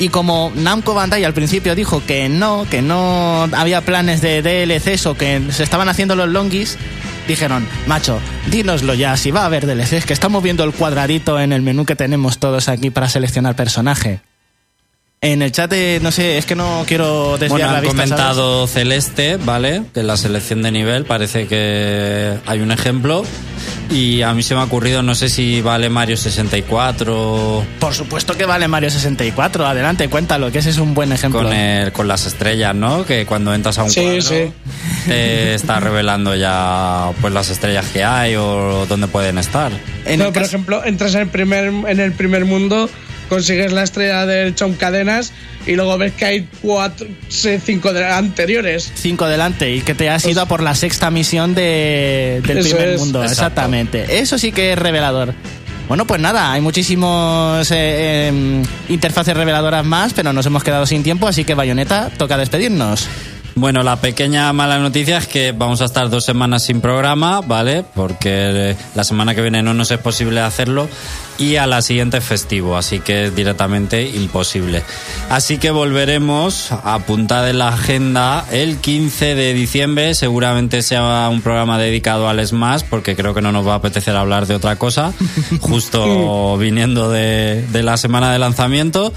Y 0.00 0.08
como 0.08 0.50
Namco 0.56 0.92
Bandai 0.92 1.22
al 1.22 1.32
principio 1.32 1.76
dijo 1.76 2.02
que 2.04 2.28
no, 2.28 2.66
que 2.68 2.82
no 2.82 3.48
había 3.52 3.82
planes 3.82 4.20
de 4.20 4.42
DLCs 4.42 5.06
o 5.06 5.16
que 5.16 5.40
se 5.50 5.62
estaban 5.62 5.88
haciendo 5.88 6.16
los 6.16 6.28
longis, 6.28 6.76
dijeron, 7.28 7.68
macho, 7.86 8.18
dínoslo 8.50 8.94
ya, 8.94 9.16
si 9.16 9.30
va 9.30 9.42
a 9.42 9.46
haber 9.46 9.64
DLCs, 9.64 10.06
que 10.06 10.12
estamos 10.12 10.42
viendo 10.42 10.64
el 10.64 10.72
cuadradito 10.72 11.38
en 11.38 11.52
el 11.52 11.62
menú 11.62 11.86
que 11.86 11.94
tenemos 11.94 12.38
todos 12.38 12.68
aquí 12.68 12.90
para 12.90 13.08
seleccionar 13.08 13.54
personaje. 13.54 14.22
En 15.22 15.42
el 15.42 15.52
chat, 15.52 15.70
de- 15.70 16.00
no 16.02 16.10
sé, 16.12 16.38
es 16.38 16.46
que 16.46 16.54
no 16.54 16.82
quiero 16.88 17.32
desviar 17.32 17.50
Bueno, 17.50 17.66
la 17.72 17.76
han 17.76 17.82
vista. 17.82 17.94
¿sabes? 17.98 18.10
comentado 18.10 18.66
Celeste, 18.66 19.36
¿vale? 19.36 19.82
Que 19.92 20.02
la 20.02 20.16
selección 20.16 20.62
de 20.62 20.72
nivel 20.72 21.04
parece 21.04 21.46
que 21.46 22.38
hay 22.46 22.60
un 22.60 22.72
ejemplo. 22.72 23.22
Y 23.90 24.22
a 24.22 24.32
mí 24.32 24.42
se 24.42 24.54
me 24.54 24.62
ha 24.62 24.64
ocurrido, 24.64 25.02
no 25.02 25.14
sé 25.14 25.28
si 25.28 25.60
vale 25.60 25.90
Mario 25.90 26.16
64 26.16 27.64
Por 27.80 27.92
supuesto 27.92 28.34
que 28.38 28.46
vale 28.46 28.66
Mario 28.66 28.88
64. 28.88 29.66
Adelante, 29.66 30.08
cuéntalo, 30.08 30.50
que 30.50 30.60
ese 30.60 30.70
es 30.70 30.78
un 30.78 30.94
buen 30.94 31.12
ejemplo. 31.12 31.42
con, 31.42 31.52
el, 31.52 31.92
con 31.92 32.08
las 32.08 32.24
estrellas, 32.24 32.74
¿no? 32.74 33.04
Que 33.04 33.26
cuando 33.26 33.52
entras 33.52 33.76
a 33.76 33.82
un 33.84 33.90
Sí, 33.90 34.00
cuadro 34.00 34.22
sí. 34.22 34.50
te 35.06 35.52
está 35.54 35.80
revelando 35.80 36.34
ya 36.34 37.10
pues 37.20 37.34
las 37.34 37.50
estrellas 37.50 37.84
que 37.92 38.02
hay 38.04 38.36
o 38.36 38.86
dónde 38.88 39.06
pueden 39.06 39.36
estar. 39.36 39.70
En 40.06 40.20
No, 40.20 40.26
por 40.26 40.32
caso- 40.34 40.46
ejemplo, 40.46 40.82
entras 40.82 41.14
en 41.14 41.20
el 41.20 41.28
primer 41.28 41.64
en 41.66 42.00
el 42.00 42.12
primer 42.12 42.46
mundo, 42.46 42.88
consigues 43.30 43.72
la 43.72 43.84
estrella 43.84 44.26
del 44.26 44.54
Chom 44.54 44.74
Cadenas 44.74 45.32
y 45.66 45.76
luego 45.76 45.96
ves 45.96 46.12
que 46.12 46.24
hay 46.26 46.48
cuatro, 46.60 47.06
sé, 47.28 47.58
cinco 47.64 47.94
de 47.94 48.04
anteriores. 48.04 48.92
cinco 48.94 49.26
delante 49.28 49.72
y 49.74 49.80
que 49.80 49.94
te 49.94 50.10
has 50.10 50.26
ido 50.26 50.42
a 50.42 50.46
por 50.46 50.62
la 50.62 50.74
sexta 50.74 51.10
misión 51.10 51.54
de, 51.54 52.42
del 52.44 52.58
Eso 52.58 52.70
primer 52.70 52.88
es. 52.94 53.00
mundo. 53.00 53.22
Exacto. 53.22 53.42
Exactamente. 53.44 54.18
Eso 54.20 54.36
sí 54.36 54.52
que 54.52 54.72
es 54.72 54.78
revelador. 54.78 55.32
Bueno, 55.88 56.06
pues 56.06 56.20
nada, 56.20 56.52
hay 56.52 56.60
muchísimos 56.60 57.70
eh, 57.70 58.28
em, 58.28 58.62
interfaces 58.88 59.36
reveladoras 59.36 59.84
más, 59.84 60.12
pero 60.12 60.32
nos 60.32 60.46
hemos 60.46 60.62
quedado 60.62 60.86
sin 60.86 61.02
tiempo, 61.02 61.26
así 61.26 61.44
que 61.44 61.54
Bayonetta, 61.54 62.10
toca 62.16 62.36
despedirnos. 62.36 63.08
Bueno, 63.56 63.82
la 63.82 63.96
pequeña 63.96 64.52
mala 64.52 64.78
noticia 64.78 65.18
es 65.18 65.26
que 65.26 65.52
vamos 65.52 65.80
a 65.82 65.86
estar 65.86 66.08
dos 66.08 66.24
semanas 66.24 66.62
sin 66.62 66.80
programa, 66.80 67.40
¿vale? 67.40 67.84
Porque 67.94 68.30
eh, 68.70 68.76
la 68.94 69.02
semana 69.04 69.34
que 69.34 69.42
viene 69.42 69.62
no 69.62 69.74
nos 69.74 69.90
es 69.90 69.98
posible 69.98 70.40
hacerlo 70.40 70.88
y 71.40 71.56
a 71.56 71.66
la 71.66 71.80
siguiente 71.80 72.18
es 72.18 72.24
festivo, 72.24 72.76
así 72.76 73.00
que 73.00 73.24
es 73.24 73.34
directamente 73.34 74.06
imposible. 74.06 74.82
Así 75.30 75.56
que 75.56 75.70
volveremos 75.70 76.70
a 76.70 76.94
apuntar 76.94 77.48
en 77.48 77.58
la 77.58 77.68
agenda 77.68 78.44
el 78.52 78.76
15 78.76 79.34
de 79.34 79.54
diciembre, 79.54 80.14
seguramente 80.14 80.82
sea 80.82 81.28
un 81.30 81.40
programa 81.40 81.78
dedicado 81.78 82.28
al 82.28 82.46
Smash, 82.46 82.82
porque 82.90 83.16
creo 83.16 83.32
que 83.32 83.40
no 83.40 83.52
nos 83.52 83.66
va 83.66 83.72
a 83.72 83.76
apetecer 83.76 84.14
hablar 84.14 84.46
de 84.46 84.54
otra 84.54 84.76
cosa, 84.76 85.14
justo 85.60 86.58
viniendo 86.58 87.10
de, 87.10 87.64
de 87.72 87.82
la 87.82 87.96
semana 87.96 88.30
de 88.32 88.38
lanzamiento. 88.38 89.12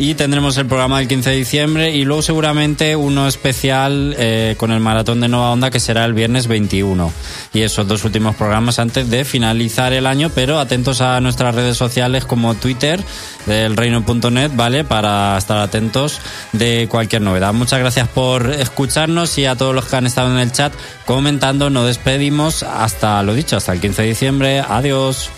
Y 0.00 0.14
tendremos 0.14 0.56
el 0.56 0.66
programa 0.66 1.00
del 1.00 1.08
15 1.08 1.30
de 1.30 1.36
diciembre 1.36 1.90
y 1.90 2.04
luego 2.04 2.22
seguramente 2.22 2.94
uno 2.94 3.26
especial 3.26 4.14
eh, 4.16 4.54
con 4.56 4.70
el 4.70 4.78
maratón 4.78 5.20
de 5.20 5.26
Nueva 5.26 5.50
Onda 5.50 5.72
que 5.72 5.80
será 5.80 6.04
el 6.04 6.14
viernes 6.14 6.46
21. 6.46 7.12
Y 7.52 7.62
esos 7.62 7.88
dos 7.88 8.04
últimos 8.04 8.36
programas 8.36 8.78
antes 8.78 9.10
de 9.10 9.24
finalizar 9.24 9.92
el 9.92 10.06
año, 10.06 10.30
pero 10.32 10.60
atentos 10.60 11.00
a 11.00 11.20
nuestras 11.20 11.52
sociales 11.76 12.24
como 12.24 12.54
Twitter 12.54 13.02
del 13.46 13.76
reino.net, 13.76 14.52
¿vale? 14.54 14.84
Para 14.84 15.36
estar 15.36 15.58
atentos 15.58 16.20
de 16.52 16.88
cualquier 16.90 17.22
novedad. 17.22 17.52
Muchas 17.52 17.78
gracias 17.80 18.08
por 18.08 18.50
escucharnos 18.50 19.36
y 19.38 19.46
a 19.46 19.56
todos 19.56 19.74
los 19.74 19.86
que 19.86 19.96
han 19.96 20.06
estado 20.06 20.30
en 20.30 20.38
el 20.38 20.52
chat 20.52 20.72
comentando. 21.06 21.70
Nos 21.70 21.86
despedimos 21.86 22.62
hasta 22.62 23.22
lo 23.22 23.34
dicho, 23.34 23.56
hasta 23.56 23.72
el 23.72 23.80
15 23.80 24.02
de 24.02 24.08
diciembre. 24.08 24.60
Adiós. 24.60 25.30